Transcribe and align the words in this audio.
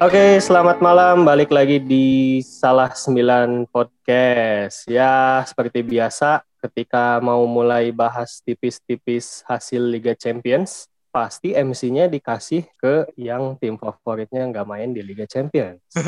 Oke, 0.00 0.40
selamat 0.40 0.80
malam. 0.80 1.28
Balik 1.28 1.52
lagi 1.52 1.76
di 1.76 2.40
Salah 2.40 2.88
Sembilan 2.88 3.68
Podcast. 3.68 4.88
Ya, 4.88 5.44
seperti 5.44 5.84
biasa, 5.84 6.40
ketika 6.56 7.20
mau 7.20 7.44
mulai 7.44 7.92
bahas 7.92 8.40
tipis-tipis 8.40 9.44
hasil 9.44 9.84
Liga 9.84 10.16
Champions, 10.16 10.88
pasti 11.12 11.52
MC-nya 11.52 12.08
dikasih 12.08 12.64
ke 12.80 13.12
yang 13.12 13.60
tim 13.60 13.76
favoritnya 13.76 14.48
nggak 14.48 14.64
main 14.64 14.88
di 14.96 15.04
Liga 15.04 15.28
Champions. 15.28 15.84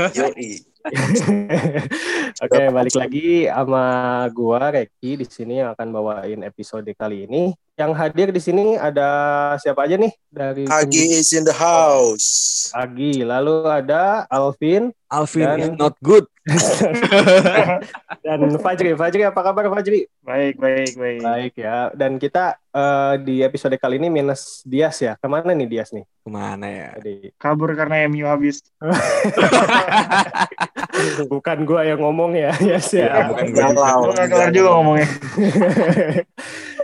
Oke, 2.48 2.62
balik 2.72 2.96
lagi 2.96 3.44
sama 3.44 3.84
gua 4.32 4.72
Reki 4.72 5.20
di 5.20 5.26
sini 5.28 5.60
yang 5.60 5.76
akan 5.76 5.88
bawain 5.92 6.40
episode 6.48 6.88
kali 6.96 7.28
ini. 7.28 7.52
Yang 7.82 7.92
hadir 7.98 8.28
di 8.30 8.38
sini 8.38 8.78
ada 8.78 9.08
siapa 9.58 9.82
aja 9.82 9.98
nih 9.98 10.14
dari 10.30 10.70
Agi 10.70 11.18
is 11.18 11.34
in 11.34 11.42
the 11.42 11.50
house. 11.50 12.70
Agi, 12.70 13.26
lalu 13.26 13.66
ada 13.66 14.22
Alvin 14.30 14.94
Alvin 15.10 15.44
Dan- 15.44 15.60
is 15.60 15.70
not 15.74 15.98
good. 15.98 16.30
dan 18.24 18.40
Fajri. 18.58 18.94
Fajri 18.98 19.22
apa 19.26 19.40
kabar 19.42 19.66
Fajri? 19.70 20.06
Baik, 20.24 20.56
baik, 20.58 20.94
baik. 20.96 21.20
Baik 21.20 21.52
ya. 21.58 21.90
Dan 21.92 22.16
kita 22.22 22.56
eh, 22.70 23.14
di 23.20 23.44
episode 23.44 23.76
kali 23.76 23.98
ini 23.98 24.08
minus 24.08 24.62
Dias 24.62 24.96
ya. 25.02 25.18
Ke 25.20 25.26
mana 25.26 25.52
nih 25.52 25.68
Dias 25.68 25.90
nih? 25.90 26.06
Ke 26.06 26.28
mana 26.32 26.66
ya? 26.70 26.88
Jadi 27.02 27.34
Kabur 27.36 27.74
karena 27.74 28.06
MU 28.08 28.24
habis. 28.24 28.62
bukan 31.32 31.58
gua 31.66 31.82
yang 31.84 32.00
ngomong 32.00 32.32
ya, 32.38 32.54
yes 32.62 32.94
Ya, 32.94 33.10
ya. 33.10 33.22
bukan 33.28 33.52
gak 33.52 34.28
kelar 34.30 34.50
juga 34.54 34.70
ngomongnya. 34.80 35.08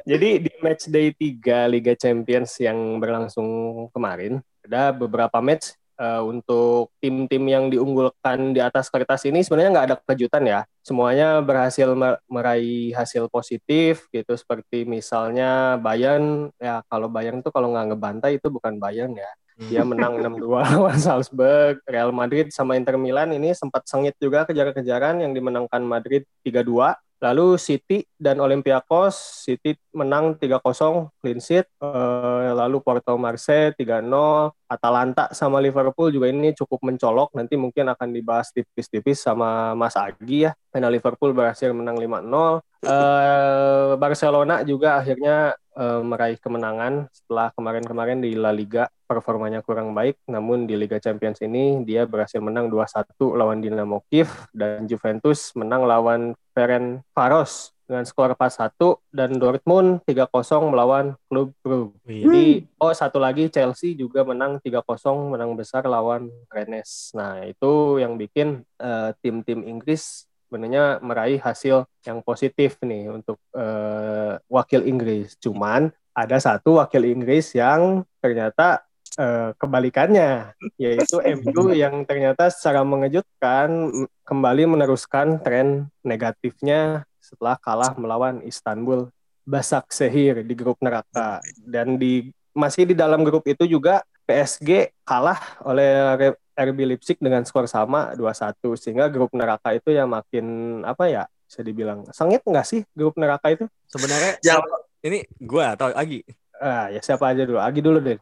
Jadi 0.08 0.40
di 0.40 0.52
match 0.64 0.88
day 0.88 1.12
3 1.12 1.68
Liga 1.68 1.92
Champions 1.92 2.56
yang 2.64 2.96
berlangsung 2.96 3.48
kemarin, 3.92 4.40
ada 4.64 4.88
beberapa 4.96 5.36
match 5.44 5.76
eh, 6.00 6.22
untuk 6.24 6.96
tim-tim 6.96 7.44
yang 7.44 7.68
diunggulkan 7.68 8.56
di 8.56 8.60
atas 8.64 8.88
kertas 8.88 9.28
ini 9.28 9.44
sebenarnya 9.44 9.70
nggak 9.76 9.86
ada 9.92 9.96
kejutan 10.00 10.48
ya. 10.48 10.60
Semuanya 10.80 11.44
berhasil 11.44 11.92
mer- 11.92 12.24
meraih 12.24 12.96
hasil 12.96 13.28
positif 13.28 14.08
gitu 14.08 14.32
seperti 14.32 14.88
misalnya 14.88 15.76
Bayern 15.76 16.48
ya 16.56 16.80
kalau 16.88 17.12
Bayern 17.12 17.44
tuh 17.44 17.52
kalau 17.52 17.76
nggak 17.76 17.92
ngebantai 17.92 18.40
itu 18.40 18.48
bukan 18.48 18.80
Bayern 18.80 19.12
ya. 19.12 19.28
Dia 19.60 19.84
menang 19.84 20.16
6-2 20.24 20.40
lawan 20.72 20.96
Salzburg, 20.96 21.84
Real 21.84 22.16
Madrid 22.16 22.48
sama 22.48 22.80
Inter 22.80 22.96
Milan 22.96 23.28
ini 23.36 23.52
sempat 23.52 23.84
sengit 23.84 24.16
juga 24.16 24.48
kejar-kejaran 24.48 25.20
yang 25.20 25.36
dimenangkan 25.36 25.84
Madrid 25.84 26.24
3-2. 26.48 26.96
Lalu 27.18 27.58
City 27.58 28.06
dan 28.14 28.38
Olympiakos, 28.38 29.42
City 29.42 29.74
menang 29.90 30.38
3-0 30.38 31.10
clean 31.18 31.42
sheet. 31.42 31.66
Eh, 31.82 32.50
lalu 32.54 32.78
Porto 32.78 33.18
Marseille 33.18 33.74
3-0. 33.74 34.54
Atalanta 34.70 35.32
sama 35.34 35.58
Liverpool 35.58 36.14
juga 36.14 36.30
ini 36.30 36.54
cukup 36.54 36.78
mencolok. 36.86 37.34
Nanti 37.34 37.58
mungkin 37.58 37.90
akan 37.90 38.08
dibahas 38.14 38.54
tipis-tipis 38.54 39.18
sama 39.18 39.74
Mas 39.74 39.98
Agi 39.98 40.46
ya. 40.46 40.52
Karena 40.70 40.86
Liverpool 40.94 41.34
berhasil 41.34 41.74
menang 41.74 41.98
5-0. 41.98 42.62
Eh, 42.86 43.90
Barcelona 43.98 44.62
juga 44.62 45.02
akhirnya 45.02 45.58
eh, 45.78 46.02
meraih 46.02 46.38
kemenangan 46.42 47.06
setelah 47.14 47.54
kemarin-kemarin 47.54 48.18
di 48.18 48.34
La 48.34 48.50
Liga 48.50 48.90
performanya 49.08 49.64
kurang 49.64 49.94
baik. 49.96 50.18
Namun 50.28 50.66
di 50.68 50.74
Liga 50.74 50.98
Champions 50.98 51.40
ini 51.40 51.80
dia 51.86 52.04
berhasil 52.04 52.42
menang 52.42 52.68
2-1 52.68 53.14
lawan 53.38 53.62
Dinamo 53.62 54.04
Kiev 54.10 54.28
dan 54.50 54.84
Juventus 54.90 55.54
menang 55.56 55.88
lawan 55.88 56.36
Ferenc 56.52 57.06
Varos 57.16 57.72
dengan 57.88 58.04
skor 58.04 58.36
4-1 58.36 59.00
dan 59.08 59.32
Dortmund 59.40 60.04
3-0 60.04 60.28
melawan 60.68 61.16
klub 61.24 61.56
Brugge. 61.64 61.96
Jadi 62.04 62.68
oh 62.76 62.92
satu 62.92 63.16
lagi 63.16 63.48
Chelsea 63.48 63.96
juga 63.96 64.28
menang 64.28 64.60
3-0 64.60 64.84
menang 65.32 65.56
besar 65.56 65.88
lawan 65.88 66.28
Rennes. 66.52 67.16
Nah, 67.16 67.48
itu 67.48 67.96
yang 67.96 68.20
bikin 68.20 68.60
eh, 68.76 69.10
tim-tim 69.24 69.64
Inggris 69.64 70.27
sebenarnya 70.48 70.96
meraih 71.04 71.36
hasil 71.36 71.84
yang 72.08 72.24
positif 72.24 72.80
nih 72.80 73.12
untuk 73.12 73.36
eh, 73.52 74.40
wakil 74.48 74.88
Inggris. 74.88 75.36
Cuman 75.36 75.92
ada 76.16 76.40
satu 76.40 76.80
wakil 76.80 77.04
Inggris 77.04 77.52
yang 77.52 78.08
ternyata 78.24 78.80
eh, 79.20 79.52
kebalikannya 79.60 80.56
yaitu 80.80 81.20
MU 81.44 81.76
yang 81.76 82.08
ternyata 82.08 82.48
secara 82.48 82.80
mengejutkan 82.80 83.92
kembali 84.24 84.72
meneruskan 84.72 85.44
tren 85.44 85.92
negatifnya 86.00 87.04
setelah 87.20 87.60
kalah 87.60 87.92
melawan 88.00 88.40
Istanbul 88.40 89.12
Basaksehir 89.44 90.48
di 90.48 90.54
grup 90.56 90.80
neraka 90.80 91.44
dan 91.60 92.00
di 92.00 92.32
masih 92.56 92.88
di 92.88 92.96
dalam 92.96 93.20
grup 93.20 93.44
itu 93.44 93.68
juga 93.68 94.00
PSG 94.24 94.92
kalah 95.04 95.40
oleh 95.64 96.36
RB 96.58 96.78
Leipzig 96.90 97.22
dengan 97.22 97.46
skor 97.46 97.70
sama 97.70 98.18
2-1 98.18 98.58
sehingga 98.74 99.06
grup 99.06 99.30
neraka 99.30 99.70
itu 99.78 99.94
ya 99.94 100.10
makin 100.10 100.80
apa 100.82 101.06
ya 101.06 101.22
bisa 101.46 101.62
dibilang 101.62 102.02
sengit 102.10 102.42
nggak 102.42 102.66
sih 102.66 102.82
grup 102.98 103.14
neraka 103.14 103.54
itu? 103.54 103.64
sebenarnya 103.86 104.42
Yang 104.42 104.60
ini 105.06 105.18
gua 105.38 105.78
atau 105.78 105.94
Agi? 105.94 106.26
Ah 106.58 106.90
ya 106.90 106.98
siapa 106.98 107.30
aja 107.30 107.46
dulu 107.46 107.62
Agi 107.62 107.80
dulu 107.80 108.02
deh. 108.02 108.18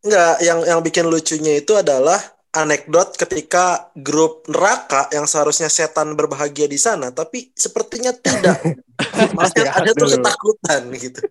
enggak 0.00 0.40
yang 0.40 0.64
yang 0.64 0.80
bikin 0.80 1.04
lucunya 1.12 1.60
itu 1.60 1.76
adalah 1.76 2.16
anekdot 2.50 3.14
ketika 3.14 3.94
grup 3.94 4.42
neraka 4.50 5.06
yang 5.14 5.30
seharusnya 5.30 5.70
setan 5.70 6.18
berbahagia 6.18 6.66
di 6.66 6.78
sana 6.78 7.14
tapi 7.14 7.54
sepertinya 7.54 8.10
tidak. 8.10 8.58
Maksudnya 9.38 9.70
ada 9.70 9.90
tuh 9.94 10.10
ketakutan 10.10 10.80
gitu. 10.98 11.22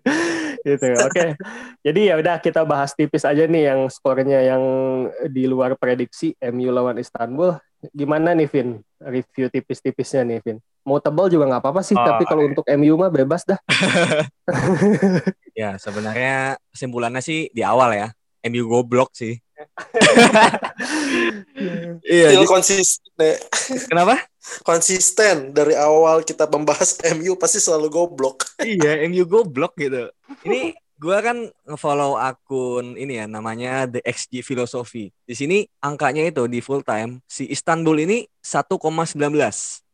gitu. 0.64 0.88
Oke. 1.04 1.36
Jadi 1.84 2.02
ya 2.08 2.16
udah 2.16 2.40
kita 2.40 2.64
bahas 2.64 2.96
tipis 2.96 3.28
aja 3.28 3.46
nih 3.46 3.72
yang 3.72 3.92
skornya 3.92 4.40
yang 4.42 4.64
di 5.28 5.44
luar 5.46 5.76
prediksi 5.76 6.34
MU 6.40 6.72
lawan 6.72 6.98
Istanbul. 6.98 7.60
Gimana 7.92 8.36
nih 8.36 8.48
Vin? 8.48 8.70
Review 9.00 9.48
tipis-tipisnya 9.52 10.24
nih 10.24 10.40
Vin. 10.44 10.58
Mau 10.88 11.04
tebal 11.04 11.28
juga 11.28 11.46
nggak 11.48 11.62
apa-apa 11.64 11.82
sih, 11.84 11.96
Oh, 11.96 12.04
tapi 12.04 12.24
kalau 12.24 12.48
untuk 12.48 12.64
MU 12.80 12.96
mah 12.96 13.12
bebas 13.12 13.44
dah. 13.44 13.60
Ya 15.60 15.76
sebenarnya 15.76 16.56
kesimpulannya 16.72 17.20
sih 17.20 17.52
di 17.52 17.68
awal 17.68 17.92
ya. 17.92 18.08
MU 18.48 18.64
goblok 18.64 19.12
sih. 19.12 19.44
iya. 22.08 22.28
Still 22.32 22.46
jadi- 22.46 22.50
konsisten. 22.50 23.36
Kenapa? 23.92 24.16
Konsisten 24.66 25.54
dari 25.54 25.78
awal 25.78 26.26
kita 26.26 26.50
membahas 26.50 26.98
MU 27.16 27.38
pasti 27.38 27.62
selalu 27.62 27.88
goblok. 27.92 28.48
iya, 28.64 29.04
MU 29.06 29.24
goblok 29.28 29.78
gitu. 29.78 30.10
Ini 30.48 30.74
gua 31.00 31.22
kan 31.22 31.48
ngefollow 31.70 32.20
akun 32.20 32.98
ini 33.00 33.22
ya 33.22 33.26
namanya 33.30 33.86
The 33.86 34.02
XG 34.04 34.42
Philosophy. 34.42 35.14
Di 35.24 35.36
sini 35.38 35.68
angkanya 35.84 36.26
itu 36.26 36.50
di 36.50 36.60
full 36.60 36.82
time 36.82 37.22
si 37.30 37.46
Istanbul 37.52 38.04
ini 38.04 38.26
1,19. 38.42 38.80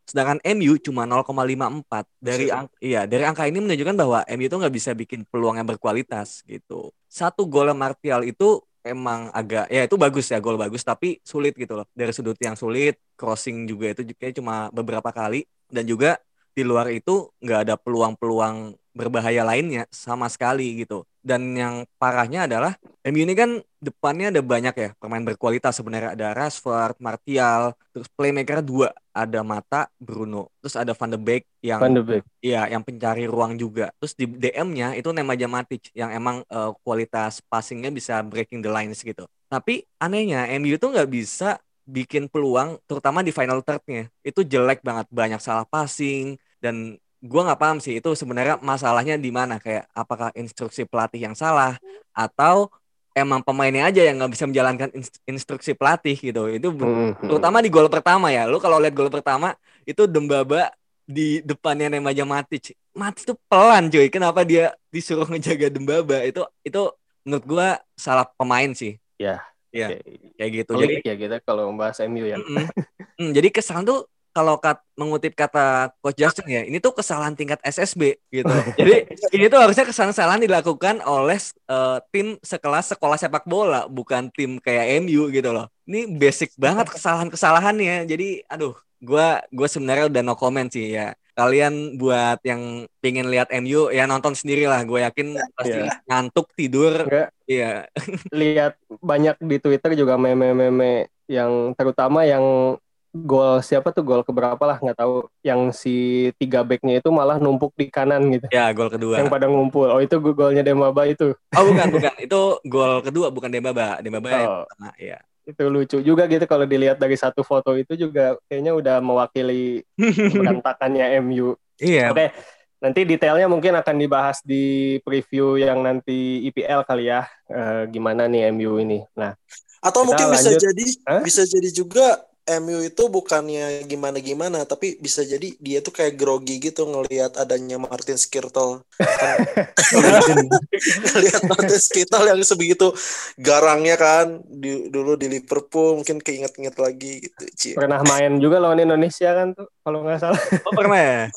Sedangkan 0.05 0.37
MU 0.53 0.77
cuma 0.77 1.09
0,54 1.09 2.05
dari 2.21 2.53
ang 2.53 2.69
iya 2.77 3.09
dari 3.09 3.25
angka 3.25 3.49
ini 3.49 3.57
menunjukkan 3.57 3.97
bahwa 3.97 4.21
MU 4.37 4.45
itu 4.45 4.55
nggak 4.55 4.75
bisa 4.77 4.93
bikin 4.93 5.25
peluang 5.25 5.57
yang 5.57 5.67
berkualitas 5.67 6.45
gitu. 6.45 6.93
Satu 7.09 7.49
gol 7.49 7.73
Martial 7.73 8.21
itu 8.23 8.61
emang 8.85 9.33
agak 9.33 9.65
ya 9.73 9.81
itu 9.87 9.95
bagus 9.97 10.25
ya 10.29 10.37
gol 10.37 10.55
bagus 10.61 10.85
tapi 10.85 11.17
sulit 11.25 11.57
gitu 11.57 11.73
loh 11.73 11.85
dari 11.97 12.13
sudut 12.13 12.37
yang 12.37 12.53
sulit 12.53 13.01
crossing 13.17 13.65
juga 13.65 13.85
itu 13.97 14.01
kayak 14.13 14.37
cuma 14.37 14.69
beberapa 14.69 15.09
kali 15.09 15.49
dan 15.73 15.83
juga 15.89 16.21
di 16.55 16.63
luar 16.63 16.87
itu 16.93 17.27
nggak 17.43 17.59
ada 17.67 17.75
peluang-peluang 17.75 18.79
berbahaya 18.95 19.43
lainnya 19.43 19.83
sama 19.91 20.31
sekali 20.31 20.81
gitu. 20.87 21.03
Dan 21.19 21.51
yang 21.51 21.83
parahnya 21.99 22.47
adalah 22.47 22.79
MU 23.05 23.21
ini 23.21 23.37
kan 23.37 23.61
depannya 23.77 24.33
ada 24.33 24.41
banyak 24.41 24.73
ya 24.73 24.89
pemain 24.97 25.21
berkualitas 25.21 25.77
sebenarnya 25.77 26.17
ada 26.17 26.33
Rashford, 26.33 26.97
Martial, 26.97 27.77
terus 27.93 28.09
playmaker 28.09 28.65
dua 28.65 28.89
ada 29.13 29.45
Mata, 29.45 29.85
Bruno, 30.01 30.49
terus 30.57 30.73
ada 30.73 30.97
Van 30.97 31.13
de 31.13 31.19
Beek 31.21 31.45
yang 31.61 31.77
Van 31.77 31.93
de 31.93 32.01
Beek. 32.01 32.25
Iya, 32.41 32.65
yang 32.65 32.81
pencari 32.81 33.29
ruang 33.29 33.61
juga. 33.61 33.93
Terus 34.01 34.17
di 34.17 34.25
DM-nya 34.25 34.97
itu 34.97 35.13
Nemanja 35.13 35.45
Matic 35.45 35.93
yang 35.93 36.09
emang 36.17 36.41
eh, 36.49 36.71
kualitas 36.81 37.45
passingnya 37.45 37.93
bisa 37.93 38.25
breaking 38.25 38.65
the 38.65 38.73
lines 38.73 39.05
gitu. 39.05 39.29
Tapi 39.53 39.85
anehnya 40.01 40.49
MU 40.57 40.73
itu 40.73 40.89
nggak 40.89 41.05
bisa 41.05 41.61
bikin 41.85 42.25
peluang, 42.25 42.81
terutama 42.89 43.21
di 43.21 43.29
final 43.29 43.61
third-nya. 43.61 44.09
Itu 44.25 44.41
jelek 44.41 44.81
banget, 44.81 45.05
banyak 45.13 45.37
salah 45.37 45.69
passing 45.69 46.41
dan 46.57 46.97
gua 47.21 47.53
nggak 47.53 47.61
paham 47.61 47.77
sih 47.77 48.01
itu 48.01 48.09
sebenarnya 48.17 48.57
masalahnya 48.65 49.17
di 49.21 49.29
mana 49.29 49.61
kayak 49.61 49.85
apakah 49.93 50.33
instruksi 50.33 50.89
pelatih 50.89 51.21
yang 51.29 51.37
salah 51.37 51.77
atau 52.13 52.73
emang 53.15 53.39
pemainnya 53.41 53.87
aja 53.87 54.03
yang 54.03 54.19
nggak 54.19 54.31
bisa 54.35 54.45
menjalankan 54.45 54.89
inst- 54.91 55.23
instruksi 55.23 55.71
pelatih 55.71 56.19
gitu. 56.19 56.51
Itu 56.51 56.75
Mhm. 56.75 57.31
terutama 57.31 57.63
di 57.63 57.71
gol 57.71 57.87
pertama 57.87 58.27
ya. 58.29 58.43
Lu 58.45 58.59
kalau 58.59 58.77
lihat 58.77 58.91
gol 58.91 59.07
pertama 59.07 59.55
itu 59.87 60.03
Dembaba 60.05 60.75
di 61.07 61.39
depannya 61.39 61.87
Nemanja 61.87 62.27
Matic. 62.27 62.75
Matic 62.91 63.23
tuh 63.23 63.37
pelan 63.47 63.87
cuy. 63.87 64.11
Kenapa 64.11 64.43
dia 64.43 64.75
disuruh 64.91 65.25
ngejaga 65.25 65.71
Dembaba? 65.71 66.27
Itu 66.27 66.43
itu 66.61 66.91
menurut 67.23 67.45
gua 67.47 67.67
salah 67.95 68.27
pemain 68.35 68.69
sih. 68.75 68.99
Ya. 69.15 69.39
Iya. 69.71 69.95
Oke. 69.95 69.97
Kayak 70.35 70.51
gitu. 70.51 70.71
Jadi 70.75 70.95
ya 71.03 71.15
kita 71.15 71.35
kalau 71.43 71.71
membahas 71.71 71.97
MU 72.03 72.23
ya. 72.27 72.35
Mm-mm. 72.39 72.67
Mm, 73.15 73.31
jadi 73.31 73.47
kesan 73.47 73.87
tuh 73.87 74.07
kalau 74.35 74.59
kat, 74.59 74.83
mengutip 74.99 75.31
kata 75.31 75.95
Coach 76.03 76.19
Justin 76.19 76.47
ya, 76.51 76.61
ini 76.67 76.83
tuh 76.83 76.91
kesalahan 76.91 77.31
tingkat 77.31 77.63
SSB 77.63 78.19
gitu. 78.27 78.51
Jadi 78.75 79.15
ini 79.31 79.47
tuh 79.47 79.63
harusnya 79.63 79.87
kesalahan-kesalahan 79.87 80.43
dilakukan 80.43 80.99
oleh 81.07 81.39
eh, 81.71 81.97
tim 82.11 82.35
sekelas 82.43 82.91
sekolah 82.91 83.15
sepak 83.15 83.47
bola, 83.47 83.87
bukan 83.87 84.27
tim 84.35 84.59
kayak 84.59 85.07
MU 85.07 85.31
gitu 85.31 85.55
loh. 85.55 85.71
Ini 85.87 86.19
basic 86.19 86.51
banget 86.59 86.91
kesalahan-kesalahannya. 86.91 88.03
Jadi 88.11 88.43
aduh, 88.51 88.75
gua 88.99 89.39
gua 89.55 89.71
sebenarnya 89.71 90.11
udah 90.11 90.21
no 90.21 90.35
comment 90.35 90.67
sih 90.67 90.91
ya. 90.91 91.15
Kalian 91.35 91.99
buat 91.99 92.39
yang 92.47 92.87
pengen 93.03 93.27
lihat 93.27 93.51
MU 93.63 93.91
ya 93.91 94.07
nonton 94.07 94.31
sendiri 94.31 94.71
lah. 94.71 94.83
Gue 94.87 95.03
yakin 95.03 95.35
pasti 95.51 95.83
Iya. 95.83 95.99
ngantuk 96.07 96.47
tidur. 96.55 97.03
Enggak, 97.03 97.29
Iya. 97.43 97.91
lihat 98.31 98.79
banyak 99.03 99.35
di 99.43 99.59
Twitter 99.59 99.99
juga 99.99 100.15
meme-meme 100.15 101.11
yang 101.27 101.75
terutama 101.75 102.23
yang 102.23 102.77
gol 103.17 103.63
siapa 103.63 103.89
tuh 103.89 104.03
gol 104.03 104.21
keberapa 104.21 104.59
lah 104.59 104.75
nggak 104.75 104.97
tahu 104.97 105.31
yang 105.39 105.71
si 105.71 105.95
tiga 106.35 106.61
backnya 106.61 106.99
itu 106.99 107.07
malah 107.07 107.39
numpuk 107.39 107.71
di 107.73 107.87
kanan 107.87 108.27
gitu 108.29 108.51
Ya, 108.51 108.67
gol 108.69 108.87
kedua. 108.87 109.15
yang 109.17 109.27
pada 109.27 109.47
ngumpul 109.47 109.87
oh 109.87 109.97
itu 109.97 110.19
golnya 110.19 110.59
Dembaba 110.61 111.05
itu 111.05 111.31
Oh, 111.49 111.63
bukan, 111.65 111.87
bukan. 111.89 112.11
Itu 112.19 112.59
gol 112.61 112.99
kedua 112.99 113.31
bukan 113.31 113.47
Dembaba. 113.47 113.97
Dembaba 113.99 114.27
yang 114.27 114.43
Oh. 114.43 114.63
pertama, 114.65 114.91
ya. 114.97 115.17
itu 115.45 115.63
lucu 115.65 115.97
juga 116.01 116.25
gitu 116.25 116.41
kalau 116.43 116.65
dilihat 116.65 116.97
dari 116.97 117.13
satu 117.13 117.39
foto 117.39 117.71
itu 117.73 117.93
juga 117.95 118.33
kayaknya 118.45 118.73
udah 118.73 118.97
mewakili 118.97 119.85
berantakannya 120.35 121.21
MU 121.21 121.53
Iya. 121.77 122.09
Oke, 122.09 122.33
nanti 122.77 123.03
detailnya 123.03 123.45
mungkin 123.45 123.75
akan 123.75 123.95
dibahas 123.95 124.41
di 124.41 124.63
preview 125.01 125.55
yang 125.55 125.79
nanti 125.79 126.39
IPL 126.45 126.81
kali 126.81 127.07
ya. 127.07 127.23
Eh, 127.45 127.83
gimana 127.89 128.25
nih 128.25 128.49
MU 128.49 128.79
ini. 128.79 129.03
Nah, 129.13 129.37
Atau 129.79 130.01
mungkin 130.03 130.31
bisa 130.31 130.49
lanjut. 130.49 130.61
jadi 130.65 130.85
Hah? 131.05 131.21
bisa 131.21 131.41
jadi 131.43 131.69
juga 131.69 132.25
MU 132.45 132.77
itu 132.85 133.09
bukannya 133.09 133.89
gimana-gimana 133.89 134.69
tapi 134.69 135.01
bisa 135.01 135.25
jadi 135.25 135.57
dia 135.57 135.81
tuh 135.81 135.89
kayak 135.89 136.13
grogi 136.13 136.61
gitu 136.61 136.85
ngelihat 136.85 137.33
adanya 137.41 137.81
Martin 137.81 138.21
Skirtle. 138.21 138.85
Lihat 141.21 141.41
Martin 141.49 141.79
Skirtle 141.81 142.27
yang 142.29 142.39
sebegitu 142.45 142.93
garangnya 143.37 143.95
kan 143.97 144.41
di, 144.45 144.89
dulu 144.93 145.17
di 145.17 145.27
Liverpool 145.29 146.01
mungkin 146.01 146.21
keinget-inget 146.21 146.75
lagi 146.77 147.25
gitu. 147.25 147.43
Ci. 147.55 147.69
pernah 147.75 148.01
main 148.05 148.37
juga 148.39 148.61
lawan 148.61 148.79
Indonesia 148.81 149.33
kan 149.33 149.57
tuh 149.57 149.67
kalau 149.81 150.05
nggak 150.05 150.19
salah. 150.21 150.41
Oh, 150.65 150.73
pernah 150.73 150.99
ya? 150.99 151.21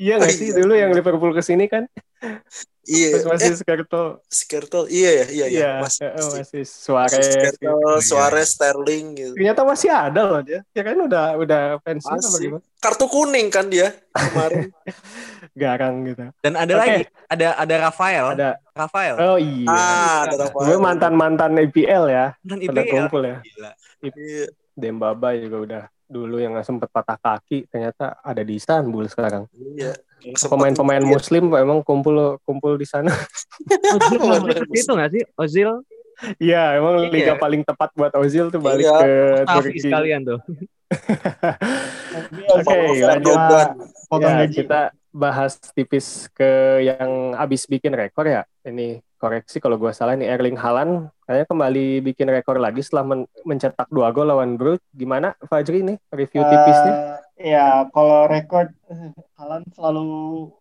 Iya 0.00 0.16
nggak 0.16 0.32
Oh, 0.32 0.38
sih 0.40 0.48
iya. 0.48 0.56
dulu 0.56 0.72
yang 0.72 0.96
Liverpool 0.96 1.32
ke 1.36 1.44
sini 1.44 1.68
kan? 1.68 1.84
Iya, 2.90 3.08
Terus 3.12 3.26
masih 3.28 3.52
eh 3.52 3.56
Skirtle. 3.60 4.08
Skirtle. 4.26 4.86
Iya 4.90 5.10
ya, 5.12 5.26
iya 5.30 5.46
ya. 5.46 5.46
Iya, 5.52 5.70
Mas, 5.78 5.96
eh, 6.00 6.10
masih, 6.10 6.42
masih 6.42 6.62
Suarez. 6.66 7.22
gitu. 7.22 7.36
Skirtle, 7.54 7.96
Suarez, 8.02 8.48
Sterling 8.50 9.06
gitu. 9.14 9.32
Ternyata 9.38 9.60
masih 9.62 9.88
ada 9.94 10.20
loh 10.26 10.40
dia. 10.42 10.60
Ya 10.74 10.82
kan 10.82 10.96
udah 10.98 11.26
udah 11.38 11.62
pensiun 11.86 12.18
apa 12.18 12.26
Masih. 12.26 12.42
gimana? 12.50 12.64
Kartu 12.80 13.06
kuning 13.06 13.46
kan 13.52 13.68
dia 13.70 13.94
kemarin. 14.10 14.72
Garang 15.60 15.94
gitu. 16.08 16.24
Dan 16.42 16.52
ada 16.56 16.72
Oke. 16.72 16.80
lagi, 16.82 17.02
ada 17.30 17.46
ada 17.54 17.74
Rafael. 17.78 18.26
Ada. 18.34 18.50
Rafael. 18.74 19.14
Oh 19.20 19.38
iya. 19.38 19.68
ah, 19.70 20.18
ada 20.26 20.36
Rafael. 20.48 20.66
Gue 20.66 20.76
mantan-mantan 20.80 21.52
IPL 21.60 22.04
ya. 22.10 22.26
Dan 22.42 22.58
Pada 22.64 22.80
IPL. 22.82 22.90
kumpul 22.90 23.22
ya. 23.22 23.38
Gila. 23.44 23.70
Iya. 24.02 24.44
Dembaba 24.74 25.28
juga 25.36 25.56
udah 25.62 25.82
dulu 26.10 26.42
yang 26.42 26.58
sempet 26.66 26.90
patah 26.90 27.14
kaki 27.14 27.70
ternyata 27.70 28.18
ada 28.18 28.42
di 28.42 28.58
Istanbul 28.58 29.06
sekarang. 29.06 29.46
Iya. 29.54 29.94
Pemain-pemain. 30.22 31.02
Muslim 31.02 31.48
emang 31.54 31.80
kumpul 31.80 32.38
kumpul 32.44 32.76
di 32.76 32.84
sana. 32.84 33.10
Itu 34.76 34.90
nggak 34.92 35.10
sih? 35.12 35.22
Ozil, 35.36 35.82
Iya, 36.36 36.76
emang 36.76 37.00
Iya. 37.00 37.08
liga 37.08 37.32
paling 37.34 37.64
tepat 37.64 37.96
buat 37.96 38.12
Ozil 38.12 38.52
tuh 38.52 38.60
balik 38.60 38.84
Iya. 38.84 38.92
ke 38.92 39.08
Mustafi 39.40 39.56
Turki. 39.72 39.80
sekalian 39.80 40.20
tuh. 40.22 40.38
Oke, 42.50 42.64
Follow 42.66 42.92
lanjut. 43.00 43.38
Ya, 44.20 44.28
gaji. 44.44 44.54
kita 44.54 44.80
bahas 45.10 45.56
tipis 45.72 46.28
ke 46.30 46.50
yang 46.84 47.32
abis 47.34 47.64
bikin 47.64 47.94
rekor 47.94 48.26
ya. 48.26 48.42
Ini 48.62 49.00
koreksi 49.16 49.58
kalau 49.58 49.80
gua 49.80 49.90
salah 49.90 50.12
nih 50.12 50.28
Erling 50.28 50.58
Haaland 50.58 51.08
kayaknya 51.30 51.46
kembali 51.46 51.86
bikin 52.10 52.26
rekor 52.26 52.58
lagi 52.58 52.82
setelah 52.82 53.06
men- 53.14 53.30
mencetak 53.46 53.86
dua 53.86 54.10
gol 54.10 54.26
lawan 54.26 54.58
Brugge. 54.58 54.82
Gimana 54.90 55.38
Fajri 55.46 55.86
nih 55.86 55.96
review 56.10 56.42
tipisnya? 56.42 57.22
Eh, 57.38 57.54
ya 57.54 57.86
kalau 57.94 58.26
rekor 58.26 58.74
eh, 58.90 59.14
Haaland 59.38 59.70
selalu 59.70 60.10
eh, 60.50 60.59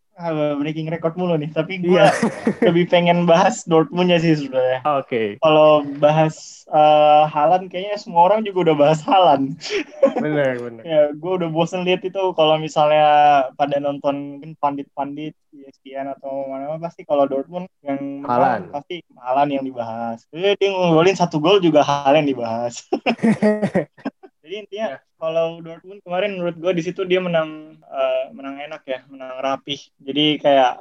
breaking 0.60 0.92
record 0.92 1.16
mulu 1.16 1.39
nih. 1.39 1.48
Tapi 1.50 1.80
gue 1.80 1.95
Iya. 1.95 2.12
lebih 2.68 2.92
pengen 2.92 3.24
bahas 3.24 3.63
Dortmundnya 3.63 4.19
sih 4.19 4.36
sebenarnya. 4.36 4.83
Oke, 5.00 5.39
Kalau 5.39 5.81
bahas 5.98 6.68
eh, 6.68 7.24
Haaland 7.31 7.71
kayaknya 7.71 7.95
semua 7.95 8.27
orang 8.27 8.44
juga 8.44 8.69
udah 8.69 8.75
bahas 8.75 9.00
Haaland. 9.01 9.56
benar 10.24 10.60
benar. 10.60 10.83
Ya, 10.83 11.01
gue 11.16 11.31
udah 11.39 11.50
bosen 11.50 11.88
lihat 11.88 12.04
itu 12.04 12.19
kalau 12.36 12.60
misalnya 12.60 13.07
pada 13.56 13.80
nonton 13.80 14.38
mungkin 14.38 14.60
pandit-pandit 14.60 15.33
di 15.50 15.66
ESPN 15.66 16.13
atau 16.13 16.45
mana 16.45 16.77
pasti 16.77 17.01
kalau 17.07 17.25
Dortmund 17.25 17.66
yang 17.81 18.21
Haaland. 18.27 18.69
pasti 18.75 19.01
Haaland 19.18 19.56
yang 19.56 19.63
dibahas. 19.66 20.27
Jadi 20.30 20.60
dia 20.60 20.69
ngegolin 20.69 21.18
satu 21.18 21.39
gol 21.39 21.57
juga 21.63 21.81
yang 22.12 22.27
dibahas. 22.27 22.83
Jadi 24.49 24.65
intinya 24.65 24.97
kalau 25.21 25.61
Dortmund 25.61 26.01
kemarin 26.01 26.41
menurut 26.41 26.57
gue 26.57 26.73
di 26.73 26.81
situ 26.81 27.05
dia 27.05 27.21
menang 27.21 27.77
eh, 27.85 28.25
menang 28.33 28.57
enak 28.65 28.81
ya, 28.89 28.99
menang 29.05 29.37
rapih. 29.45 29.77
Jadi 30.01 30.41
kayak 30.41 30.71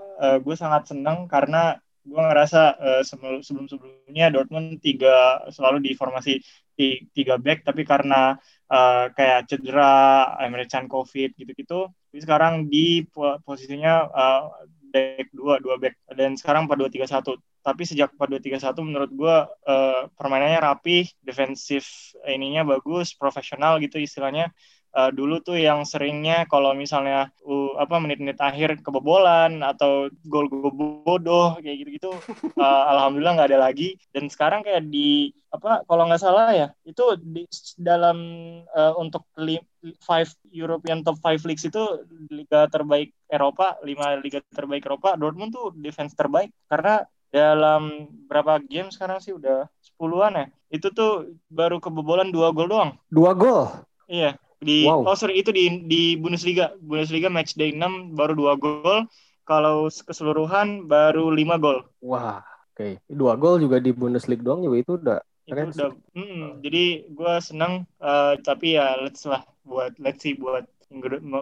gue 0.40 0.56
sangat 0.56 0.88
senang 0.88 1.28
karena 1.28 1.76
gue 2.00 2.16
ngerasa 2.16 2.60
eh, 2.80 3.02
sebelum 3.04 3.44
sebelum-sebelumnya 3.44 4.32
Dortmund 4.32 4.80
tiga 4.80 5.44
selalu 5.52 5.84
di 5.84 5.92
formasi 5.92 6.40
ti- 6.72 7.04
tiga 7.12 7.36
back 7.36 7.68
tapi 7.68 7.84
karena 7.84 8.40
eh, 8.72 9.04
kayak 9.12 9.40
cedera, 9.52 10.32
Emre 10.40 10.64
Can 10.64 10.88
COVID 10.88 11.36
gitu-gitu, 11.36 11.92
jadi 12.08 12.20
sekarang 12.24 12.72
di 12.72 13.04
po- 13.12 13.36
posisinya 13.44 14.08
eh, 14.08 14.42
back 14.88 15.28
dua 15.36 15.60
dua 15.60 15.76
back. 15.76 15.94
Dan 16.16 16.40
sekarang 16.40 16.64
4-2-3-1 16.64 17.36
tapi 17.62 17.82
sejak 17.84 18.14
4-2-3-1 18.16 18.81
menurut 18.84 19.10
gue 19.12 19.37
eh, 19.69 20.02
permainannya 20.14 20.60
rapi, 20.62 21.08
defensif 21.20 22.14
ininya 22.26 22.64
bagus, 22.64 23.14
profesional 23.14 23.78
gitu 23.82 24.00
istilahnya. 24.00 24.50
Eh, 24.88 25.10
dulu 25.12 25.44
tuh 25.44 25.60
yang 25.60 25.84
seringnya 25.84 26.49
kalau 26.49 26.72
misalnya 26.72 27.28
uh, 27.44 27.76
apa 27.76 28.00
menit-menit 28.00 28.40
akhir 28.40 28.80
kebobolan 28.80 29.61
atau 29.61 30.09
gol-gol 30.25 30.73
bodoh 31.04 31.61
kayak 31.61 31.85
gitu-gitu, 31.85 32.09
eh, 32.64 32.82
alhamdulillah 32.97 33.37
nggak 33.37 33.50
ada 33.52 33.61
lagi. 33.68 34.00
Dan 34.11 34.32
sekarang 34.32 34.64
kayak 34.64 34.88
di 34.88 35.28
apa 35.52 35.85
kalau 35.85 36.09
nggak 36.09 36.21
salah 36.21 36.52
ya 36.56 36.68
itu 36.88 37.04
di 37.21 37.44
dalam 37.76 38.16
eh, 38.64 38.92
untuk 38.97 39.28
li- 39.37 39.61
five 40.00 40.32
European 40.50 41.04
top 41.04 41.21
five 41.21 41.44
leagues 41.44 41.68
itu 41.68 41.85
liga 42.32 42.64
terbaik 42.73 43.12
Eropa, 43.28 43.76
lima 43.85 44.16
liga 44.18 44.40
terbaik 44.50 44.88
Eropa, 44.88 45.21
Dortmund 45.21 45.52
tuh 45.52 45.76
defense 45.76 46.16
terbaik 46.16 46.49
karena 46.64 47.04
dalam 47.28 47.82
berapa 48.28 48.61
game 48.64 48.88
sekarang 48.94 49.18
sih 49.20 49.32
udah 49.37 49.68
10-an 49.80 50.32
ya. 50.40 50.47
Itu 50.68 50.92
tuh 50.92 51.11
baru 51.49 51.80
kebobolan 51.80 52.28
dua 52.32 52.52
gol 52.52 52.68
doang. 52.68 52.90
Dua 53.08 53.32
gol. 53.32 53.68
Iya, 54.08 54.37
di 54.61 54.88
Wow. 54.88 55.04
oh 55.08 55.16
sorry 55.16 55.40
itu 55.40 55.50
di 55.52 55.85
di 55.88 56.16
Bundesliga. 56.16 56.73
Bundesliga 56.80 57.28
match 57.28 57.56
day 57.56 57.73
6 57.73 58.16
baru 58.16 58.32
dua 58.37 58.52
gol. 58.56 59.08
Kalau 59.49 59.88
keseluruhan 59.88 60.85
baru 60.88 61.32
lima 61.32 61.56
gol. 61.56 61.80
Wah, 62.00 62.44
oke. 62.73 63.00
Dua 63.08 63.35
gol 63.37 63.58
juga 63.64 63.80
di 63.80 63.90
Bundesliga 63.92 64.42
doang 64.44 64.61
juga 64.64 64.76
itu 64.82 64.92
udah 65.00 65.18
Itu 65.49 65.49
Keren 65.49 65.68
sih. 65.73 65.80
udah 65.80 65.90
mm, 66.12 66.61
jadi 66.61 66.85
gue 67.08 67.35
seneng 67.40 67.73
eh, 68.04 68.35
tapi 68.44 68.76
ya 68.76 69.00
let's 69.00 69.25
lah 69.25 69.40
buat 69.64 69.97
let's 69.97 70.20
see 70.20 70.37
buat 70.37 70.68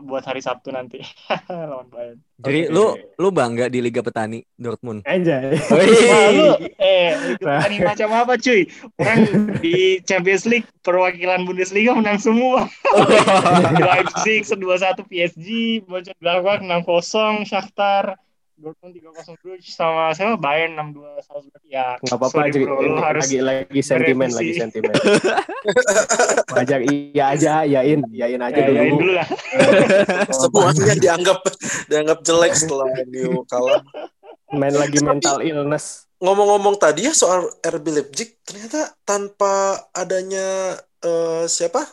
buat 0.03 0.26
hari 0.26 0.43
Sabtu 0.43 0.75
nanti 0.75 0.99
lawan 1.50 1.87
Bayern. 1.87 2.19
Jadi 2.43 2.67
Oke. 2.67 2.75
lu 2.75 2.85
lu 3.17 3.29
bangga 3.31 3.71
di 3.71 3.79
Liga 3.79 4.03
Petani 4.03 4.43
Dortmund. 4.59 5.07
Anjay. 5.07 5.55
Wah, 5.71 6.29
lu 6.35 6.50
eh 6.83 7.15
Nah. 7.41 7.62
ini 7.71 7.79
macam 7.79 8.11
apa 8.11 8.35
cuy? 8.37 8.67
Orang 8.99 9.55
di 9.62 10.03
Champions 10.03 10.45
League 10.50 10.67
perwakilan 10.83 11.47
Bundesliga 11.47 11.95
menang 11.95 12.19
semua. 12.19 12.67
Leipzig 13.87 14.43
2-1 14.50 15.07
PSG, 15.07 15.49
Mönchengladbach 15.87 16.61
6-0, 16.61 17.47
Shakhtar 17.47 18.19
Dortmund 18.57 18.93
3-0 18.95 19.37
Bruges 19.39 19.69
sama 19.71 20.17
sama 20.17 20.35
Bayern 20.35 20.73
6-2 20.75 20.97
Salzburg. 21.21 21.63
Ya, 21.63 22.01
Nggak 22.01 22.17
apa-apa 22.17 22.39
Jri. 22.49 22.65
bro, 22.65 22.77
harus 22.99 23.25
lagi 23.27 23.39
lagi 23.39 23.81
sentimen 23.81 24.31
lagi 24.31 24.53
sentimen. 24.55 24.95
Wajar 26.57 26.81
iya 26.83 27.25
aja, 27.31 27.53
yain, 27.63 28.01
yain 28.11 28.41
aja 28.41 28.57
ya, 28.57 28.67
dulu. 28.67 28.77
yain 28.79 28.95
dulu 28.95 29.13
lah. 29.13 29.29
Semuanya 30.41 30.95
dianggap 30.97 31.39
dianggap 31.87 32.19
jelek 32.23 32.53
setelah 32.55 32.89
MU 33.05 33.45
kalah. 33.45 33.83
Main 34.49 34.73
lagi 34.73 34.99
Tapi- 34.99 35.07
mental 35.07 35.37
illness. 35.41 36.09
Ngomong-ngomong 36.17 36.81
tadi 36.81 37.05
ya 37.05 37.13
soal 37.13 37.45
RB 37.61 37.93
Leipzig, 37.93 38.41
ternyata 38.41 38.89
tanpa 39.03 39.53
adanya 39.93 40.73
eh, 40.99 41.45
siapa 41.47 41.85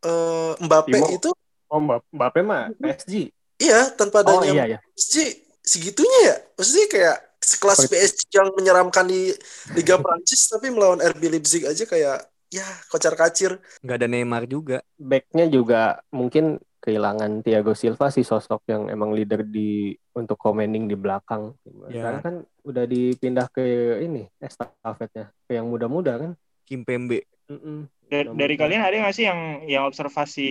Eh, 0.00 0.52
Mbappe 0.56 0.96
Timo. 0.96 1.12
itu, 1.12 1.28
Oh, 1.68 1.76
Mbak 1.76 2.08
Mbappe 2.10 2.40
mah 2.40 2.72
PSG. 2.72 3.28
iya 3.60 3.92
tanpa 3.92 4.24
Oh 4.24 4.40
adanya 4.40 4.48
iya 4.50 4.64
ya. 4.66 4.78
PSG 4.90 5.44
segitunya 5.70 6.20
ya. 6.26 6.36
Maksudnya 6.58 6.86
kayak 6.90 7.16
sekelas 7.40 7.78
Seperti- 7.86 7.94
PSG 7.94 8.20
yang 8.36 8.48
menyeramkan 8.58 9.06
di 9.06 9.30
Liga 9.78 9.96
Prancis 10.02 10.50
tapi 10.50 10.74
melawan 10.74 10.98
RB 10.98 11.22
Leipzig 11.30 11.62
aja 11.64 11.84
kayak 11.86 12.26
ya 12.50 12.66
kocar 12.90 13.14
kacir. 13.14 13.62
Nggak 13.86 13.96
ada 14.02 14.08
Neymar 14.10 14.44
juga. 14.50 14.82
Backnya 14.98 15.46
juga 15.46 16.02
mungkin 16.10 16.58
kehilangan 16.80 17.44
Thiago 17.44 17.76
Silva 17.76 18.08
sih 18.08 18.24
sosok 18.24 18.64
yang 18.66 18.88
emang 18.88 19.12
leader 19.12 19.44
di 19.44 19.94
untuk 20.16 20.40
commanding 20.40 20.90
di 20.90 20.96
belakang. 20.98 21.54
Ya. 21.86 22.02
Sekarang 22.02 22.20
kan 22.24 22.34
udah 22.66 22.84
dipindah 22.88 23.46
ke 23.52 23.62
ini 24.02 24.26
estafetnya 24.42 25.30
ke 25.46 25.54
yang 25.54 25.70
muda-muda 25.70 26.18
kan. 26.18 26.32
Kim 26.66 26.82
Pembe. 26.82 27.26
Mm-mm. 27.50 27.86
Da- 28.10 28.26
Mudah-mudahan. 28.26 28.42
dari 28.42 28.54
kalian 28.58 28.82
ada 28.82 28.96
nggak 29.06 29.14
sih 29.14 29.24
yang 29.30 29.40
yang 29.70 29.82
observasi 29.86 30.48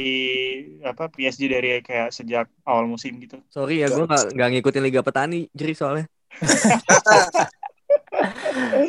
apa 0.79 1.11
PSG 1.11 1.51
dari 1.51 1.83
kayak 1.83 2.15
sejak 2.15 2.47
awal 2.63 2.87
musim 2.87 3.19
gitu? 3.19 3.35
Sorry 3.51 3.83
ya, 3.83 3.91
gue 3.91 4.07
nggak 4.07 4.31
nggak 4.31 4.49
ngikutin 4.55 4.83
Liga 4.87 5.01
Petani, 5.03 5.51
jadi 5.51 5.73
soalnya. 5.75 6.05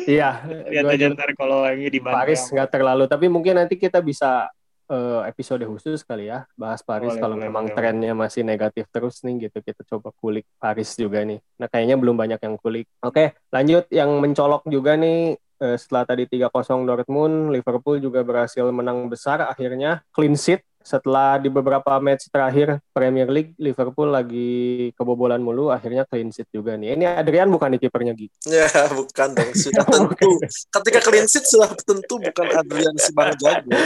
Iya, 0.05 0.45
Lihat 0.69 0.85
aja 0.87 1.05
ntar 1.13 1.31
kalau 1.37 1.63
lagi 1.65 1.87
di 1.89 1.99
Paris 2.01 2.49
nggak 2.49 2.69
terlalu, 2.69 3.05
tapi 3.09 3.25
mungkin 3.31 3.57
nanti 3.57 3.77
kita 3.77 4.01
bisa 4.03 4.49
eh, 4.91 5.21
episode 5.29 5.63
khusus 5.63 6.03
kali 6.03 6.27
ya 6.27 6.43
bahas 6.59 6.83
Paris 6.83 7.15
kalau 7.15 7.39
memang 7.39 7.69
boleh. 7.69 7.75
trennya 7.75 8.13
masih 8.13 8.43
negatif 8.43 8.85
terus 8.91 9.23
nih 9.23 9.47
gitu 9.47 9.63
kita 9.63 9.81
coba 9.87 10.11
kulik 10.19 10.43
Paris 10.59 10.93
juga 10.99 11.23
nih. 11.23 11.39
Nah 11.57 11.67
kayaknya 11.71 11.95
belum 11.97 12.15
banyak 12.17 12.39
yang 12.43 12.55
kulik. 12.59 12.85
Oke 13.01 13.31
lanjut 13.49 13.87
yang 13.89 14.09
mencolok 14.19 14.67
juga 14.67 14.99
nih 14.99 15.37
eh, 15.61 15.77
setelah 15.77 16.03
tadi 16.09 16.25
3-0 16.25 16.83
Dortmund, 16.89 17.53
Liverpool 17.53 18.01
juga 18.01 18.25
berhasil 18.25 18.65
menang 18.73 19.05
besar 19.07 19.45
akhirnya 19.45 20.01
clean 20.09 20.33
sheet 20.33 20.65
setelah 20.81 21.37
di 21.37 21.47
beberapa 21.47 22.01
match 22.01 22.27
terakhir 22.33 22.81
Premier 22.89 23.29
League 23.29 23.53
Liverpool 23.61 24.09
lagi 24.09 24.89
kebobolan 24.97 25.37
mulu 25.37 25.69
akhirnya 25.69 26.03
clean 26.09 26.33
sheet 26.33 26.49
juga 26.49 26.75
nih. 26.75 26.97
Ini 26.97 27.05
Adrian 27.21 27.49
bukan 27.53 27.77
di 27.77 27.79
kipernya 27.79 28.13
gitu. 28.17 28.33
Ya, 28.51 28.67
bukan 28.89 29.37
dong. 29.37 29.51
Sudah 29.53 29.85
tentu. 29.87 30.41
Ketika 30.69 30.99
clean 31.05 31.25
sheet 31.29 31.45
sudah 31.47 31.71
tentu 31.77 32.17
bukan 32.17 32.47
Adrian 32.51 32.95
si 32.97 33.11
Bang 33.13 33.37
Jago. 33.37 33.71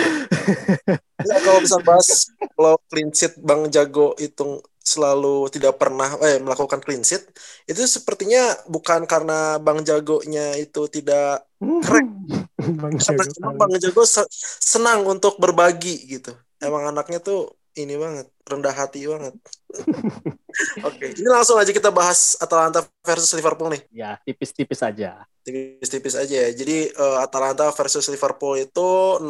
Ya, 1.26 1.42
kalau 1.42 1.58
bisa 1.64 1.80
bahas 1.82 2.30
kalau 2.54 2.76
clean 2.92 3.10
sheet 3.10 3.40
Bang 3.40 3.72
Jago 3.72 4.14
itu 4.20 4.62
selalu 4.86 5.50
tidak 5.50 5.82
pernah 5.82 6.14
eh 6.22 6.38
melakukan 6.38 6.78
clean 6.86 7.02
sheet, 7.02 7.26
itu 7.66 7.82
sepertinya 7.90 8.54
bukan 8.70 9.10
karena 9.10 9.58
Bang 9.58 9.82
Jagonya 9.82 10.54
itu 10.62 10.86
tidak 10.86 11.42
Keren. 11.84 12.08
Bang 12.82 12.96
karena 12.98 13.24
Jago. 13.26 13.50
Bang 13.60 13.74
Jago 13.78 14.04
se- 14.08 14.30
senang 14.62 15.06
untuk 15.06 15.38
berbagi 15.38 15.96
gitu. 16.08 16.32
Emang 16.62 16.90
anaknya 16.90 17.20
tuh 17.20 17.54
ini 17.76 18.00
banget, 18.00 18.32
rendah 18.48 18.72
hati 18.72 19.04
banget. 19.04 19.36
Oke, 20.88 21.12
ini 21.20 21.28
langsung 21.28 21.60
aja 21.60 21.68
kita 21.76 21.92
bahas 21.92 22.40
Atalanta 22.40 22.80
versus 23.04 23.36
Liverpool 23.36 23.68
nih. 23.76 23.84
Ya 23.92 24.16
tipis-tipis 24.24 24.80
aja. 24.80 25.28
tipis-tipis 25.46 26.16
aja 26.18 26.50
ya. 26.50 26.50
Jadi 26.56 26.90
eh, 26.90 27.18
Atalanta 27.22 27.70
versus 27.70 28.08
Liverpool 28.10 28.58
itu 28.58 29.20
0-5 29.22 29.30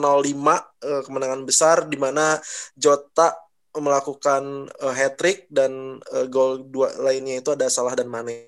eh, 0.85 1.01
kemenangan 1.03 1.41
besar 1.43 1.77
di 1.91 1.97
mana 1.99 2.39
Jota 2.77 3.35
melakukan 3.75 4.71
eh, 4.79 4.93
hat 4.95 5.19
trick 5.19 5.49
dan 5.51 5.99
eh, 6.13 6.25
gol 6.31 6.63
dua 6.71 6.95
lainnya 7.03 7.41
itu 7.43 7.51
ada 7.51 7.67
Salah 7.67 7.97
dan 7.99 8.07
Mane. 8.07 8.47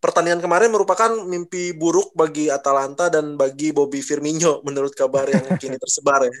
Pertandingan 0.00 0.40
kemarin 0.40 0.70
merupakan 0.72 1.10
mimpi 1.24 1.72
buruk 1.76 2.12
bagi 2.16 2.48
Atalanta 2.48 3.08
dan 3.12 3.34
bagi 3.34 3.70
Bobby 3.70 4.00
Firmino 4.00 4.60
menurut 4.66 4.92
kabar 4.96 5.26
yang 5.28 5.44
kini 5.56 5.76
tersebar 5.76 6.26
ya. 6.26 6.34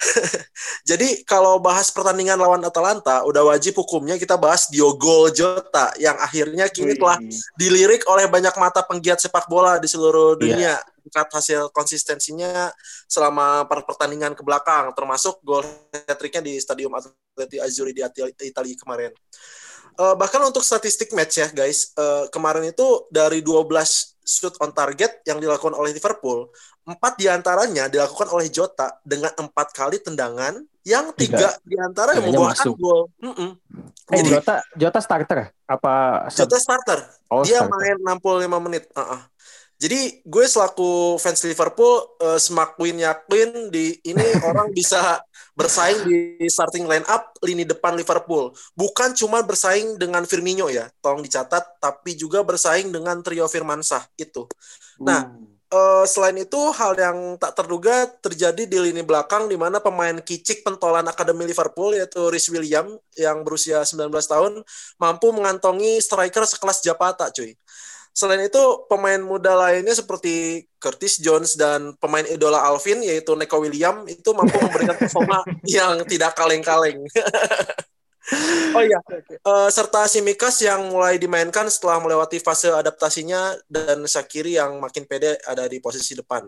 Jadi 0.96 1.28
kalau 1.28 1.60
bahas 1.60 1.92
pertandingan 1.92 2.40
lawan 2.40 2.64
Atalanta 2.64 3.20
udah 3.28 3.52
wajib 3.52 3.76
hukumnya 3.76 4.16
kita 4.16 4.40
bahas 4.40 4.68
Diogo 4.72 5.28
Jota 5.28 5.92
yang 6.00 6.16
akhirnya 6.16 6.72
kini 6.72 6.96
telah 6.96 7.20
dilirik 7.60 8.08
oleh 8.08 8.24
banyak 8.24 8.52
mata 8.56 8.80
penggiat 8.80 9.20
sepak 9.20 9.44
bola 9.44 9.76
di 9.76 9.88
seluruh 9.88 10.40
Iya. 10.40 10.40
dunia 10.40 10.74
berkat 11.00 11.28
hasil 11.32 11.60
konsistensinya 11.74 12.70
selama 13.08 13.66
per 13.66 13.82
pertandingan 13.88 14.36
ke 14.36 14.44
belakang 14.44 14.92
termasuk 14.94 15.40
gol 15.42 15.64
hat-tricknya 15.90 16.44
di 16.44 16.54
Stadium 16.60 16.92
Atleti 16.94 17.58
Azzurri 17.58 17.96
di 17.96 18.04
Italia 18.46 18.76
kemarin. 18.76 19.12
Eh, 19.98 20.14
bahkan 20.14 20.40
untuk 20.46 20.62
statistik 20.62 21.10
match 21.16 21.42
ya 21.42 21.48
guys, 21.50 21.90
eh, 21.98 22.24
kemarin 22.30 22.70
itu 22.70 23.08
dari 23.10 23.42
12 23.42 24.16
shoot 24.22 24.54
on 24.62 24.70
target 24.70 25.26
yang 25.26 25.42
dilakukan 25.42 25.74
oleh 25.74 25.90
Liverpool, 25.90 26.46
empat 26.86 27.18
di 27.18 27.26
antaranya 27.26 27.90
dilakukan 27.90 28.30
oleh 28.30 28.46
Jota 28.46 29.02
dengan 29.02 29.34
empat 29.34 29.74
kali 29.74 29.98
tendangan, 29.98 30.62
yang 30.86 31.12
tiga 31.18 31.58
di 31.66 31.76
antara 31.76 32.14
yang 32.14 32.30
membuahkan 32.30 32.72
gol. 32.78 33.10
Mm-mm. 33.20 33.50
Eh 34.10 34.22
Jadi 34.22 34.30
Jota 34.32 34.54
Jota 34.78 35.00
starter 35.02 35.40
apa 35.66 36.26
Jota 36.32 36.56
starter, 36.56 37.00
oh, 37.28 37.42
dia 37.42 37.66
starter. 37.66 37.98
main 37.98 37.98
65 38.16 38.66
menit. 38.66 38.84
Uh-uh. 38.94 39.20
Jadi 39.80 40.20
gue 40.28 40.44
selaku 40.44 41.16
fans 41.16 41.40
Liverpool 41.48 42.04
uh, 42.20 42.36
semakin 42.36 43.00
yakin 43.00 43.72
di 43.72 43.96
ini 44.04 44.20
orang 44.48 44.68
bisa 44.76 45.24
bersaing 45.56 46.04
di 46.04 46.44
starting 46.52 46.84
line 46.84 47.04
up 47.08 47.32
lini 47.40 47.64
depan 47.64 47.96
Liverpool. 47.96 48.52
Bukan 48.76 49.16
cuma 49.16 49.40
bersaing 49.40 49.96
dengan 49.96 50.28
Firmino 50.28 50.68
ya, 50.68 50.92
tolong 51.00 51.24
dicatat, 51.24 51.80
tapi 51.80 52.12
juga 52.12 52.44
bersaing 52.44 52.92
dengan 52.92 53.24
trio 53.24 53.48
Firmansyah 53.48 54.04
itu. 54.20 54.44
Nah, 55.00 55.32
eh, 55.72 56.04
selain 56.04 56.36
itu 56.36 56.60
hal 56.76 56.92
yang 57.00 57.18
tak 57.40 57.56
terduga 57.56 58.04
terjadi 58.20 58.68
di 58.68 58.78
lini 58.84 59.00
belakang 59.00 59.48
di 59.48 59.56
mana 59.56 59.80
pemain 59.80 60.20
kicik 60.20 60.60
pentolan 60.60 61.08
Akademi 61.08 61.48
Liverpool 61.48 61.96
yaitu 61.96 62.20
Rhys 62.28 62.52
William 62.52 63.00
yang 63.16 63.40
berusia 63.48 63.80
19 63.80 64.12
tahun 64.28 64.60
mampu 65.00 65.32
mengantongi 65.32 66.04
striker 66.04 66.44
sekelas 66.44 66.84
Japata 66.84 67.32
cuy. 67.32 67.56
Selain 68.10 68.42
itu 68.42 68.62
pemain 68.90 69.22
muda 69.22 69.54
lainnya 69.54 69.94
seperti 69.94 70.66
Curtis 70.82 71.22
Jones 71.22 71.54
dan 71.54 71.94
pemain 72.02 72.26
idola 72.26 72.66
Alvin 72.66 73.00
yaitu 73.06 73.38
Neko 73.38 73.62
William 73.62 74.02
itu 74.10 74.30
mampu 74.34 74.58
memberikan 74.64 74.98
performa 74.98 75.46
yang 75.62 76.02
tidak 76.04 76.34
kaleng-kaleng. 76.34 77.00
oh 78.76 78.82
iya, 78.82 79.00
Eh, 79.40 79.68
serta 79.72 80.06
Simikas 80.06 80.60
yang 80.62 80.92
mulai 80.92 81.16
dimainkan 81.16 81.66
setelah 81.72 81.98
melewati 81.98 82.38
fase 82.38 82.70
adaptasinya 82.70 83.56
dan 83.66 84.04
Shakiri 84.04 84.58
yang 84.58 84.78
makin 84.78 85.08
pede 85.08 85.40
ada 85.48 85.66
di 85.66 85.80
posisi 85.80 86.12
depan. 86.14 86.46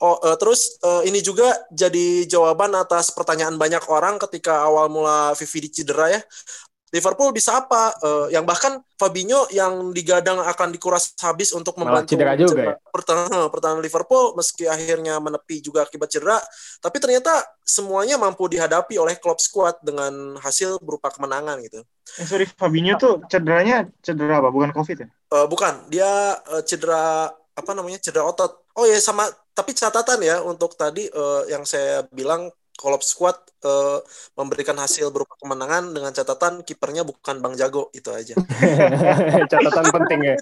Oh, 0.00 0.16
eh, 0.24 0.36
terus 0.40 0.80
eh, 0.80 1.08
ini 1.08 1.20
juga 1.20 1.52
jadi 1.72 2.24
jawaban 2.24 2.72
atas 2.76 3.12
pertanyaan 3.12 3.56
banyak 3.56 3.84
orang 3.88 4.16
ketika 4.28 4.64
awal 4.64 4.88
mula 4.88 5.36
Vivi 5.38 5.68
cedera 5.70 6.18
ya. 6.18 6.20
Liverpool 6.96 7.36
bisa 7.36 7.60
apa? 7.60 7.92
Eh, 8.00 8.26
yang 8.32 8.48
bahkan 8.48 8.80
Fabinho 8.96 9.44
yang 9.52 9.92
digadang 9.92 10.40
akan 10.40 10.72
dikuras 10.72 11.12
habis 11.20 11.52
untuk 11.52 11.76
membantu 11.76 12.16
cedera 12.16 12.32
juga 12.32 12.62
ya? 12.72 12.74
pertahanan, 12.88 13.52
pertahanan 13.52 13.84
Liverpool 13.84 14.32
meski 14.32 14.64
akhirnya 14.64 15.20
menepi 15.20 15.60
juga 15.60 15.84
akibat 15.84 16.08
cedera, 16.08 16.40
tapi 16.80 16.96
ternyata 16.96 17.44
semuanya 17.60 18.16
mampu 18.16 18.48
dihadapi 18.48 18.96
oleh 18.96 19.20
Klopp 19.20 19.44
squad 19.44 19.76
dengan 19.84 20.40
hasil 20.40 20.80
berupa 20.80 21.12
kemenangan 21.12 21.60
gitu. 21.60 21.84
Eh, 22.16 22.24
sorry, 22.24 22.48
Fabinho 22.48 22.96
tuh 22.96 23.20
cederanya 23.28 23.84
cedera 24.00 24.40
apa? 24.40 24.48
Bukan 24.48 24.72
COVID 24.72 24.96
ya? 25.04 25.08
Eh, 25.12 25.46
bukan, 25.50 25.90
dia 25.92 26.40
eh, 26.56 26.62
cedera 26.64 27.28
apa 27.32 27.70
namanya? 27.76 28.00
Cedera 28.00 28.24
otot. 28.24 28.64
Oh 28.76 28.88
ya 28.88 28.96
sama 29.00 29.28
tapi 29.56 29.72
catatan 29.72 30.20
ya 30.20 30.40
untuk 30.44 30.76
tadi 30.76 31.08
eh, 31.08 31.42
yang 31.52 31.64
saya 31.68 32.04
bilang 32.12 32.48
Klopp 32.76 33.00
squad 33.02 33.36
eh, 33.64 33.98
memberikan 34.36 34.76
hasil 34.76 35.08
berupa 35.08 35.34
kemenangan 35.40 35.96
dengan 35.96 36.12
catatan 36.12 36.60
kipernya 36.60 37.02
bukan 37.08 37.40
Bang 37.40 37.56
Jago 37.56 37.88
itu 37.96 38.12
aja. 38.12 38.36
catatan 39.52 39.86
penting 39.90 40.20
ya. 40.22 40.36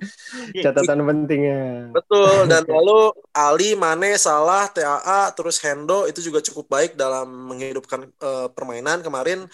Catatan 0.67 1.01
penting 1.07 1.41
ya. 1.47 1.63
Betul 1.95 2.51
dan 2.51 2.67
lalu 2.67 3.15
Ali, 3.31 3.79
Mane, 3.79 4.19
Salah, 4.19 4.67
TAA, 4.67 5.31
terus 5.39 5.63
Hendo 5.63 6.11
itu 6.11 6.21
juga 6.21 6.43
cukup 6.43 6.67
baik 6.67 6.99
dalam 6.99 7.31
menghidupkan 7.55 8.11
eh, 8.11 8.49
permainan 8.51 9.01
kemarin. 9.01 9.47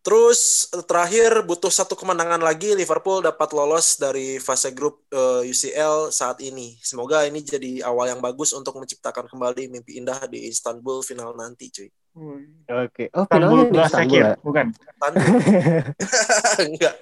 Terus 0.00 0.72
eh, 0.72 0.84
terakhir 0.84 1.44
butuh 1.44 1.68
satu 1.68 1.92
kemenangan 1.92 2.40
lagi 2.40 2.72
Liverpool 2.72 3.20
dapat 3.20 3.52
lolos 3.52 4.00
dari 4.00 4.40
fase 4.40 4.72
grup 4.72 5.04
eh, 5.12 5.44
UCL 5.44 6.08
saat 6.08 6.40
ini. 6.40 6.80
Semoga 6.80 7.28
ini 7.28 7.44
jadi 7.44 7.84
awal 7.84 8.16
yang 8.16 8.20
bagus 8.24 8.56
untuk 8.56 8.80
menciptakan 8.80 9.28
kembali 9.28 9.68
mimpi 9.68 10.00
indah 10.00 10.24
di 10.24 10.48
Istanbul 10.48 11.04
final 11.04 11.36
nanti, 11.36 11.68
cuy. 11.68 11.99
Oke. 12.14 13.04
Oh, 13.14 13.24
Istanbul 13.24 14.18
ya. 14.18 14.34
bukan? 14.42 14.66
Enggak. 16.66 16.94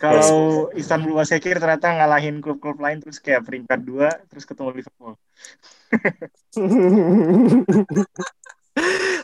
Kalau 0.00 0.68
Istanbul 0.72 1.12
Başakşehir 1.12 1.58
ternyata 1.58 1.92
ngalahin 1.92 2.40
klub-klub 2.40 2.78
lain 2.78 3.02
terus 3.02 3.18
kayak 3.18 3.44
peringkat 3.44 3.80
dua 3.82 4.08
terus 4.30 4.44
ketemu 4.44 4.70
Liverpool. 4.80 5.14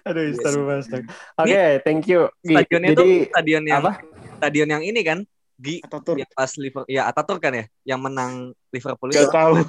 Aduh, 0.04 0.23
Yes. 0.26 0.37
Istanbul 0.37 0.64
Başak. 0.66 1.02
Oke, 1.38 1.64
thank 1.87 2.04
you. 2.11 2.28
Stadionnya 2.43 2.90
Jadi 2.93 3.07
itu 3.07 3.31
stadion 3.31 3.62
yang 3.64 3.81
apa? 3.81 3.93
stadion 4.37 4.69
yang 4.69 4.83
ini 4.83 5.00
kan? 5.00 5.19
Gi 5.54 5.78
Atau 5.87 6.00
tur? 6.02 6.16
yang 6.19 6.28
pas 6.35 6.50
Liverpool 6.59 6.90
ya 6.90 7.07
Ataturk 7.07 7.38
kan 7.38 7.54
ya 7.54 7.64
yang 7.87 8.02
menang 8.02 8.52
Liverpool 8.75 9.14
Gak 9.14 9.31
tahu. 9.31 9.62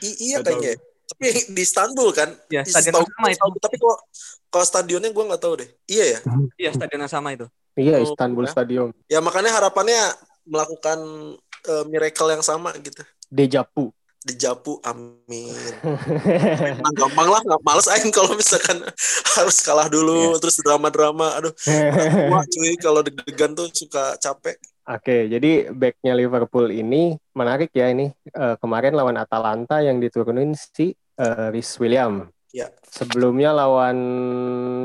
I- 0.00 0.18
iya 0.22 0.36
kayaknya. 0.40 0.78
Tapi 1.10 1.26
di 1.50 1.60
Istanbul 1.60 2.08
kan? 2.14 2.30
Ya, 2.46 2.62
Di- 2.62 2.70
stadion 2.70 2.94
yang 2.94 3.08
sama 3.10 3.26
itu. 3.26 3.34
Istanbul. 3.34 3.58
Tapi 3.58 3.76
kok 3.76 3.96
kalau 4.46 4.64
stadionnya 4.66 5.10
gue 5.10 5.24
nggak 5.26 5.42
tahu 5.42 5.54
deh. 5.58 5.68
Iya 5.86 6.04
ya. 6.06 6.18
Iya, 6.56 6.70
stadion 6.74 7.00
yang 7.02 7.12
sama 7.12 7.28
itu. 7.34 7.46
Iya, 7.74 7.98
Oh, 7.98 8.06
Istanbul 8.06 8.44
ya. 8.46 8.50
Stadium. 8.50 8.88
Ya 9.06 9.18
makanya 9.18 9.50
harapannya 9.52 9.98
melakukan 10.44 10.98
eh, 11.66 11.84
miracle 11.86 12.30
yang 12.30 12.42
sama 12.42 12.70
gitu. 12.78 13.02
Dejapu. 13.26 13.90
dijapu 14.20 14.76
amin 14.84 15.48
nah, 16.84 16.92
gampang 16.92 17.24
lah 17.24 17.40
nggak 17.40 17.62
males 17.64 17.88
aing 17.88 18.12
kalau 18.12 18.36
misalkan 18.36 18.76
harus 19.40 19.64
kalah 19.64 19.88
dulu 19.88 20.36
yeah. 20.36 20.40
terus 20.44 20.60
drama-drama 20.60 21.40
aduh 21.40 21.48
wah 22.28 22.44
cuy 22.44 22.76
kalau 22.76 23.00
deg-degan 23.00 23.56
tuh 23.56 23.72
suka 23.72 24.20
capek 24.20 24.60
Oke, 24.90 25.30
jadi 25.30 25.70
backnya 25.70 26.18
Liverpool 26.18 26.66
ini 26.74 27.14
menarik 27.30 27.70
ya 27.70 27.94
ini 27.94 28.10
uh, 28.34 28.58
kemarin 28.58 28.98
lawan 28.98 29.14
Atalanta 29.14 29.78
yang 29.78 30.02
diturunin 30.02 30.50
si 30.58 30.90
uh, 31.22 31.54
Rhys 31.54 31.78
William. 31.78 32.26
Ya. 32.50 32.66
Sebelumnya 32.82 33.54
lawan 33.54 33.98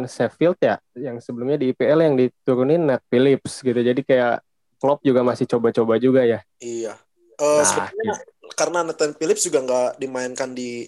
Sheffield 0.06 0.62
ya, 0.62 0.78
yang 0.94 1.18
sebelumnya 1.18 1.58
di 1.58 1.74
IPL 1.74 2.06
yang 2.06 2.14
diturunin 2.14 2.86
Nat 2.86 3.02
Phillips 3.10 3.66
gitu. 3.66 3.82
Jadi 3.82 4.06
kayak 4.06 4.46
Klopp 4.78 5.02
juga 5.02 5.26
masih 5.26 5.50
coba-coba 5.50 5.98
juga 5.98 6.22
ya. 6.22 6.46
Iya. 6.62 6.94
Uh, 7.42 7.60
nah, 7.60 7.66
sebenarnya 7.66 8.14
gitu 8.22 8.36
karena 8.54 8.86
Nathan 8.86 9.18
Phillips 9.18 9.44
juga 9.44 9.60
nggak 9.66 9.90
dimainkan 9.98 10.54
di 10.54 10.86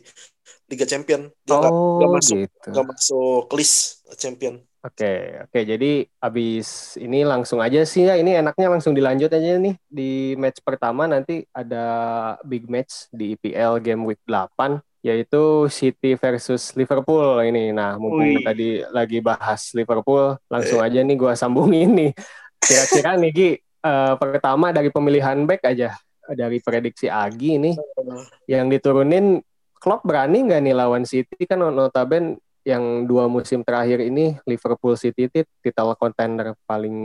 Liga 0.69 0.85
Champion. 0.85 1.31
Dia 1.41 1.57
nggak 1.57 1.73
oh, 1.73 2.11
masuk 2.13 2.37
gitu. 2.45 2.69
gak 2.69 2.85
masuk 2.85 3.43
list 3.57 4.05
champion. 4.15 4.61
Oke, 4.87 5.03
okay, 5.03 5.19
oke. 5.43 5.51
Okay. 5.51 5.63
Jadi 5.67 5.91
abis 6.23 6.95
ini 6.95 7.27
langsung 7.27 7.59
aja 7.59 7.83
sih 7.83 8.07
ya. 8.07 8.15
Ini 8.15 8.39
enaknya 8.39 8.71
langsung 8.71 8.95
dilanjut 8.95 9.27
aja 9.27 9.59
nih 9.59 9.75
di 9.83 10.31
match 10.39 10.63
pertama 10.63 11.03
nanti 11.11 11.43
ada 11.51 11.83
big 12.47 12.71
match 12.71 13.11
di 13.11 13.35
IPL 13.35 13.83
game 13.83 14.07
week 14.07 14.23
8 14.23 14.79
yaitu 15.03 15.67
City 15.67 16.15
versus 16.15 16.71
Liverpool 16.79 17.43
ini. 17.43 17.75
Nah, 17.75 17.99
mumpung 17.99 18.39
Ui. 18.39 18.43
tadi 18.47 18.79
lagi 18.87 19.19
bahas 19.19 19.75
Liverpool, 19.75 20.39
langsung 20.47 20.79
eh. 20.79 20.87
aja 20.87 20.99
nih 21.03 21.17
gua 21.19 21.35
sambungin 21.35 21.91
nih. 21.91 22.11
Kira-kira 22.63 23.19
nih 23.19 23.31
Gi, 23.35 23.51
uh, 23.83 24.15
pertama 24.15 24.71
dari 24.71 24.87
pemilihan 24.87 25.35
back 25.43 25.67
aja 25.67 25.99
dari 26.31 26.63
prediksi 26.63 27.11
Agi 27.11 27.59
ini 27.59 27.71
yang 28.47 28.67
diturunin 28.71 29.39
Klopp 29.77 30.03
berani 30.03 30.47
nggak 30.47 30.61
nih 30.63 30.75
lawan 30.75 31.03
City 31.07 31.43
kan 31.45 31.61
notaben 31.61 32.39
yang 32.67 33.07
dua 33.07 33.31
musim 33.31 33.63
terakhir 33.63 34.03
ini 34.03 34.35
Liverpool 34.43 34.99
City 34.99 35.31
itu 35.31 35.47
title 35.63 35.95
contender 35.95 36.51
paling 36.67 36.97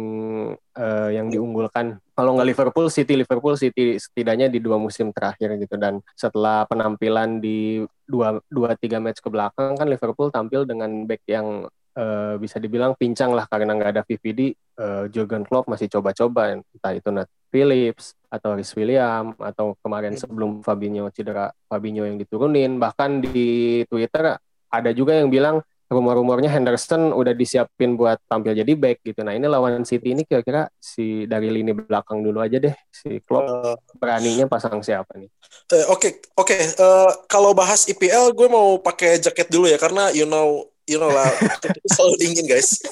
uh, 0.74 1.10
yang 1.14 1.30
diunggulkan. 1.30 2.02
Kalau 2.18 2.34
nggak 2.34 2.50
Liverpool 2.50 2.90
City 2.90 3.14
Liverpool 3.14 3.54
City 3.54 3.94
setidaknya 3.94 4.50
di 4.50 4.58
dua 4.58 4.74
musim 4.74 5.14
terakhir 5.14 5.54
gitu 5.62 5.78
dan 5.78 6.02
setelah 6.18 6.66
penampilan 6.66 7.38
di 7.38 7.78
dua 8.02 8.42
dua 8.50 8.74
tiga 8.74 8.98
match 8.98 9.22
ke 9.22 9.30
belakang 9.30 9.78
kan 9.78 9.86
Liverpool 9.86 10.34
tampil 10.34 10.66
dengan 10.66 11.06
back 11.06 11.22
yang 11.30 11.70
uh, 11.94 12.34
bisa 12.42 12.58
dibilang 12.58 12.98
pincang 12.98 13.30
lah 13.30 13.46
karena 13.46 13.78
nggak 13.78 13.90
ada 13.94 14.02
VVD. 14.02 14.58
Uh, 14.72 15.04
eh, 15.06 15.14
Jurgen 15.14 15.44
Klopp 15.44 15.68
masih 15.68 15.86
coba-coba 15.86 16.58
entah 16.58 16.92
itu 16.96 17.12
Nat 17.12 17.28
Phillips 17.52 18.16
atau 18.32 18.56
Rhys 18.56 18.72
William 18.72 19.36
atau 19.36 19.76
kemarin 19.84 20.16
sebelum 20.16 20.64
Fabinho 20.64 21.12
cedera 21.12 21.52
Fabinho 21.68 22.08
yang 22.08 22.16
diturunin 22.16 22.80
bahkan 22.80 23.20
di 23.20 23.84
Twitter 23.86 24.40
ada 24.72 24.90
juga 24.96 25.12
yang 25.20 25.28
bilang 25.28 25.60
rumor-rumornya 25.92 26.48
Henderson 26.48 27.12
udah 27.12 27.36
disiapin 27.36 27.94
buat 27.94 28.16
tampil 28.24 28.56
jadi 28.56 28.72
back 28.72 29.04
gitu. 29.04 29.20
Nah 29.20 29.36
ini 29.36 29.44
lawan 29.44 29.84
City 29.84 30.16
ini 30.16 30.24
kira-kira 30.24 30.66
si 30.80 31.28
dari 31.28 31.52
lini 31.52 31.76
belakang 31.76 32.24
dulu 32.24 32.40
aja 32.40 32.56
deh 32.56 32.72
si 32.88 33.20
Klopp 33.20 33.44
uh, 33.44 33.76
beraninya 34.00 34.48
pasang 34.48 34.80
siapa 34.80 35.12
nih? 35.20 35.28
Oke 35.28 35.76
uh, 35.76 35.84
oke 35.92 36.00
okay, 36.00 36.12
okay. 36.32 36.60
uh, 36.80 37.12
kalau 37.28 37.52
bahas 37.52 37.84
IPL 37.84 38.32
gue 38.32 38.48
mau 38.48 38.80
pakai 38.80 39.20
jaket 39.20 39.52
dulu 39.52 39.68
ya 39.68 39.76
karena 39.76 40.08
you 40.16 40.24
know 40.24 40.71
you 40.86 40.98
know 40.98 41.10
lah 41.10 41.28
selalu 41.94 42.14
dingin 42.18 42.46
guys. 42.46 42.82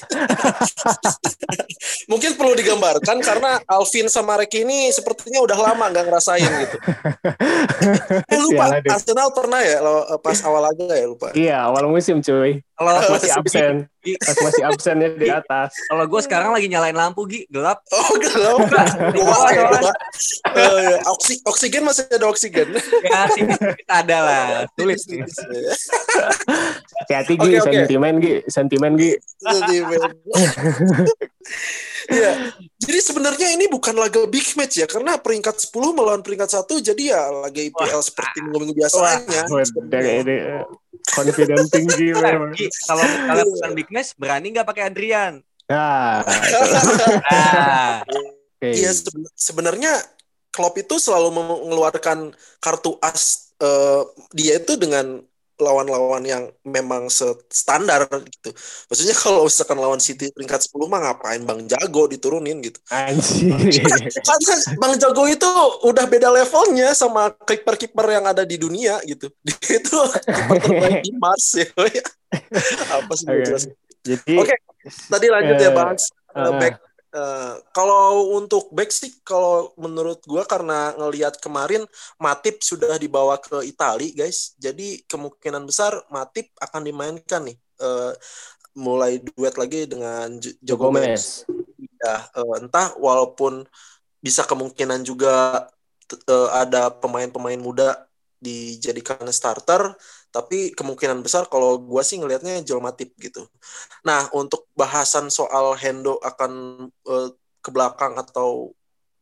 Mungkin 2.11 2.35
perlu 2.39 2.55
digambarkan 2.55 3.19
karena 3.23 3.59
Alvin 3.67 4.07
sama 4.07 4.39
Reki 4.39 4.63
ini 4.67 4.91
sepertinya 4.95 5.43
udah 5.43 5.59
lama 5.59 5.91
nggak 5.91 6.05
ngerasain 6.07 6.51
gitu. 6.67 6.77
Eh 8.31 8.41
lupa 8.41 8.79
Arsenal 8.85 9.33
pernah 9.33 9.61
ya 9.65 9.81
lo 9.81 10.05
pas 10.21 10.39
awal 10.45 10.71
aja 10.71 10.95
ya 10.95 11.07
lupa. 11.07 11.33
Iya 11.35 11.57
awal 11.71 11.89
musim 11.91 12.23
cuy 12.23 12.63
kalau 12.81 13.13
masih 13.13 13.31
absen. 13.37 13.75
Pas 14.01 14.39
masih 14.41 14.63
absennya 14.65 15.13
di 15.13 15.29
atas. 15.29 15.77
Kalau 15.93 16.05
gue 16.09 16.21
sekarang 16.25 16.57
lagi 16.57 16.65
nyalain 16.73 16.97
lampu 16.97 17.29
Gi. 17.29 17.45
Gelap. 17.53 17.85
Oh 17.93 18.17
gelap. 18.17 18.65
Wah, 19.21 19.53
uh, 20.57 20.97
oksi 21.13 21.45
oksigen 21.45 21.85
masih 21.85 22.09
ada 22.09 22.25
oksigen. 22.25 22.73
Ya 23.05 23.29
sih. 23.37 23.45
Kita 23.45 23.95
ada 24.01 24.19
lah. 24.25 24.45
Tulis 24.73 25.05
hati-hati 27.05 27.37
Gi. 27.37 27.45
Okay, 27.45 27.61
okay. 27.61 27.77
sentimen 27.85 28.15
Gi. 28.25 28.35
Sentimen 28.49 28.93
Gi. 28.97 29.13
Sentimen 29.45 30.01
Iya. 32.11 32.33
Jadi 32.81 32.99
sebenarnya 33.01 33.49
ini 33.55 33.71
bukan 33.71 33.95
laga 33.95 34.27
big 34.27 34.43
match 34.59 34.83
ya 34.83 34.87
karena 34.91 35.15
peringkat 35.23 35.71
10 35.71 35.95
melawan 35.95 36.21
peringkat 36.27 36.51
satu 36.51 36.83
jadi 36.83 37.15
ya 37.15 37.23
laga 37.31 37.61
IPL 37.63 37.87
Wah. 37.87 38.03
seperti 38.03 38.37
minggu-minggu 38.43 38.75
biasanya. 38.75 39.47
Wah, 39.47 39.63
ini 39.95 40.37
eh, 40.37 40.65
confident 41.15 41.69
tinggi 41.71 42.07
memang. 42.11 42.51
Kalau 42.59 43.05
kalau 43.07 43.43
bukan 43.47 43.71
big 43.79 43.89
match 43.95 44.11
berani 44.19 44.47
nggak 44.51 44.67
pakai 44.67 44.85
Adrian? 44.91 45.35
Nah. 45.71 46.27
nah. 47.31 48.03
Iya 48.59 48.91
sebenarnya 49.39 50.03
Klopp 50.51 50.75
itu 50.83 50.99
selalu 50.99 51.31
mengeluarkan 51.31 52.35
kartu 52.59 52.99
as 52.99 53.55
uh, 53.63 54.03
dia 54.35 54.59
itu 54.59 54.75
dengan 54.75 55.23
lawan-lawan 55.61 56.25
yang 56.25 56.49
memang 56.65 57.07
standar 57.53 58.09
gitu. 58.09 58.51
Maksudnya 58.89 59.17
kalau 59.17 59.47
misalkan 59.47 59.79
lawan 59.79 60.01
City 60.01 60.33
peringkat 60.33 60.67
10 60.73 60.91
mah 60.91 61.01
ngapain 61.05 61.43
Bang 61.45 61.69
Jago 61.69 62.09
diturunin 62.09 62.59
gitu. 62.65 62.81
Anjir. 62.91 63.55
Bang 64.83 64.95
Jago 64.97 65.25
itu 65.29 65.51
udah 65.85 66.05
beda 66.09 66.33
levelnya 66.33 66.97
sama 66.97 67.31
kiper-kiper 67.45 68.07
yang 68.11 68.25
ada 68.27 68.43
di 68.43 68.57
dunia 68.57 68.99
gitu. 69.05 69.29
Dia 69.47 69.79
itu 69.79 69.99
kiper 70.27 70.57
terbaik 70.59 71.01
di 71.05 71.13
Mars 71.15 71.47
ya. 71.55 71.69
Apa 72.99 73.13
sih 73.15 73.27
okay. 73.29 73.77
Jadi 74.01 74.33
Oke, 74.41 74.49
okay. 74.49 74.59
tadi 75.13 75.27
lanjut 75.29 75.57
uh, 75.57 75.63
ya 75.63 75.71
Bang. 75.77 75.93
Uh, 76.31 76.53
back 76.57 76.79
Uh, 77.11 77.59
kalau 77.75 78.39
untuk 78.39 78.71
back 78.71 78.95
sih, 78.95 79.11
kalau 79.27 79.75
menurut 79.75 80.23
gue 80.23 80.43
karena 80.47 80.95
ngelihat 80.95 81.43
kemarin 81.43 81.83
Matip 82.23 82.63
sudah 82.63 82.95
dibawa 83.03 83.35
ke 83.43 83.67
Itali, 83.67 84.15
guys. 84.15 84.55
Jadi 84.63 85.03
kemungkinan 85.11 85.67
besar 85.67 86.07
Matip 86.07 86.55
akan 86.63 86.87
dimainkan 86.87 87.51
nih. 87.51 87.59
Uh, 87.83 88.15
mulai 88.79 89.19
duet 89.19 89.55
lagi 89.59 89.91
dengan 89.91 90.39
Jogo 90.63 90.95
Gomez. 90.95 91.43
Ya, 92.01 92.31
uh, 92.39 92.63
entah 92.63 92.95
walaupun 92.97 93.67
bisa 94.23 94.47
kemungkinan 94.47 95.03
juga 95.03 95.67
uh, 96.31 96.51
ada 96.55 96.95
pemain-pemain 96.95 97.59
muda 97.59 98.07
dijadikan 98.41 99.29
starter 99.29 99.93
tapi 100.31 100.73
kemungkinan 100.73 101.21
besar 101.21 101.47
kalau 101.51 101.79
gue 101.79 102.03
sih 102.07 102.19
ngelihatnya 102.19 102.63
Joel 102.63 102.83
Matip 102.83 103.15
gitu. 103.19 103.47
Nah 104.07 104.31
untuk 104.33 104.71
bahasan 104.79 105.29
soal 105.29 105.75
Hendo 105.77 106.19
akan 106.23 106.53
uh, 107.07 107.29
ke 107.61 107.71
belakang 107.71 108.17
atau 108.17 108.73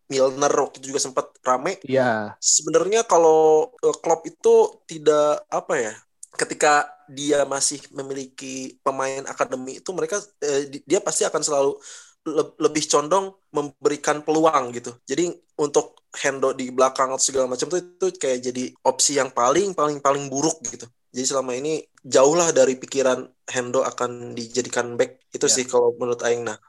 Milner 0.08 0.48
waktu 0.48 0.80
itu 0.80 0.96
juga 0.96 1.04
sempat 1.04 1.36
rame. 1.44 1.76
Iya. 1.84 2.32
Sebenarnya 2.40 3.04
kalau 3.04 3.68
uh, 3.76 3.96
Klopp 4.00 4.24
itu 4.24 4.80
tidak 4.88 5.44
apa 5.52 5.74
ya, 5.76 5.94
ketika 6.32 6.88
dia 7.12 7.44
masih 7.44 7.76
memiliki 7.92 8.80
pemain 8.80 9.20
akademi 9.28 9.84
itu 9.84 9.90
mereka 9.92 10.16
uh, 10.20 10.62
dia 10.64 11.00
pasti 11.04 11.28
akan 11.28 11.44
selalu 11.44 11.72
lebih 12.60 12.84
condong 12.88 13.32
memberikan 13.52 14.24
peluang 14.24 14.72
gitu. 14.76 14.96
Jadi 15.04 15.32
untuk 15.60 15.96
Hendo 16.08 16.56
di 16.56 16.72
belakang 16.72 17.12
atau 17.12 17.20
segala 17.20 17.44
macam 17.44 17.68
itu 17.68 17.84
itu 17.84 18.06
kayak 18.16 18.40
jadi 18.40 18.64
opsi 18.80 19.20
yang 19.20 19.28
paling 19.28 19.76
paling 19.76 20.00
paling 20.00 20.24
buruk 20.32 20.56
gitu. 20.64 20.88
Jadi 21.08 21.24
selama 21.24 21.56
ini 21.56 21.80
jauh 22.04 22.36
lah 22.36 22.52
dari 22.52 22.76
pikiran 22.76 23.24
Hendo 23.48 23.80
akan 23.80 24.36
dijadikan 24.36 24.92
back 25.00 25.24
itu 25.32 25.48
yeah. 25.48 25.54
sih 25.56 25.64
kalau 25.64 25.96
menurut 25.96 26.20
Aing. 26.20 26.44
Nah, 26.44 26.60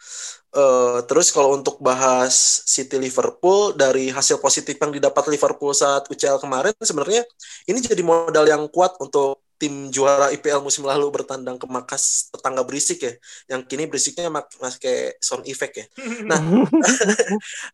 uh, 0.56 1.04
terus 1.04 1.32
kalau 1.36 1.60
untuk 1.60 1.80
bahas 1.84 2.64
City 2.64 2.96
Liverpool 2.96 3.76
dari 3.76 4.08
hasil 4.08 4.40
positif 4.40 4.80
yang 4.80 4.96
didapat 4.96 5.28
Liverpool 5.28 5.76
saat 5.76 6.08
UCL 6.08 6.40
kemarin 6.40 6.76
sebenarnya 6.80 7.28
ini 7.68 7.80
jadi 7.84 8.00
modal 8.00 8.48
yang 8.48 8.64
kuat 8.72 8.96
untuk 9.04 9.44
tim 9.60 9.92
juara 9.92 10.32
IPL 10.32 10.64
musim 10.64 10.88
lalu 10.88 11.12
bertandang 11.12 11.60
ke 11.60 11.68
Makas 11.68 12.32
tetangga 12.32 12.64
berisik 12.64 13.04
ya, 13.04 13.14
yang 13.52 13.62
kini 13.68 13.92
berisiknya 13.92 14.32
masih 14.32 14.80
kayak 14.80 15.20
sound 15.20 15.44
effect 15.52 15.84
ya. 15.84 15.86
Nah, 16.24 16.40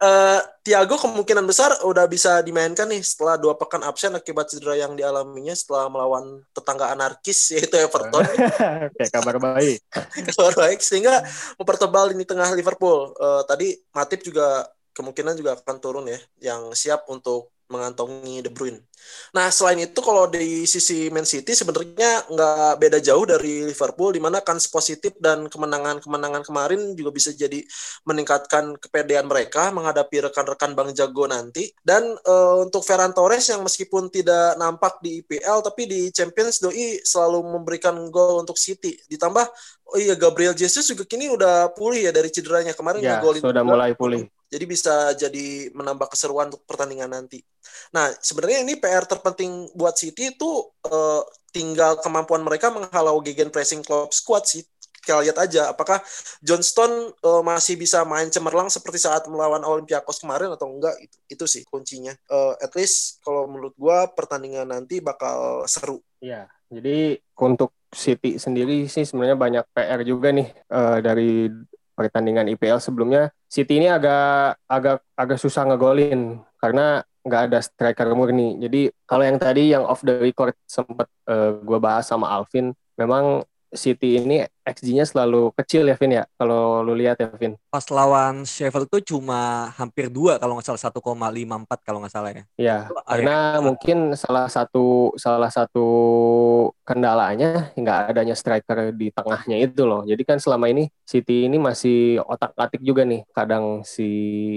uh, 0.01 0.41
Thiago 0.65 0.97
kemungkinan 0.97 1.45
besar 1.45 1.77
udah 1.85 2.09
bisa 2.09 2.41
dimainkan 2.41 2.89
nih 2.89 3.05
setelah 3.05 3.37
dua 3.37 3.53
pekan 3.53 3.85
absen 3.85 4.17
akibat 4.17 4.49
cedera 4.49 4.73
yang 4.73 4.97
dialaminya 4.97 5.53
setelah 5.53 5.85
melawan 5.93 6.41
tetangga 6.57 6.89
anarkis 6.89 7.37
yaitu 7.53 7.77
Everton. 7.77 8.25
kayak 8.97 9.11
kabar 9.13 9.37
baik. 9.37 9.79
kabar 10.33 10.53
baik 10.57 10.81
sehingga 10.81 11.21
mempertebal 11.61 12.09
ini 12.17 12.25
tengah 12.25 12.49
Liverpool. 12.57 13.13
Uh, 13.21 13.45
tadi 13.45 13.77
Matip 13.93 14.25
juga 14.25 14.65
kemungkinan 14.97 15.37
juga 15.37 15.53
akan 15.53 15.77
turun 15.77 16.05
ya, 16.09 16.19
yang 16.41 16.73
siap 16.73 17.05
untuk 17.13 17.54
mengantongi 17.69 18.45
De 18.45 18.51
Bruyne. 18.53 18.81
Nah, 19.33 19.51
selain 19.53 19.85
itu 19.85 19.99
kalau 20.01 20.25
di 20.29 20.65
sisi 20.65 21.11
Man 21.13 21.27
City 21.27 21.53
sebenarnya 21.53 22.25
nggak 22.29 22.71
beda 22.81 22.99
jauh 23.01 23.25
dari 23.27 23.65
Liverpool 23.67 24.15
di 24.15 24.21
mana 24.21 24.41
kans 24.41 24.65
positif 24.71 25.13
dan 25.21 25.45
kemenangan-kemenangan 25.51 26.43
kemarin 26.45 26.95
juga 26.97 27.11
bisa 27.13 27.29
jadi 27.35 27.61
meningkatkan 28.07 28.77
kepedean 28.79 29.29
mereka 29.29 29.69
menghadapi 29.69 30.29
rekan-rekan 30.29 30.73
Bang 30.73 30.89
Jago 30.93 31.29
nanti. 31.29 31.69
Dan 31.81 32.17
uh, 32.25 32.65
untuk 32.65 32.81
Ferran 32.81 33.13
Torres 33.13 33.45
yang 33.49 33.61
meskipun 33.61 34.09
tidak 34.09 34.57
nampak 34.57 35.01
di 35.01 35.21
IPL 35.21 35.61
tapi 35.61 35.85
di 35.85 35.99
Champions 36.09 36.61
doi 36.61 37.01
selalu 37.03 37.45
memberikan 37.59 37.97
gol 38.09 38.41
untuk 38.41 38.57
City. 38.57 38.97
Ditambah 39.09 39.45
oh 39.93 39.97
iya 40.01 40.17
Gabriel 40.17 40.57
Jesus 40.57 40.87
juga 40.89 41.05
kini 41.05 41.29
udah 41.29 41.69
pulih 41.77 42.09
ya 42.09 42.11
dari 42.13 42.33
cederanya 42.33 42.73
kemarin 42.73 43.01
ya, 43.05 43.21
sudah 43.21 43.63
mulai 43.63 43.93
pulih. 43.93 44.25
Jadi 44.49 44.65
bisa 44.69 45.11
jadi 45.17 45.73
menambah 45.73 46.09
keseruan 46.13 46.53
untuk 46.53 46.63
pertandingan 46.69 47.11
nanti. 47.11 47.41
Nah, 47.91 48.13
sebenarnya 48.21 48.61
ini 48.61 48.77
PR 48.77 49.05
terpenting 49.09 49.73
buat 49.73 49.97
City 49.97 50.37
itu 50.37 50.49
uh, 50.85 51.21
tinggal 51.49 51.97
kemampuan 51.99 52.45
mereka 52.45 52.69
menghalau 52.69 53.19
gegen 53.25 53.49
pressing 53.49 53.81
club 53.81 54.13
squad 54.13 54.45
sih. 54.45 54.61
Kita 55.05 55.21
lihat 55.21 55.37
aja 55.37 55.69
apakah 55.69 56.01
Johnston 56.41 57.13
uh, 57.21 57.41
masih 57.45 57.77
bisa 57.77 58.01
main 58.09 58.25
cemerlang 58.33 58.73
seperti 58.73 59.05
saat 59.05 59.29
melawan 59.29 59.61
Olympiakos 59.61 60.17
kemarin 60.17 60.49
atau 60.49 60.65
enggak 60.65 60.97
itu 60.97 61.17
itu 61.29 61.45
sih 61.45 61.61
kuncinya. 61.65 62.13
Uh, 62.25 62.57
at 62.57 62.73
least 62.73 63.21
kalau 63.21 63.45
menurut 63.45 63.77
gua 63.77 64.09
pertandingan 64.09 64.65
nanti 64.65 65.01
bakal 65.01 65.65
seru. 65.69 66.01
Iya. 66.21 66.49
Jadi 66.65 67.21
untuk 67.37 67.77
City 67.93 68.41
sendiri 68.41 68.89
sih 68.89 69.05
sebenarnya 69.05 69.37
banyak 69.37 69.65
PR 69.71 70.01
juga 70.01 70.33
nih 70.33 70.49
uh, 70.73 70.99
dari 70.99 71.47
pertandingan 71.95 72.51
IPL 72.51 72.83
sebelumnya 72.83 73.31
City 73.47 73.79
ini 73.79 73.87
agak 73.87 74.59
agak 74.67 75.01
agak 75.15 75.39
susah 75.39 75.63
ngegolin 75.63 76.43
karena 76.59 77.01
nggak 77.25 77.41
ada 77.49 77.59
striker 77.63 78.13
murni. 78.13 78.61
Jadi 78.61 78.93
kalau 79.09 79.25
yang 79.25 79.41
tadi 79.41 79.73
yang 79.73 79.83
off 79.87 80.05
the 80.05 80.13
record 80.21 80.53
sempat 80.69 81.09
uh, 81.25 81.33
eh, 81.33 81.51
gue 81.57 81.79
bahas 81.81 82.05
sama 82.05 82.29
Alvin, 82.29 82.75
memang 82.99 83.41
City 83.73 84.21
ini 84.21 84.45
XG-nya 84.65 85.05
selalu 85.05 85.53
kecil 85.53 85.85
ya 85.85 85.95
Vin 85.95 86.17
ya 86.17 86.23
kalau 86.35 86.81
lu 86.81 86.97
lihat 86.97 87.21
ya 87.21 87.29
Vin. 87.37 87.53
Pas 87.69 87.85
lawan 87.93 88.43
Sheffield 88.43 88.89
tuh 88.89 89.01
cuma 89.05 89.69
hampir 89.77 90.09
dua 90.09 90.41
kalau 90.41 90.57
nggak 90.57 90.65
salah 90.65 90.81
1,54 90.89 91.85
kalau 91.85 92.01
nggak 92.01 92.13
salah 92.13 92.31
ya. 92.33 92.43
Iya, 92.57 92.77
karena 93.05 93.37
ya. 93.57 93.61
mungkin 93.61 93.97
salah 94.17 94.49
satu 94.49 95.13
salah 95.15 95.53
satu 95.53 95.87
kendalanya 96.81 97.69
nggak 97.77 97.99
adanya 98.11 98.33
striker 98.33 98.89
di 98.91 99.13
tengahnya 99.13 99.61
itu 99.61 99.85
loh. 99.85 100.01
Jadi 100.03 100.25
kan 100.25 100.41
selama 100.41 100.65
ini 100.67 100.89
City 101.05 101.45
ini 101.45 101.61
masih 101.61 102.17
otak-atik 102.25 102.81
juga 102.81 103.05
nih. 103.05 103.21
Kadang 103.29 103.85
si 103.85 104.09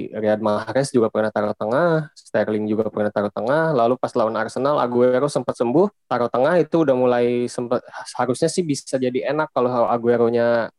Riyad 0.08 0.40
Mahrez 0.40 0.88
juga 0.88 1.12
pernah 1.12 1.28
taruh 1.28 1.52
tengah, 1.52 2.08
Sterling 2.16 2.64
juga 2.64 2.88
pernah 2.88 3.12
taruh 3.12 3.32
tengah, 3.32 3.76
lalu 3.76 4.00
pas 4.00 4.12
lawan 4.16 4.32
Arsenal 4.40 4.80
Aguero 4.80 5.28
sempat 5.28 5.60
sembuh, 5.60 6.08
taruh 6.08 6.32
tengah 6.32 6.56
itu 6.56 6.80
udah 6.80 6.96
mulai 6.96 7.44
sempat 7.52 7.84
harusnya 8.16 8.48
sih 8.48 8.64
bisa 8.64 8.96
jadi 8.96 9.28
enak 9.36 9.52
kalau 9.52 9.68
Aguero-nya 9.98 10.70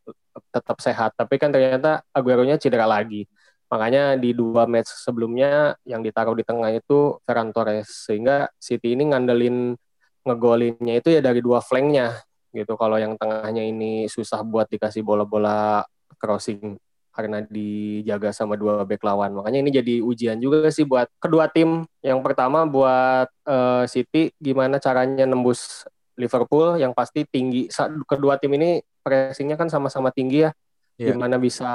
tetap 0.55 0.79
sehat. 0.79 1.13
Tapi 1.19 1.35
kan 1.35 1.51
ternyata 1.51 2.07
Aguero-nya 2.15 2.55
cedera 2.55 2.87
lagi. 2.87 3.27
Makanya 3.69 4.17
di 4.17 4.33
dua 4.33 4.65
match 4.65 4.89
sebelumnya 4.89 5.77
yang 5.85 6.01
ditaruh 6.01 6.33
di 6.33 6.47
tengah 6.47 6.71
itu 6.71 7.19
Ferran 7.27 7.51
Torres. 7.51 8.07
Sehingga 8.07 8.47
City 8.57 8.95
ini 8.95 9.11
ngandelin 9.11 9.75
ngegolinnya 10.23 10.99
itu 10.99 11.11
ya 11.11 11.21
dari 11.21 11.43
dua 11.43 11.59
flanknya 11.59 12.15
gitu. 12.55 12.73
Kalau 12.79 12.97
yang 12.97 13.19
tengahnya 13.19 13.61
ini 13.61 14.07
susah 14.09 14.41
buat 14.41 14.65
dikasih 14.71 15.05
bola-bola 15.05 15.85
crossing 16.17 16.79
karena 17.19 17.43
dijaga 17.43 18.31
sama 18.31 18.55
dua 18.55 18.87
back 18.87 19.03
lawan. 19.03 19.35
Makanya 19.35 19.59
ini 19.59 19.71
jadi 19.75 19.95
ujian 19.99 20.39
juga 20.39 20.71
sih 20.71 20.87
buat 20.87 21.11
kedua 21.19 21.51
tim. 21.51 21.83
Yang 21.99 22.19
pertama 22.23 22.63
buat 22.63 23.27
uh, 23.43 23.83
City 23.85 24.31
gimana 24.39 24.79
caranya 24.79 25.27
nembus 25.27 25.83
Liverpool 26.15 26.79
yang 26.79 26.95
pasti 26.95 27.27
tinggi. 27.27 27.67
Kedua 28.07 28.39
tim 28.39 28.55
ini 28.55 28.79
pressingnya 29.01 29.55
kan 29.59 29.71
sama-sama 29.71 30.09
tinggi 30.13 30.47
ya. 30.47 30.51
Yeah. 30.99 31.15
Gimana 31.15 31.39
bisa 31.39 31.71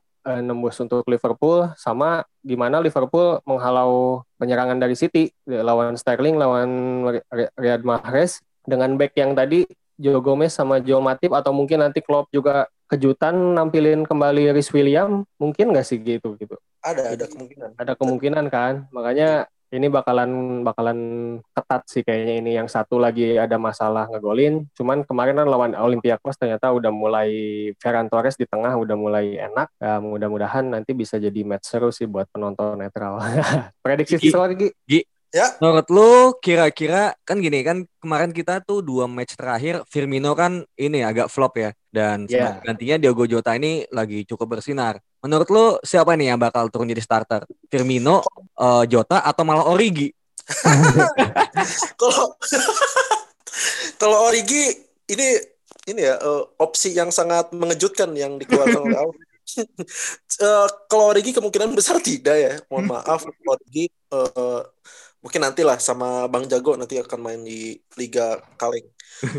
uh, 0.00 0.40
nembus 0.42 0.80
untuk 0.80 1.04
Liverpool 1.06 1.68
sama 1.76 2.24
gimana 2.40 2.80
Liverpool 2.80 3.38
menghalau 3.44 4.24
penyerangan 4.40 4.78
dari 4.80 4.96
City 4.96 5.30
lawan 5.46 5.94
Sterling, 5.94 6.40
lawan 6.40 6.70
Riyad 7.58 7.82
Mahrez 7.84 8.40
dengan 8.64 8.94
back 8.96 9.12
yang 9.18 9.34
tadi 9.34 9.66
Joe 10.00 10.18
Gomez 10.18 10.54
sama 10.56 10.80
Joe 10.82 11.02
Matip 11.02 11.30
atau 11.36 11.54
mungkin 11.54 11.84
nanti 11.84 12.02
Klopp 12.02 12.32
juga 12.34 12.66
kejutan 12.90 13.56
nampilin 13.56 14.04
kembali 14.04 14.52
Rhys 14.52 14.68
William 14.74 15.24
mungkin 15.40 15.72
nggak 15.72 15.86
sih 15.86 15.96
gitu 16.02 16.36
gitu 16.36 16.60
ada 16.84 17.16
ada 17.16 17.24
kemungkinan 17.24 17.68
ada 17.78 17.92
kemungkinan 17.96 18.44
kan 18.52 18.84
makanya 18.92 19.48
ini 19.72 19.88
bakalan 19.88 20.60
bakalan 20.60 20.98
ketat 21.56 21.82
sih 21.88 22.04
kayaknya 22.04 22.34
ini 22.44 22.50
yang 22.60 22.68
satu 22.68 23.00
lagi 23.00 23.40
ada 23.40 23.56
masalah 23.56 24.04
ngegolin 24.12 24.68
cuman 24.76 25.02
kemarin 25.08 25.40
kan 25.40 25.48
lawan 25.48 25.72
Olympiakos 25.72 26.36
ternyata 26.36 26.68
udah 26.70 26.92
mulai 26.92 27.30
Ferran 27.80 28.12
Torres 28.12 28.36
di 28.36 28.44
tengah 28.44 28.76
udah 28.76 28.96
mulai 28.96 29.40
enak 29.40 29.72
ya, 29.80 29.98
mudah-mudahan 29.98 30.68
nanti 30.68 30.92
bisa 30.92 31.16
jadi 31.16 31.40
match 31.42 31.72
seru 31.72 31.88
sih 31.88 32.04
buat 32.04 32.28
penonton 32.28 32.76
netral 32.76 33.18
prediksi 33.84 34.20
skor 34.20 34.52
Gi 34.52 35.02
Ya. 35.32 35.48
Menurut 35.64 35.88
lu 35.88 36.10
kira-kira 36.44 37.16
kan 37.24 37.40
gini 37.40 37.64
kan 37.64 37.88
kemarin 38.04 38.36
kita 38.36 38.60
tuh 38.60 38.84
dua 38.84 39.08
match 39.08 39.32
terakhir 39.32 39.80
Firmino 39.88 40.36
kan 40.36 40.60
ini 40.76 41.00
agak 41.00 41.32
flop 41.32 41.56
ya 41.56 41.72
dan 41.88 42.28
yeah. 42.28 42.60
gantinya 42.60 43.00
Diogo 43.00 43.24
Jota 43.24 43.56
ini 43.56 43.88
lagi 43.88 44.28
cukup 44.28 44.60
bersinar. 44.60 45.00
Menurut 45.22 45.48
lu 45.54 45.64
siapa 45.86 46.18
nih 46.18 46.34
yang 46.34 46.40
bakal 46.42 46.66
turun 46.66 46.90
jadi 46.90 46.98
starter? 46.98 47.46
Firmino, 47.70 48.26
uh, 48.58 48.82
Jota 48.90 49.22
atau 49.22 49.46
malah 49.46 49.70
Origi? 49.70 50.10
Kalau 52.00 52.34
kalau 54.02 54.26
Origi 54.26 54.74
ini 55.06 55.38
ini 55.86 56.00
ya 56.02 56.18
uh, 56.18 56.42
opsi 56.58 56.90
yang 56.90 57.14
sangat 57.14 57.54
mengejutkan 57.54 58.10
yang 58.18 58.34
dikeluarkan 58.34 58.82
oleh 58.82 58.98
uh, 58.98 60.66
kalau 60.90 61.14
Origi 61.14 61.30
kemungkinan 61.30 61.70
besar 61.74 62.02
tidak 62.02 62.34
ya. 62.34 62.52
Mohon 62.66 62.98
maaf 62.98 63.22
Origi 63.46 63.86
uh, 64.10 64.66
mungkin 65.22 65.40
nantilah 65.46 65.78
sama 65.78 66.26
Bang 66.26 66.50
Jago 66.50 66.74
nanti 66.74 66.98
akan 66.98 67.20
main 67.22 67.40
di 67.46 67.78
Liga 67.94 68.42
Kaleng. 68.58 68.90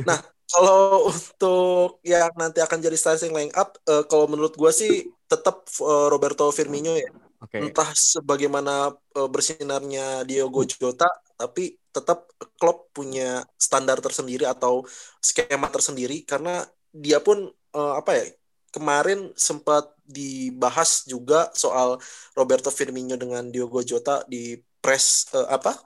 Nah, 0.08 0.24
kalau 0.54 1.10
untuk 1.10 1.98
yang 2.06 2.30
nanti 2.38 2.62
akan 2.62 2.78
jadi 2.78 2.94
starting 2.94 3.34
line 3.34 3.54
up, 3.58 3.74
uh, 3.90 4.06
kalau 4.06 4.30
menurut 4.30 4.54
gue 4.54 4.70
sih 4.70 5.10
tetap 5.26 5.66
uh, 5.82 6.08
Roberto 6.14 6.46
Firmino 6.54 6.94
ya. 6.94 7.10
Okay. 7.44 7.60
Entah 7.60 7.90
sebagaimana 7.92 8.94
uh, 8.94 9.30
bersinarnya 9.34 10.24
Diogo 10.24 10.64
Jota, 10.64 11.10
tapi 11.36 11.76
tetap 11.90 12.30
Klopp 12.62 12.94
punya 12.94 13.44
standar 13.58 14.00
tersendiri 14.00 14.46
atau 14.48 14.86
skema 15.20 15.68
tersendiri 15.68 16.24
karena 16.24 16.64
dia 16.94 17.20
pun 17.20 17.50
uh, 17.74 17.94
apa 17.98 18.16
ya 18.16 18.26
kemarin 18.74 19.30
sempat 19.38 19.94
dibahas 20.02 21.06
juga 21.06 21.54
soal 21.54 22.02
Roberto 22.34 22.74
Firmino 22.74 23.14
dengan 23.18 23.50
Diogo 23.50 23.86
Jota 23.86 24.26
di 24.26 24.58
press 24.82 25.30
uh, 25.38 25.50
apa 25.50 25.78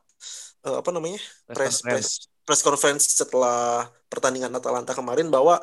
uh, 0.67 0.79
apa 0.79 0.89
namanya 0.95 1.19
press 1.51 1.83
press 1.83 2.27
press 2.27 2.36
conference 2.47 3.03
setelah 3.19 3.87
pertandingan 4.07 4.53
Atalanta 4.55 4.95
kemarin 4.95 5.27
bahwa 5.27 5.59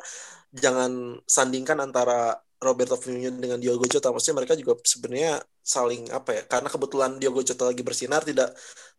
jangan 0.53 1.19
sandingkan 1.25 1.81
antara 1.81 2.37
Roberto 2.61 2.95
Firmino 2.97 3.35
dengan 3.37 3.57
Diogo 3.59 3.85
Jota. 3.89 4.09
Maksudnya 4.13 4.37
mereka 4.45 4.53
juga 4.57 4.73
sebenarnya 4.85 5.41
saling 5.65 6.07
apa 6.13 6.29
ya 6.37 6.41
karena 6.45 6.69
kebetulan 6.69 7.11
Diogo 7.17 7.41
Jota 7.41 7.63
lagi 7.69 7.81
bersinar 7.81 8.21
tidak 8.21 8.53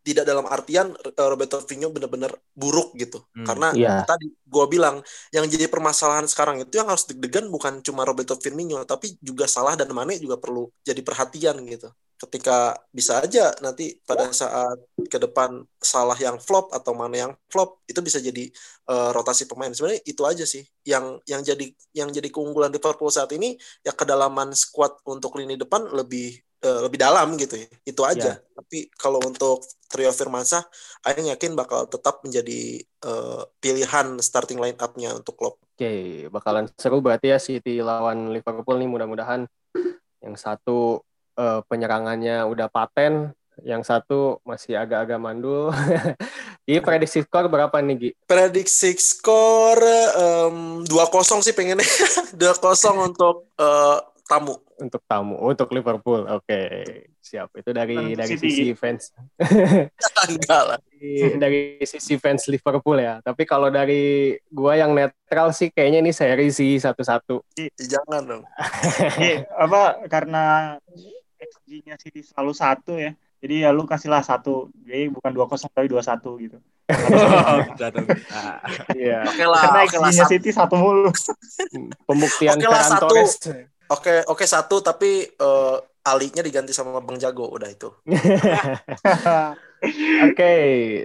tidak 0.07 0.23
dalam 0.23 0.47
artian 0.47 0.95
uh, 0.95 1.27
Roberto 1.27 1.59
Firmino 1.67 1.91
benar-benar 1.91 2.31
buruk 2.55 2.95
gitu. 2.95 3.27
Hmm, 3.35 3.43
karena 3.43 3.75
yeah. 3.75 4.07
tadi 4.07 4.31
gue 4.31 4.65
bilang 4.71 5.03
yang 5.35 5.43
jadi 5.51 5.67
permasalahan 5.67 6.31
sekarang 6.31 6.63
itu 6.63 6.79
yang 6.79 6.87
harus 6.87 7.11
deg-degan 7.11 7.51
bukan 7.51 7.83
cuma 7.83 8.07
Roberto 8.07 8.39
Firmino 8.39 8.87
tapi 8.87 9.19
juga 9.19 9.51
salah 9.51 9.75
dan 9.75 9.91
Mane 9.91 10.23
juga 10.23 10.39
perlu 10.39 10.71
jadi 10.87 11.03
perhatian 11.03 11.59
gitu. 11.67 11.91
Ketika 12.17 12.73
bisa 12.95 13.21
aja 13.21 13.53
nanti 13.61 13.99
pada 14.07 14.31
saat 14.33 14.79
ke 15.05 15.19
depan 15.21 15.61
salah 15.77 16.17
yang 16.17 16.41
flop 16.41 16.73
atau 16.73 16.97
mana 16.97 17.29
yang 17.29 17.33
flop 17.53 17.85
itu 17.85 18.01
bisa 18.01 18.23
jadi 18.23 18.49
uh, 18.89 19.11
rotasi 19.13 19.45
pemain. 19.45 19.75
Sebenarnya 19.75 20.01
itu 20.07 20.23
aja 20.25 20.47
sih 20.49 20.65
yang 20.87 21.21
yang 21.29 21.45
jadi 21.45 21.67
yang 21.93 22.09
jadi 22.15 22.31
keunggulan 22.33 22.73
Liverpool 22.73 23.13
saat 23.13 23.35
ini. 23.37 23.59
Ya 23.85 23.93
kedalaman 23.93 24.57
squad 24.57 24.97
untuk 25.05 25.37
lini 25.37 25.61
depan 25.61 25.93
lebih 25.93 26.41
uh, 26.67 26.81
lebih 26.91 26.99
dalam 26.99 27.39
gitu 27.39 27.55
ya 27.55 27.69
itu 27.87 28.03
aja 28.03 28.43
yeah. 28.43 28.53
tapi 28.59 28.91
kalau 28.99 29.23
untuk 29.23 29.63
trio 29.87 30.11
Firmansyah 30.11 30.67
Aing 31.07 31.31
yakin 31.31 31.55
bakal 31.55 31.87
tetap 31.87 32.27
menjadi 32.27 32.83
uh, 33.07 33.47
pilihan 33.63 34.19
starting 34.19 34.59
line 34.59 34.75
up-nya 34.83 35.15
untuk 35.15 35.39
Klopp. 35.39 35.63
Oke, 35.63 35.79
okay, 35.79 36.03
bakalan 36.27 36.67
seru 36.75 36.99
berarti 36.99 37.31
ya 37.31 37.39
City 37.39 37.79
lawan 37.79 38.35
Liverpool 38.35 38.75
nih 38.83 38.91
mudah-mudahan 38.91 39.47
yang 40.19 40.35
satu 40.35 41.07
uh, 41.39 41.63
penyerangannya 41.71 42.43
udah 42.43 42.67
paten, 42.67 43.31
yang 43.63 43.87
satu 43.87 44.43
masih 44.43 44.75
agak-agak 44.75 45.23
mandul. 45.23 45.71
Jadi 46.67 46.83
prediksi 46.83 47.23
skor 47.23 47.47
berapa 47.47 47.79
nih 47.79 47.95
Gi? 47.95 48.11
Prediksi 48.27 48.99
skor 48.99 49.79
um, 50.19 50.83
2-0 50.83 51.47
sih 51.47 51.55
pengennya. 51.55 51.87
2-0 52.35 53.07
untuk 53.07 53.47
uh, 53.63 54.03
tamu. 54.27 54.59
Untuk 54.77 55.01
tamu, 55.09 55.41
untuk 55.41 55.73
Liverpool. 55.73 56.29
Oke, 56.29 56.61
siap. 57.17 57.49
Itu 57.57 57.73
dari 57.73 57.97
Untuk 57.97 58.21
dari 58.21 58.35
City. 58.37 58.49
sisi 58.53 58.65
fans 58.77 59.09
dari, 60.53 61.33
dari 61.41 61.61
sisi 61.81 62.21
fans 62.21 62.45
Liverpool 62.53 63.01
ya. 63.01 63.25
Tapi 63.25 63.49
kalau 63.49 63.73
dari 63.73 64.37
gua 64.53 64.77
yang 64.77 64.93
netral 64.93 65.57
sih 65.57 65.73
kayaknya 65.73 66.05
ini 66.05 66.13
seri 66.13 66.53
sih 66.53 66.77
satu-satu. 66.77 67.41
Jangan 67.73 68.23
dong. 68.29 68.43
Jadi 69.17 69.49
apa 69.65 70.05
karena 70.13 70.77
XG-nya 71.41 71.97
City 71.97 72.21
selalu 72.21 72.53
satu 72.53 73.01
ya. 73.01 73.17
Jadi 73.41 73.65
ya 73.65 73.73
lu 73.73 73.89
kasihlah 73.89 74.21
satu. 74.21 74.69
Jadi 74.85 75.09
bukan 75.09 75.33
2-0 75.33 75.73
tapi 75.73 75.89
2-1 75.89 76.45
gitu. 76.45 76.59
Satu. 77.83 77.99
Nah, 77.99 78.63
Iya. 78.95 79.27
Oke 79.27 79.43
lah, 79.43 79.63
Karena. 79.67 79.91
XG-nya 79.91 80.23
satu. 80.23 80.31
City 80.31 80.51
satu 80.55 80.75
mulu. 80.79 81.11
Pembuktian 82.07 82.55
Oke 82.55 82.67
lah, 82.71 82.83
satu. 82.87 83.11
Oke, 83.87 84.27
oke 84.27 84.45
satu 84.47 84.83
tapi 84.83 85.31
eh, 85.31 85.77
alinya 86.07 86.43
diganti 86.43 86.75
sama 86.75 86.99
Bang 87.03 87.19
Jago 87.19 87.51
udah 87.51 87.71
itu. 87.71 87.91
Oke, 90.27 90.53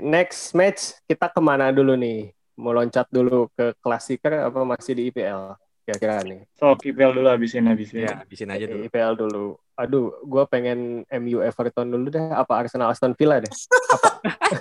next 0.02 0.56
match 0.56 0.96
kita 1.06 1.28
ke 1.28 1.42
mana 1.44 1.74
dulu 1.74 1.98
nih? 1.98 2.32
Mau 2.58 2.74
loncat 2.74 3.06
dulu 3.10 3.50
ke 3.54 3.74
klasiker 3.82 4.50
apa 4.50 4.62
masih 4.64 4.94
di 4.98 5.04
IPL? 5.10 5.58
Kira-kira 5.82 6.22
nih. 6.24 6.46
so, 6.56 6.78
IPL 6.78 7.12
dulu 7.18 7.28
habisin 7.28 7.66
habisin. 7.66 8.06
ya, 8.06 8.22
habisin 8.22 8.54
aja 8.54 8.66
dulu. 8.70 8.86
IPL 8.86 9.14
dulu. 9.18 9.46
Aduh, 9.76 10.14
gue 10.22 10.44
pengen 10.46 11.04
MU 11.10 11.42
Everton 11.42 11.90
dulu 11.90 12.14
deh. 12.14 12.22
Apa 12.32 12.62
Arsenal 12.62 12.94
Aston 12.94 13.18
Villa 13.18 13.42
deh? 13.42 13.50
Apa, 13.90 14.10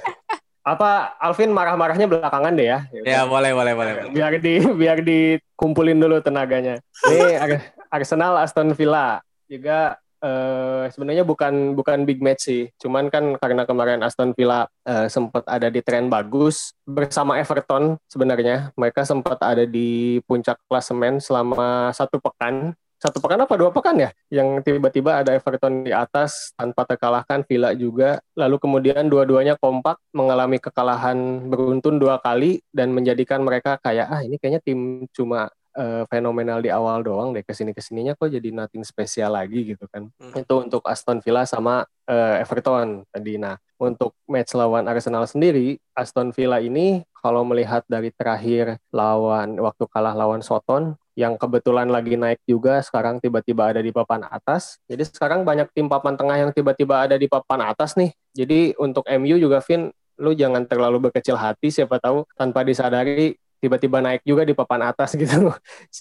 apa 0.76 0.88
Alvin 1.20 1.52
marah-marahnya 1.52 2.08
belakangan 2.08 2.56
deh 2.56 2.72
ya? 2.72 2.88
Ya, 3.04 3.28
boleh, 3.28 3.52
boleh, 3.52 3.72
boleh. 3.76 3.92
boleh. 4.00 4.12
biar 4.16 4.32
di 4.40 4.64
biar 4.64 4.98
dikumpulin 5.04 6.00
dulu 6.00 6.24
tenaganya. 6.24 6.80
Ini 7.04 7.36
Ar- 7.36 7.79
Arsenal 7.90 8.38
Aston 8.38 8.72
Villa 8.72 9.18
juga 9.50 9.98
eh, 10.22 10.84
sebenarnya 10.92 11.24
bukan 11.26 11.74
bukan 11.74 12.06
big 12.06 12.22
match 12.22 12.46
sih. 12.46 12.62
Cuman 12.78 13.10
kan 13.10 13.34
karena 13.40 13.66
kemarin 13.66 14.00
Aston 14.04 14.36
Villa 14.36 14.68
eh, 14.86 15.10
sempat 15.10 15.44
ada 15.50 15.68
di 15.68 15.80
tren 15.82 16.06
bagus 16.06 16.76
bersama 16.86 17.40
Everton 17.40 17.98
sebenarnya 18.06 18.70
mereka 18.78 19.02
sempat 19.02 19.40
ada 19.42 19.64
di 19.66 20.20
puncak 20.28 20.60
klasemen 20.70 21.18
selama 21.18 21.90
satu 21.90 22.22
pekan. 22.22 22.76
Satu 23.00 23.16
pekan 23.16 23.40
apa 23.40 23.56
dua 23.56 23.72
pekan 23.72 23.96
ya? 23.96 24.12
Yang 24.28 24.60
tiba-tiba 24.60 25.24
ada 25.24 25.32
Everton 25.32 25.88
di 25.88 25.92
atas 25.92 26.52
tanpa 26.52 26.84
terkalahkan 26.84 27.48
Villa 27.48 27.72
juga. 27.72 28.20
Lalu 28.36 28.60
kemudian 28.60 29.08
dua-duanya 29.08 29.56
kompak 29.56 29.96
mengalami 30.12 30.60
kekalahan 30.60 31.48
beruntun 31.48 31.96
dua 31.96 32.20
kali 32.20 32.60
dan 32.76 32.92
menjadikan 32.92 33.40
mereka 33.40 33.80
kayak 33.80 34.04
ah 34.04 34.20
ini 34.20 34.36
kayaknya 34.36 34.60
tim 34.60 35.08
cuma 35.16 35.48
eh, 35.76 36.02
fenomenal 36.08 36.58
di 36.62 36.70
awal 36.72 37.02
doang 37.04 37.34
deh 37.34 37.44
ke 37.44 37.52
sini 37.54 37.70
ke 37.70 37.82
sininya 37.82 38.16
kok 38.18 38.30
jadi 38.30 38.48
nothing 38.50 38.82
spesial 38.82 39.34
lagi 39.34 39.74
gitu 39.74 39.86
kan. 39.90 40.10
Hmm. 40.18 40.34
itu 40.34 40.54
untuk 40.58 40.82
Aston 40.86 41.22
Villa 41.22 41.46
sama 41.46 41.86
eh, 42.06 42.42
Everton 42.42 43.06
tadi. 43.10 43.38
Nah 43.38 43.58
untuk 43.80 44.12
match 44.28 44.52
lawan 44.52 44.84
Arsenal 44.90 45.24
sendiri 45.24 45.80
Aston 45.96 46.36
Villa 46.36 46.60
ini 46.60 47.00
kalau 47.20 47.44
melihat 47.44 47.84
dari 47.88 48.12
terakhir 48.12 48.80
lawan 48.92 49.60
waktu 49.60 49.84
kalah 49.88 50.16
lawan 50.16 50.40
Soton 50.40 50.96
yang 51.18 51.36
kebetulan 51.36 51.92
lagi 51.92 52.16
naik 52.16 52.40
juga 52.48 52.80
sekarang 52.80 53.20
tiba-tiba 53.20 53.76
ada 53.76 53.84
di 53.84 53.92
papan 53.92 54.24
atas. 54.24 54.80
Jadi 54.88 55.04
sekarang 55.04 55.44
banyak 55.44 55.68
tim 55.76 55.84
papan 55.84 56.16
tengah 56.16 56.36
yang 56.40 56.50
tiba-tiba 56.54 57.04
ada 57.04 57.20
di 57.20 57.28
papan 57.28 57.68
atas 57.68 57.92
nih. 58.00 58.08
Jadi 58.32 58.72
untuk 58.80 59.04
MU 59.04 59.36
juga 59.36 59.60
Vin 59.60 59.92
lu 60.20 60.36
jangan 60.36 60.68
terlalu 60.68 61.08
berkecil 61.08 61.34
hati 61.34 61.72
siapa 61.72 61.96
tahu 61.96 62.28
tanpa 62.36 62.60
disadari 62.60 63.39
tiba-tiba 63.60 64.00
naik 64.00 64.24
juga 64.24 64.42
di 64.42 64.56
papan 64.56 64.90
atas 64.90 65.14
gitu. 65.14 65.52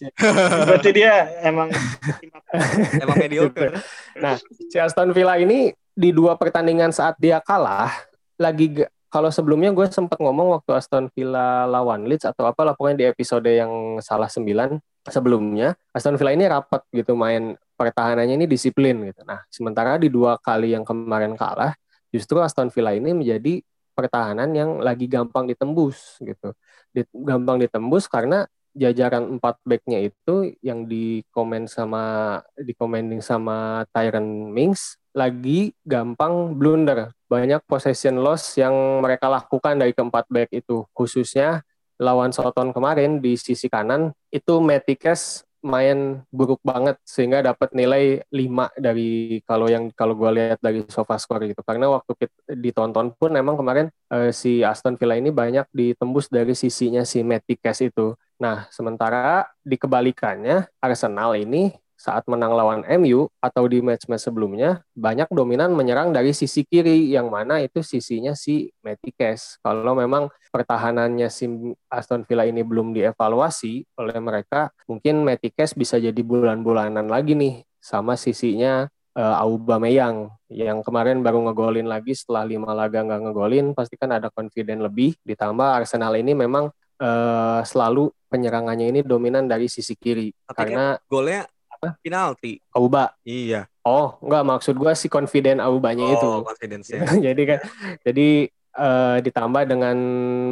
Berarti 0.68 0.90
dia 0.96 1.28
emang 1.44 1.70
Emang 3.04 3.18
mediocre. 3.20 3.76
si 4.72 4.80
Aston 4.80 5.12
Villa 5.12 5.36
ini 5.38 5.70
di 5.94 6.10
dua 6.16 6.40
pertandingan 6.40 6.96
saat 6.96 7.20
dia 7.20 7.44
kalah 7.44 7.92
lagi 8.40 8.88
kalau 9.12 9.28
sebelumnya 9.34 9.76
gue 9.76 9.90
sempat 9.92 10.22
ngomong 10.22 10.56
waktu 10.56 10.72
Aston 10.80 11.12
Villa 11.12 11.68
lawan 11.68 12.08
Leeds 12.08 12.30
atau 12.30 12.48
apa 12.48 12.62
lah 12.64 12.74
pokoknya 12.78 12.98
di 12.98 13.06
episode 13.10 13.50
yang 13.50 14.00
salah 14.00 14.32
sembilan 14.32 14.80
sebelumnya 15.10 15.76
Aston 15.92 16.16
Villa 16.16 16.32
ini 16.32 16.46
rapat 16.48 16.88
gitu 16.94 17.18
main 17.18 17.58
pertahanannya 17.76 18.40
ini 18.40 18.46
disiplin 18.48 19.02
gitu. 19.12 19.26
Nah 19.28 19.44
sementara 19.52 20.00
di 20.00 20.08
dua 20.08 20.40
kali 20.40 20.72
yang 20.72 20.88
kemarin 20.88 21.36
kalah 21.36 21.76
justru 22.14 22.40
Aston 22.40 22.72
Villa 22.72 22.96
ini 22.96 23.12
menjadi 23.12 23.60
pertahanan 24.00 24.56
yang 24.56 24.80
lagi 24.80 25.12
gampang 25.12 25.52
ditembus 25.52 26.16
gitu. 26.24 26.56
Gampang 27.12 27.60
ditembus 27.60 28.08
karena 28.08 28.48
jajaran 28.78 29.38
empat 29.38 29.60
backnya 29.68 30.00
itu 30.08 30.56
yang 30.64 30.88
dikomen 30.88 31.68
sama 31.68 32.38
dikomenin 32.56 33.20
sama 33.20 33.84
Tyron 33.92 34.54
Mings 34.56 34.96
lagi 35.12 35.74
gampang 35.84 36.54
blunder 36.54 37.12
banyak 37.26 37.66
possession 37.66 38.22
loss 38.22 38.56
yang 38.56 38.74
mereka 39.02 39.26
lakukan 39.28 39.76
dari 39.76 39.92
keempat 39.92 40.30
back 40.30 40.50
itu 40.54 40.86
khususnya 40.94 41.66
lawan 42.00 42.32
Soton 42.32 42.72
kemarin 42.72 43.20
di 43.20 43.36
sisi 43.36 43.68
kanan 43.68 44.16
itu 44.32 44.62
Metikes 44.62 45.44
main 45.60 46.24
buruk 46.32 46.64
banget 46.64 46.96
sehingga 47.04 47.44
dapat 47.44 47.76
nilai 47.76 48.24
5 48.32 48.72
dari 48.80 49.40
kalau 49.44 49.68
yang 49.68 49.92
kalau 49.92 50.16
gue 50.16 50.30
lihat 50.40 50.60
dari 50.64 50.84
SofaScore 50.88 51.52
gitu. 51.52 51.62
Karena 51.66 51.92
waktu 51.92 52.12
kita 52.16 52.56
ditonton 52.56 53.12
pun 53.16 53.32
emang 53.36 53.60
kemarin 53.60 53.88
eh, 54.12 54.32
si 54.32 54.64
Aston 54.64 54.96
Villa 54.96 55.20
ini 55.20 55.30
banyak 55.34 55.68
ditembus 55.72 56.32
dari 56.32 56.56
sisinya 56.56 57.04
si 57.04 57.22
Metikes 57.26 57.84
itu. 57.84 58.16
Nah, 58.40 58.72
sementara 58.72 59.52
di 59.60 59.76
kebalikannya, 59.76 60.72
Arsenal 60.80 61.36
ini 61.36 61.76
saat 62.00 62.24
menang 62.32 62.56
lawan 62.56 62.82
MU 62.96 63.28
atau 63.44 63.68
di 63.68 63.84
match-match 63.84 64.32
sebelumnya, 64.32 64.80
banyak 64.96 65.28
dominan 65.36 65.76
menyerang 65.76 66.16
dari 66.16 66.32
sisi 66.32 66.64
kiri, 66.64 67.12
yang 67.12 67.28
mana 67.28 67.60
itu 67.60 67.84
sisinya 67.84 68.32
si 68.40 68.72
Metikes. 68.80 69.60
Kalau 69.60 69.92
memang 70.00 70.32
pertahanannya 70.48 71.28
si 71.28 71.52
Aston 71.92 72.24
Villa 72.24 72.48
ini 72.48 72.64
belum 72.64 72.96
dievaluasi 72.96 73.84
oleh 74.00 74.18
mereka, 74.24 74.72
mungkin 74.88 75.28
Metikes 75.28 75.76
bisa 75.76 76.00
jadi 76.00 76.24
bulan-bulanan 76.24 77.12
lagi 77.12 77.36
nih, 77.36 77.68
sama 77.84 78.16
sisinya 78.16 78.88
eh, 79.20 79.36
Aubameyang 79.44 80.32
yang 80.48 80.80
kemarin 80.80 81.20
baru 81.20 81.52
ngegolin 81.52 81.92
lagi 81.92 82.16
setelah 82.16 82.48
lima 82.48 82.72
laga 82.72 83.04
nggak 83.04 83.22
ngegolin 83.28 83.76
pasti 83.78 84.00
kan 84.00 84.16
ada 84.16 84.32
confident 84.34 84.82
lebih 84.82 85.14
ditambah 85.22 85.84
Arsenal 85.84 86.16
ini 86.16 86.32
memang 86.32 86.72
eh, 86.98 87.62
selalu 87.68 88.08
penyerangannya 88.32 88.88
ini 88.88 89.00
dominan 89.04 89.46
dari 89.52 89.68
sisi 89.68 89.94
kiri 90.00 90.32
Tapi 90.48 90.56
karena 90.58 90.98
Golnya 91.06 91.44
penalti. 92.04 92.60
Auba 92.76 93.16
Iya. 93.24 93.66
oh 93.84 94.20
nggak 94.22 94.44
maksud 94.46 94.76
gua 94.76 94.94
si 94.94 95.08
confident 95.08 95.64
Aubanya 95.64 96.06
itu 96.14 96.28
Oh, 96.28 96.44
confidence 96.46 96.92
ya. 96.92 97.02
jadi 97.32 97.42
kan 97.48 97.60
jadi 98.06 98.28
eh, 98.80 99.18
ditambah 99.24 99.64
dengan 99.66 99.98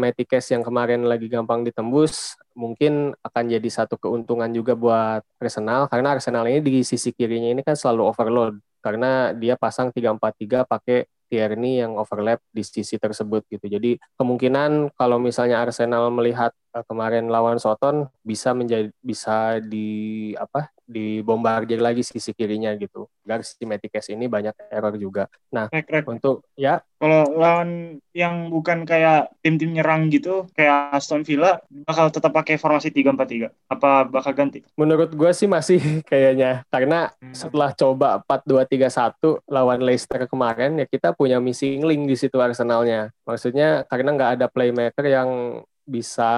Metikes 0.02 0.50
yang 0.52 0.64
kemarin 0.66 1.06
lagi 1.06 1.28
gampang 1.30 1.62
ditembus 1.62 2.36
mungkin 2.58 3.14
akan 3.22 3.44
jadi 3.54 3.70
satu 3.70 4.00
keuntungan 4.02 4.50
juga 4.50 4.74
buat 4.74 5.22
Arsenal 5.38 5.86
karena 5.86 6.18
Arsenal 6.18 6.50
ini 6.50 6.60
di 6.64 6.82
sisi 6.82 7.14
kirinya 7.14 7.54
ini 7.54 7.62
kan 7.62 7.78
selalu 7.78 8.10
overload 8.10 8.56
karena 8.82 9.36
dia 9.36 9.54
pasang 9.60 9.92
3-4-3 9.92 10.64
pakai 10.66 11.06
Tierney 11.28 11.84
yang 11.84 12.00
overlap 12.00 12.40
di 12.56 12.64
sisi 12.64 12.96
tersebut 12.96 13.44
gitu. 13.52 13.68
Jadi 13.68 14.00
kemungkinan 14.16 14.96
kalau 14.96 15.20
misalnya 15.20 15.60
Arsenal 15.60 16.08
melihat 16.08 16.56
kemarin 16.86 17.32
lawan 17.32 17.58
Soton 17.58 18.12
bisa 18.22 18.54
menjadi 18.54 18.92
bisa 19.02 19.58
di 19.64 20.34
apa 20.38 20.70
dibombardir 20.88 21.84
lagi 21.84 22.00
sisi 22.00 22.32
kirinya 22.32 22.72
gitu. 22.80 23.12
Agar 23.28 23.44
si 23.44 23.60
Metikes 23.68 24.08
ini 24.08 24.32
banyak 24.32 24.56
error 24.72 24.96
juga. 24.96 25.28
Nah, 25.52 25.68
Rek, 25.68 25.92
rek. 25.92 26.08
untuk 26.08 26.48
ya 26.56 26.80
Kalau 26.98 27.30
lawan 27.30 28.02
yang 28.10 28.50
bukan 28.50 28.82
kayak 28.82 29.30
tim-tim 29.46 29.70
nyerang 29.70 30.10
gitu, 30.10 30.50
kayak 30.58 30.98
Aston 30.98 31.22
Villa, 31.22 31.62
bakal 31.86 32.10
tetap 32.10 32.34
pakai 32.34 32.58
formasi 32.58 32.90
3-4-3. 32.90 33.54
Apa 33.70 34.08
bakal 34.10 34.34
ganti? 34.34 34.66
menurut 34.74 35.14
gue 35.14 35.32
sih 35.36 35.46
masih 35.46 35.78
kayaknya 36.10 36.66
karena 36.74 37.14
setelah 37.36 37.76
coba 37.76 38.24
4-2-3-1 38.26 39.46
lawan 39.46 39.84
Leicester 39.84 40.26
kemarin 40.26 40.82
ya 40.82 40.86
kita 40.90 41.14
punya 41.14 41.38
missing 41.38 41.84
link 41.86 42.08
di 42.10 42.16
situ 42.18 42.40
Arsenalnya. 42.42 43.14
Maksudnya 43.28 43.86
karena 43.86 44.10
nggak 44.16 44.32
ada 44.40 44.46
playmaker 44.50 45.06
yang 45.06 45.62
bisa 45.88 46.32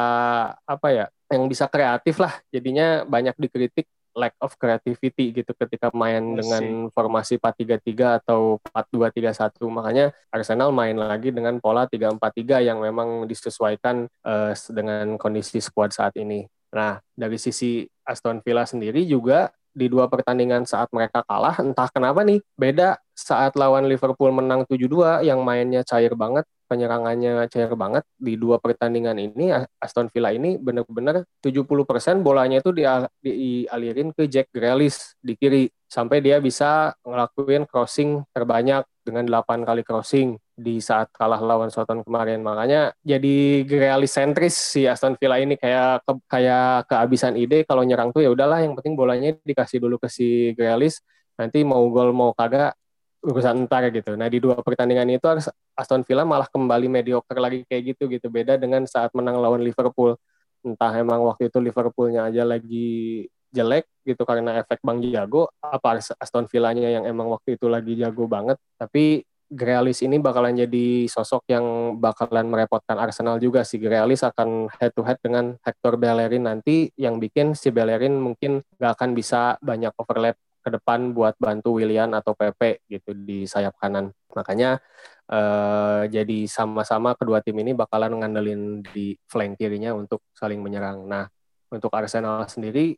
apa 0.54 0.88
ya, 0.94 1.06
yang 1.34 1.50
bisa 1.50 1.66
kreatif 1.66 2.22
lah. 2.22 2.38
Jadinya 2.54 3.04
banyak 3.04 3.34
dikritik 3.36 3.90
lack 4.18 4.36
of 4.42 4.58
creativity 4.58 5.32
gitu 5.32 5.52
ketika 5.54 5.94
main 5.94 6.36
I 6.36 6.42
dengan 6.42 6.64
formasi 6.92 7.38
4-3-3 7.38 8.22
atau 8.24 8.58
4-2-3-1. 8.74 9.64
Makanya 9.70 10.06
Arsenal 10.30 10.70
main 10.74 10.98
lagi 10.98 11.30
dengan 11.32 11.58
pola 11.62 11.86
3-4-3 11.86 12.68
yang 12.68 12.80
memang 12.82 13.26
disesuaikan 13.30 14.06
eh, 14.06 14.54
dengan 14.74 15.16
kondisi 15.16 15.62
skuad 15.62 15.94
saat 15.94 16.18
ini. 16.20 16.46
Nah, 16.70 17.02
dari 17.18 17.38
sisi 17.42 17.86
Aston 18.06 18.46
Villa 18.46 18.66
sendiri 18.66 19.02
juga 19.06 19.50
di 19.74 19.88
dua 19.88 20.10
pertandingan 20.10 20.66
saat 20.66 20.90
mereka 20.92 21.22
kalah, 21.26 21.56
entah 21.62 21.88
kenapa 21.90 22.26
nih, 22.26 22.42
beda 22.58 22.98
saat 23.14 23.54
lawan 23.54 23.86
Liverpool 23.86 24.34
menang 24.34 24.66
7-2 24.66 25.24
yang 25.26 25.42
mainnya 25.46 25.86
cair 25.86 26.14
banget, 26.18 26.46
penyerangannya 26.70 27.50
cair 27.50 27.74
banget. 27.74 28.06
Di 28.14 28.38
dua 28.38 28.62
pertandingan 28.62 29.18
ini 29.18 29.50
Aston 29.82 30.14
Villa 30.14 30.30
ini 30.30 30.62
benar-benar 30.62 31.26
70% 31.42 32.22
bolanya 32.22 32.62
itu 32.62 32.70
dialirin 32.70 34.14
ke 34.14 34.30
Jack 34.30 34.54
Grealish 34.54 35.18
di 35.18 35.34
kiri. 35.34 35.66
Sampai 35.90 36.22
dia 36.22 36.38
bisa 36.38 36.94
ngelakuin 37.02 37.66
crossing 37.66 38.22
terbanyak 38.30 38.86
dengan 39.02 39.26
8 39.26 39.66
kali 39.66 39.82
crossing 39.82 40.38
di 40.54 40.78
saat 40.78 41.10
kalah 41.10 41.42
lawan 41.42 41.74
Southampton 41.74 42.06
kemarin. 42.06 42.46
Makanya 42.46 42.94
jadi 43.02 43.66
Grealish 43.66 44.14
sentris 44.14 44.54
si 44.54 44.86
Aston 44.86 45.18
Villa 45.18 45.42
ini. 45.42 45.58
Kayak 45.58 46.06
ke, 46.06 46.14
kayak 46.30 46.86
kehabisan 46.86 47.34
ide 47.42 47.66
kalau 47.66 47.82
nyerang 47.82 48.14
tuh 48.14 48.22
ya 48.22 48.30
udahlah 48.30 48.62
yang 48.62 48.78
penting 48.78 48.94
bolanya 48.94 49.34
dikasih 49.42 49.82
dulu 49.82 49.98
ke 49.98 50.06
si 50.06 50.54
Grealish. 50.54 51.02
Nanti 51.42 51.66
mau 51.66 51.82
gol 51.90 52.14
mau 52.14 52.38
kagak 52.38 52.78
urusan 53.20 53.68
ntar 53.68 53.88
gitu. 53.92 54.16
Nah 54.16 54.32
di 54.32 54.40
dua 54.40 54.60
pertandingan 54.60 55.08
itu 55.12 55.28
Aston 55.76 56.04
Villa 56.08 56.24
malah 56.24 56.48
kembali 56.48 56.88
mediocre 56.88 57.40
lagi 57.40 57.68
kayak 57.68 57.96
gitu 57.96 58.08
gitu. 58.08 58.28
Beda 58.32 58.56
dengan 58.56 58.88
saat 58.88 59.12
menang 59.12 59.40
lawan 59.40 59.60
Liverpool. 59.60 60.16
Entah 60.64 60.92
emang 60.96 61.24
waktu 61.28 61.48
itu 61.48 61.60
Liverpoolnya 61.60 62.28
aja 62.28 62.44
lagi 62.44 63.28
jelek 63.50 63.90
gitu 64.06 64.24
karena 64.24 64.62
efek 64.62 64.80
Bang 64.86 65.02
Jago 65.02 65.50
apa 65.60 65.98
Aston 66.22 66.46
Villanya 66.46 66.90
yang 66.90 67.04
emang 67.10 67.34
waktu 67.34 67.58
itu 67.58 67.66
lagi 67.66 67.98
jago 67.98 68.30
banget 68.30 68.62
tapi 68.78 69.26
Grealish 69.50 70.06
ini 70.06 70.22
bakalan 70.22 70.54
jadi 70.54 71.10
sosok 71.10 71.50
yang 71.50 71.98
bakalan 71.98 72.46
merepotkan 72.46 73.02
Arsenal 73.02 73.42
juga 73.42 73.66
si 73.66 73.82
Grealish 73.82 74.22
akan 74.22 74.70
head 74.78 74.94
to 74.94 75.02
head 75.02 75.18
dengan 75.26 75.58
Hector 75.66 75.98
Bellerin 75.98 76.46
nanti 76.46 76.94
yang 76.94 77.18
bikin 77.18 77.58
si 77.58 77.74
Bellerin 77.74 78.14
mungkin 78.22 78.62
gak 78.78 79.02
akan 79.02 79.18
bisa 79.18 79.58
banyak 79.58 79.90
overlap 79.98 80.38
ke 80.70 80.78
depan 80.78 81.12
buat 81.18 81.34
bantu 81.42 81.82
William 81.82 82.14
atau 82.14 82.38
Pepe 82.38 82.86
gitu 82.86 83.18
di 83.18 83.50
sayap 83.50 83.74
kanan. 83.82 84.14
Makanya 84.38 84.78
eh, 85.26 86.02
jadi 86.14 86.46
sama-sama 86.46 87.18
kedua 87.18 87.42
tim 87.42 87.58
ini 87.58 87.74
bakalan 87.74 88.22
ngandelin 88.22 88.86
di 88.94 89.18
flank 89.26 89.58
kirinya 89.58 89.98
untuk 89.98 90.22
saling 90.38 90.62
menyerang. 90.62 91.10
Nah, 91.10 91.26
untuk 91.74 91.90
Arsenal 91.98 92.46
sendiri 92.46 92.94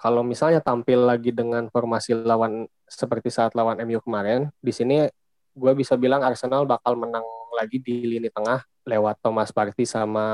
kalau 0.00 0.24
misalnya 0.24 0.64
tampil 0.64 1.04
lagi 1.04 1.28
dengan 1.28 1.68
formasi 1.68 2.16
lawan 2.16 2.64
seperti 2.88 3.28
saat 3.28 3.52
lawan 3.52 3.76
MU 3.84 4.00
kemarin, 4.00 4.48
di 4.56 4.72
sini 4.72 5.04
gue 5.52 5.72
bisa 5.76 6.00
bilang 6.00 6.24
Arsenal 6.24 6.64
bakal 6.64 6.96
menang 6.96 7.22
lagi 7.52 7.84
di 7.84 8.08
lini 8.08 8.32
tengah 8.32 8.64
lewat 8.88 9.20
Thomas 9.20 9.52
Partey 9.52 9.84
sama 9.84 10.24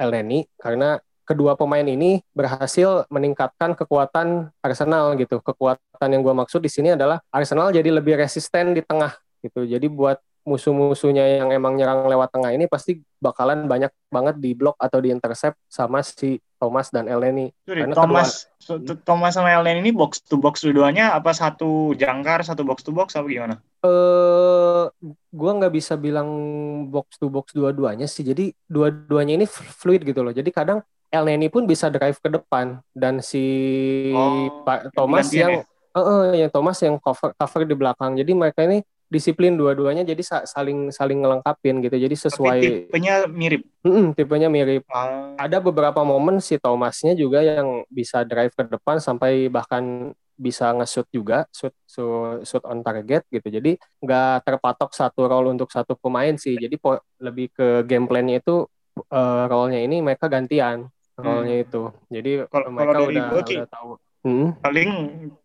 Elneny 0.00 0.48
karena 0.56 0.96
kedua 1.26 1.58
pemain 1.58 1.82
ini 1.82 2.22
berhasil 2.30 3.04
meningkatkan 3.10 3.74
kekuatan 3.74 4.54
Arsenal 4.62 5.18
gitu. 5.18 5.42
Kekuatan 5.42 6.08
yang 6.08 6.22
gue 6.22 6.34
maksud 6.34 6.62
di 6.62 6.70
sini 6.70 6.94
adalah 6.94 7.18
Arsenal 7.34 7.74
jadi 7.74 7.90
lebih 7.90 8.14
resisten 8.14 8.72
di 8.72 8.80
tengah 8.86 9.12
gitu. 9.42 9.66
Jadi 9.66 9.90
buat 9.90 10.22
musuh-musuhnya 10.46 11.42
yang 11.42 11.50
emang 11.50 11.74
nyerang 11.74 12.06
lewat 12.06 12.30
tengah 12.30 12.54
ini 12.54 12.70
pasti 12.70 13.02
bakalan 13.18 13.66
banyak 13.66 13.90
banget 14.06 14.38
di 14.38 14.54
blok 14.54 14.78
atau 14.78 15.02
di 15.02 15.10
intercept 15.10 15.58
sama 15.66 16.06
si 16.06 16.38
Thomas 16.56 16.88
dan 16.94 17.10
Elneny. 17.10 17.50
Karena 17.66 17.92
Thomas 17.92 18.46
kedua, 18.62 18.94
Thomas 19.02 19.34
sama 19.34 19.50
Elneny 19.50 19.82
ini 19.82 19.90
box 19.90 20.22
to 20.22 20.38
box 20.38 20.62
dua-duanya 20.62 21.18
apa 21.18 21.34
satu 21.34 21.92
jangkar 21.98 22.46
satu 22.46 22.62
box 22.62 22.86
to 22.86 22.94
box 22.94 23.18
apa 23.18 23.26
gimana? 23.26 23.58
Eh 23.82 23.90
uh, 23.90 24.86
gua 25.34 25.50
nggak 25.58 25.74
bisa 25.74 25.98
bilang 25.98 26.30
box 26.88 27.18
to 27.18 27.26
box 27.26 27.50
dua-duanya 27.50 28.06
sih. 28.06 28.22
Jadi 28.22 28.54
dua-duanya 28.70 29.34
ini 29.42 29.46
fluid 29.50 30.06
gitu 30.06 30.22
loh. 30.22 30.30
Jadi 30.30 30.48
kadang 30.54 30.78
El 31.10 31.24
Neni 31.24 31.46
pun 31.46 31.64
bisa 31.64 31.86
drive 31.88 32.18
ke 32.18 32.28
depan 32.28 32.82
dan 32.92 33.22
si 33.22 33.44
oh, 34.12 34.62
Pak 34.66 34.90
Thomas 34.92 35.30
yang 35.30 35.62
ya? 35.62 35.96
uh, 35.96 36.00
uh, 36.00 36.22
yang 36.34 36.50
Thomas 36.50 36.78
yang 36.82 36.98
cover 36.98 37.32
cover 37.38 37.62
di 37.64 37.74
belakang. 37.78 38.18
Jadi 38.18 38.32
mereka 38.34 38.66
ini 38.66 38.82
disiplin 39.06 39.54
dua-duanya 39.54 40.02
jadi 40.02 40.18
saling 40.44 40.90
saling 40.90 41.22
ngelengkapin 41.22 41.78
gitu. 41.78 41.96
Jadi 41.96 42.16
sesuai 42.18 42.58
Tapi 42.58 42.70
tipenya 42.90 43.14
mirip. 43.30 43.62
Mm 43.86 43.90
-mm, 43.90 44.06
tipenya 44.18 44.48
mirip. 44.50 44.82
Uh. 44.90 45.38
Ada 45.38 45.62
beberapa 45.62 46.02
momen 46.02 46.42
si 46.42 46.58
Thomasnya 46.58 47.14
juga 47.14 47.40
yang 47.46 47.86
bisa 47.86 48.26
drive 48.26 48.52
ke 48.52 48.66
depan 48.66 48.98
sampai 48.98 49.46
bahkan 49.46 50.10
bisa 50.36 50.68
nge-shoot 50.76 51.08
juga, 51.08 51.48
shoot, 51.48 51.72
shoot, 51.88 52.44
shoot 52.44 52.60
on 52.68 52.84
target 52.84 53.24
gitu. 53.32 53.48
Jadi 53.48 53.80
nggak 54.04 54.44
terpatok 54.44 54.92
satu 54.92 55.24
role 55.24 55.54
untuk 55.54 55.72
satu 55.72 55.96
pemain 55.96 56.36
sih. 56.36 56.60
Jadi 56.60 56.76
lebih 57.24 57.54
ke 57.56 57.88
game 57.88 58.04
plan-nya 58.04 58.44
itu 58.44 58.68
uh, 59.12 59.44
role-nya 59.48 59.80
ini 59.80 60.04
mereka 60.04 60.28
gantian 60.28 60.92
role-nya 61.16 61.56
hmm. 61.60 61.64
itu. 61.66 61.82
Jadi 62.12 62.30
kalau 62.52 62.68
mereka 62.72 62.98
udah, 63.02 63.24
gua, 63.32 63.42
udah 63.42 63.70
tahu. 63.72 63.90
Hmm? 64.26 64.48
Paling 64.58 64.90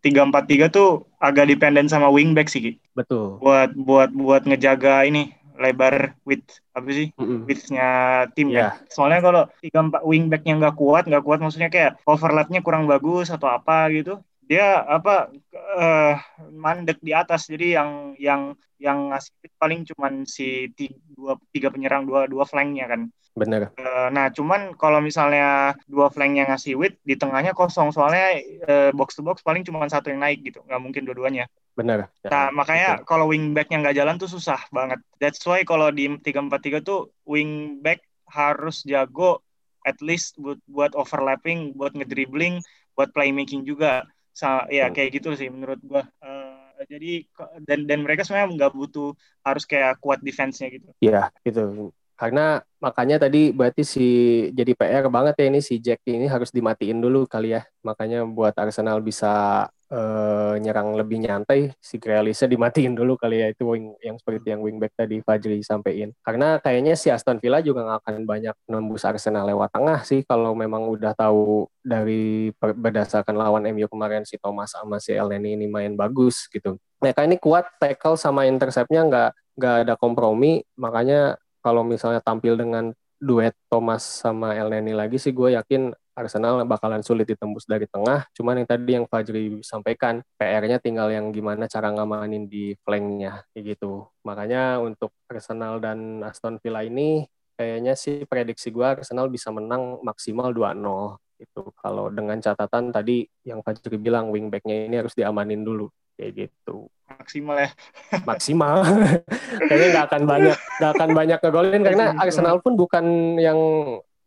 tiga 0.02 0.26
empat 0.26 0.44
tiga 0.50 0.66
tuh 0.66 1.06
agak 1.22 1.48
dependen 1.48 1.86
sama 1.86 2.10
wingback 2.10 2.50
sih, 2.50 2.60
Ki. 2.60 2.72
Betul. 2.92 3.38
Buat 3.38 3.72
buat 3.78 4.10
buat 4.10 4.42
ngejaga 4.42 5.06
ini 5.06 5.32
lebar 5.52 6.16
width 6.26 6.58
apa 6.72 6.88
sih 6.90 7.14
mm 7.14 7.22
-hmm. 7.22 7.38
widthnya 7.46 7.88
tim 8.34 8.50
yeah. 8.50 8.74
kan. 8.74 8.90
Soalnya 8.90 9.20
kalau 9.22 9.42
tiga 9.62 9.78
empat 9.84 10.02
wingbacknya 10.02 10.54
nggak 10.58 10.76
kuat, 10.76 11.04
nggak 11.06 11.22
kuat 11.22 11.38
maksudnya 11.38 11.70
kayak 11.70 12.02
overlapnya 12.08 12.60
kurang 12.64 12.90
bagus 12.90 13.30
atau 13.30 13.46
apa 13.46 13.86
gitu, 13.94 14.18
dia 14.46 14.82
apa 14.84 15.30
uh, 15.54 16.14
mandek 16.50 16.98
di 17.00 17.14
atas. 17.14 17.48
Jadi 17.48 17.78
yang 17.78 18.14
yang 18.18 18.42
yang 18.82 19.14
ngasih 19.14 19.32
paling 19.56 19.86
cuman 19.86 20.26
si 20.26 20.70
tiga, 20.74 20.98
dua 21.14 21.32
tiga 21.54 21.68
penyerang 21.70 22.04
dua 22.04 22.26
dua 22.26 22.44
flanknya 22.44 22.90
kan. 22.90 23.08
Benar 23.32 23.72
uh, 23.80 24.12
nah 24.12 24.28
cuman 24.28 24.76
kalau 24.76 25.00
misalnya 25.00 25.72
dua 25.88 26.12
flanknya 26.12 26.44
ngasih 26.52 26.76
wit 26.76 27.00
di 27.06 27.16
tengahnya 27.16 27.56
kosong. 27.56 27.94
Soalnya 27.94 28.42
uh, 28.68 28.90
box 28.92 29.16
to 29.16 29.22
box 29.24 29.40
paling 29.40 29.64
cuma 29.64 29.88
satu 29.88 30.12
yang 30.12 30.20
naik 30.20 30.44
gitu. 30.44 30.60
Nggak 30.66 30.82
mungkin 30.82 31.02
dua-duanya. 31.08 31.48
Benar 31.72 32.12
ya, 32.20 32.28
nah 32.28 32.46
makanya 32.52 33.00
kalau 33.08 33.32
wingbacknya 33.32 33.80
nggak 33.80 33.96
jalan 33.96 34.20
tuh 34.20 34.28
susah 34.28 34.60
banget. 34.68 35.00
That's 35.16 35.40
why 35.48 35.64
kalau 35.64 35.88
di 35.88 36.04
tiga 36.20 36.44
empat 36.44 36.60
tiga 36.60 36.84
tuh 36.84 37.08
wingback 37.24 38.04
harus 38.28 38.84
jago 38.84 39.40
at 39.88 39.98
least 40.04 40.36
buat 40.36 40.60
buat 40.68 40.92
overlapping 40.92 41.72
buat 41.76 41.92
ngedribbling 41.96 42.62
buat 42.96 43.10
playmaking 43.16 43.64
juga 43.64 44.04
Sa 44.32 44.64
ya 44.72 44.88
kayak 44.88 45.20
gitu 45.20 45.36
sih 45.36 45.48
menurut 45.52 45.80
gua. 45.84 46.04
Uh, 46.18 46.82
jadi 46.88 47.22
dan 47.62 47.86
dan 47.86 48.02
mereka 48.02 48.26
sebenarnya 48.26 48.58
nggak 48.58 48.72
butuh 48.74 49.14
harus 49.46 49.64
kayak 49.68 50.00
kuat 50.02 50.18
defense-nya 50.24 50.68
gitu. 50.72 50.88
Iya, 50.98 51.30
gitu. 51.46 51.92
Karena 52.18 52.62
makanya 52.78 53.26
tadi 53.26 53.50
berarti 53.50 53.82
si 53.82 54.06
jadi 54.54 54.72
PR 54.78 55.10
banget 55.10 55.34
ya 55.42 55.46
ini 55.50 55.60
si 55.62 55.82
Jack 55.82 56.06
ini 56.06 56.30
harus 56.30 56.54
dimatiin 56.54 57.02
dulu 57.02 57.26
kali 57.26 57.58
ya. 57.58 57.66
Makanya 57.82 58.22
buat 58.26 58.54
Arsenal 58.54 59.02
bisa 59.02 59.66
uh, 59.92 60.54
nyerang 60.56 60.96
lebih 60.96 61.20
nyantai 61.20 61.76
si 61.78 62.00
Grealishnya 62.00 62.48
dimatiin 62.48 62.96
dulu 62.96 63.20
kali 63.20 63.44
ya 63.44 63.52
itu 63.52 63.68
wing 63.68 63.92
yang 64.00 64.16
seperti 64.16 64.56
yang 64.56 64.64
wingback 64.64 64.96
tadi 64.96 65.20
Fajri 65.20 65.60
sampaikan 65.60 66.16
karena 66.24 66.58
kayaknya 66.58 66.96
si 66.96 67.12
Aston 67.12 67.38
Villa 67.38 67.60
juga 67.60 67.84
nggak 67.84 67.98
akan 68.02 68.14
banyak 68.24 68.56
nembus 68.66 69.04
Arsenal 69.04 69.44
lewat 69.52 69.70
tengah 69.70 70.00
sih 70.02 70.24
kalau 70.24 70.56
memang 70.56 70.88
udah 70.88 71.12
tahu 71.12 71.68
dari 71.84 72.50
berdasarkan 72.58 73.36
lawan 73.36 73.68
MU 73.70 73.86
kemarin 73.86 74.24
si 74.24 74.40
Thomas 74.40 74.72
sama 74.72 74.96
si 74.98 75.12
Elneny 75.12 75.54
ini 75.54 75.66
main 75.68 75.92
bagus 75.92 76.48
gitu. 76.48 76.80
Mereka 77.02 77.26
ini 77.26 77.36
kuat 77.36 77.66
tackle 77.82 78.16
sama 78.16 78.48
interceptnya 78.48 79.04
nggak 79.04 79.30
nggak 79.58 79.76
ada 79.84 79.94
kompromi 80.00 80.64
makanya 80.80 81.36
kalau 81.60 81.84
misalnya 81.84 82.24
tampil 82.24 82.56
dengan 82.56 82.94
duet 83.22 83.54
Thomas 83.70 84.02
sama 84.02 84.58
Elneny 84.58 84.96
lagi 84.96 85.20
sih 85.20 85.30
gue 85.30 85.54
yakin 85.54 85.94
Arsenal 86.12 86.60
bakalan 86.68 87.00
sulit 87.00 87.24
ditembus 87.24 87.64
dari 87.64 87.88
tengah. 87.88 88.28
Cuman 88.36 88.60
yang 88.60 88.68
tadi 88.68 88.90
yang 88.92 89.06
Fajri 89.08 89.64
sampaikan, 89.64 90.20
PR-nya 90.36 90.76
tinggal 90.76 91.08
yang 91.08 91.32
gimana 91.32 91.64
cara 91.64 91.88
ngamanin 91.88 92.46
di 92.48 92.76
flanknya, 92.84 93.44
kayak 93.52 93.76
gitu. 93.76 94.06
Makanya 94.28 94.80
untuk 94.80 95.12
Arsenal 95.28 95.80
dan 95.80 96.20
Aston 96.20 96.60
Villa 96.60 96.84
ini, 96.84 97.24
kayaknya 97.56 97.96
sih 97.96 98.28
prediksi 98.28 98.68
gue 98.68 98.84
Arsenal 98.84 99.32
bisa 99.32 99.48
menang 99.48 100.04
maksimal 100.04 100.52
2-0. 100.52 101.16
Itu 101.40 101.72
kalau 101.80 102.12
dengan 102.12 102.38
catatan 102.38 102.92
tadi 102.92 103.24
yang 103.48 103.64
Fajri 103.64 103.96
bilang 103.96 104.28
wingbacknya 104.28 104.86
ini 104.86 105.00
harus 105.00 105.16
diamanin 105.16 105.64
dulu, 105.64 105.88
kayak 106.20 106.48
gitu. 106.48 106.92
Maksimal 107.08 107.56
ya. 107.56 107.70
Maksimal. 108.28 108.84
kayaknya 109.68 109.88
nggak 109.96 110.06
akan 110.12 110.22
banyak, 110.28 110.56
nggak 110.76 110.92
akan 110.92 111.10
banyak 111.16 111.38
ngegolin 111.40 111.82
karena 111.82 112.06
Arsenal 112.20 112.60
pun 112.60 112.76
bukan 112.76 113.36
yang 113.40 113.58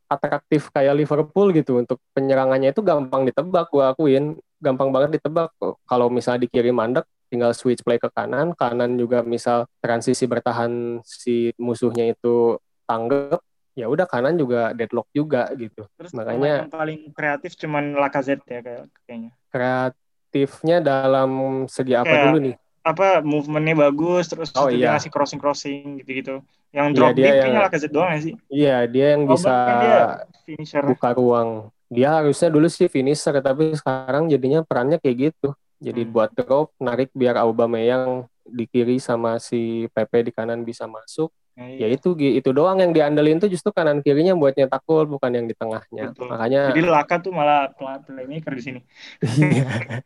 atraktif 0.05 0.69
kayak 0.69 0.95
Liverpool 0.97 1.49
gitu 1.53 1.81
untuk 1.81 1.97
penyerangannya 2.13 2.71
itu 2.71 2.81
gampang 2.85 3.25
ditebak 3.25 3.69
gue 3.73 3.83
akuin. 3.83 4.25
Gampang 4.61 4.89
banget 4.89 5.21
ditebak. 5.21 5.53
Kalau 5.59 6.07
misalnya 6.09 6.45
dikirim 6.47 6.73
mandek 6.73 7.05
tinggal 7.29 7.53
switch 7.53 7.81
play 7.81 7.97
ke 7.97 8.09
kanan. 8.13 8.53
Kanan 8.53 8.97
juga 8.97 9.21
misal 9.21 9.69
transisi 9.81 10.25
bertahan 10.25 11.01
si 11.05 11.53
musuhnya 11.57 12.09
itu 12.09 12.57
tanggap 12.85 13.41
ya 13.75 13.91
udah 13.91 14.07
kanan 14.07 14.39
juga 14.39 14.71
deadlock 14.71 15.11
juga 15.11 15.51
gitu. 15.59 15.83
Terus 15.99 16.15
makanya 16.15 16.63
yang 16.63 16.71
paling 16.71 17.11
kreatif 17.11 17.59
cuman 17.59 17.99
Lacazette 17.99 18.47
ya 18.47 18.61
kayaknya. 19.03 19.31
Kreatifnya 19.51 20.79
dalam 20.79 21.65
segi 21.67 21.93
apa 21.93 22.07
kayak, 22.07 22.23
dulu 22.31 22.37
nih 22.39 22.55
apa 22.85 23.25
movementnya 23.25 23.89
bagus 23.89 24.29
terus 24.29 24.53
oh, 24.53 24.69
iya. 24.69 24.93
ngasih 24.93 25.09
crossing 25.09 25.41
crossing 25.41 26.05
gitu 26.05 26.11
gitu 26.21 26.35
yang 26.69 26.93
iya, 26.93 26.95
drop 26.95 27.09
iya, 27.09 27.17
deep 27.17 27.33
kayaknya 27.41 27.61
Lacazette 27.65 27.93
doang 27.95 28.11
ya 28.13 28.19
sih? 28.21 28.33
Iya 28.51 28.77
dia 28.85 29.05
yang 29.17 29.23
oh, 29.25 29.29
bisa 29.33 29.53
dia 29.81 29.99
buka 30.85 31.09
ruang. 31.17 31.49
Dia 31.89 32.09
harusnya 32.21 32.49
dulu 32.53 32.67
sih 32.69 32.85
finisher 32.85 33.33
tapi 33.41 33.73
sekarang 33.73 34.29
jadinya 34.29 34.61
perannya 34.61 35.01
kayak 35.01 35.33
gitu. 35.33 35.57
Jadi 35.81 36.05
hmm. 36.05 36.11
buat 36.13 36.29
drop 36.37 36.75
narik 36.77 37.09
biar 37.17 37.41
Aubameyang 37.41 38.29
di 38.45 38.69
kiri 38.69 39.01
sama 39.01 39.41
si 39.41 39.89
Pepe 39.89 40.29
di 40.29 40.31
kanan 40.35 40.61
bisa 40.61 40.85
masuk 40.85 41.33
Nah, 41.55 41.71
Ya 41.71 41.87
iya. 41.87 41.95
itu 41.95 42.11
itu 42.19 42.49
doang 42.51 42.83
yang 42.83 42.91
diandelin 42.91 43.39
tuh 43.39 43.47
justru 43.47 43.71
kanan 43.71 44.03
kirinya 44.03 44.35
buat 44.35 44.59
nyetak 44.59 44.83
gol 44.83 45.07
bukan 45.07 45.31
yang 45.31 45.47
di 45.47 45.55
tengahnya. 45.55 46.11
Betul. 46.11 46.27
Makanya 46.27 46.61
Jadi 46.75 46.81
Laka 46.83 47.15
tuh 47.23 47.31
malah 47.31 47.71
playmaker 48.03 48.51
di 48.59 48.63
sini. 48.63 48.79
Iya. 49.23 50.03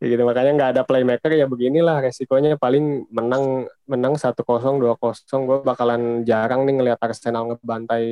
ya 0.00 0.06
gitu 0.08 0.22
makanya 0.24 0.50
nggak 0.56 0.70
ada 0.74 0.82
playmaker 0.82 1.30
ya 1.30 1.44
beginilah 1.46 2.00
resikonya 2.02 2.56
paling 2.56 3.04
menang 3.12 3.68
menang 3.84 4.16
1-0 4.16 4.42
2-0 4.42 5.46
gue 5.46 5.58
bakalan 5.62 6.24
jarang 6.24 6.64
nih 6.64 6.74
ngelihat 6.80 6.98
Arsenal 6.98 7.52
ngebantai 7.52 8.06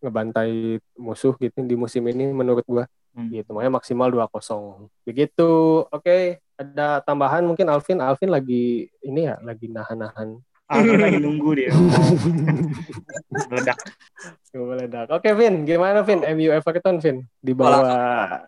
ngebantai 0.00 0.78
musuh 0.94 1.34
gitu 1.36 1.60
di 1.60 1.74
musim 1.74 2.06
ini 2.08 2.30
menurut 2.30 2.64
gue 2.64 2.84
Hmm. 3.14 3.30
gitu 3.30 3.54
makanya 3.54 3.78
maksimal 3.78 4.10
2-0 4.10 4.90
begitu 5.06 5.50
oke 5.86 6.16
ada 6.58 6.98
tambahan 6.98 7.46
mungkin 7.46 7.70
Alvin 7.70 8.02
Alvin 8.02 8.26
lagi 8.26 8.90
ini 9.06 9.30
ya 9.30 9.38
lagi 9.38 9.70
nahan-nahan 9.70 10.34
Alvin 10.64 10.96
lagi 10.96 11.20
nunggu 11.20 11.50
dia. 11.54 11.72
Meledak. 13.52 13.78
Gue 14.48 14.64
meledak. 14.64 15.06
Oke 15.12 15.30
Vin, 15.34 15.68
gimana 15.68 16.00
Vin? 16.00 16.24
MU 16.24 16.48
Everton 16.48 16.96
Vin 16.98 17.26
di 17.36 17.52
bawah 17.52 17.84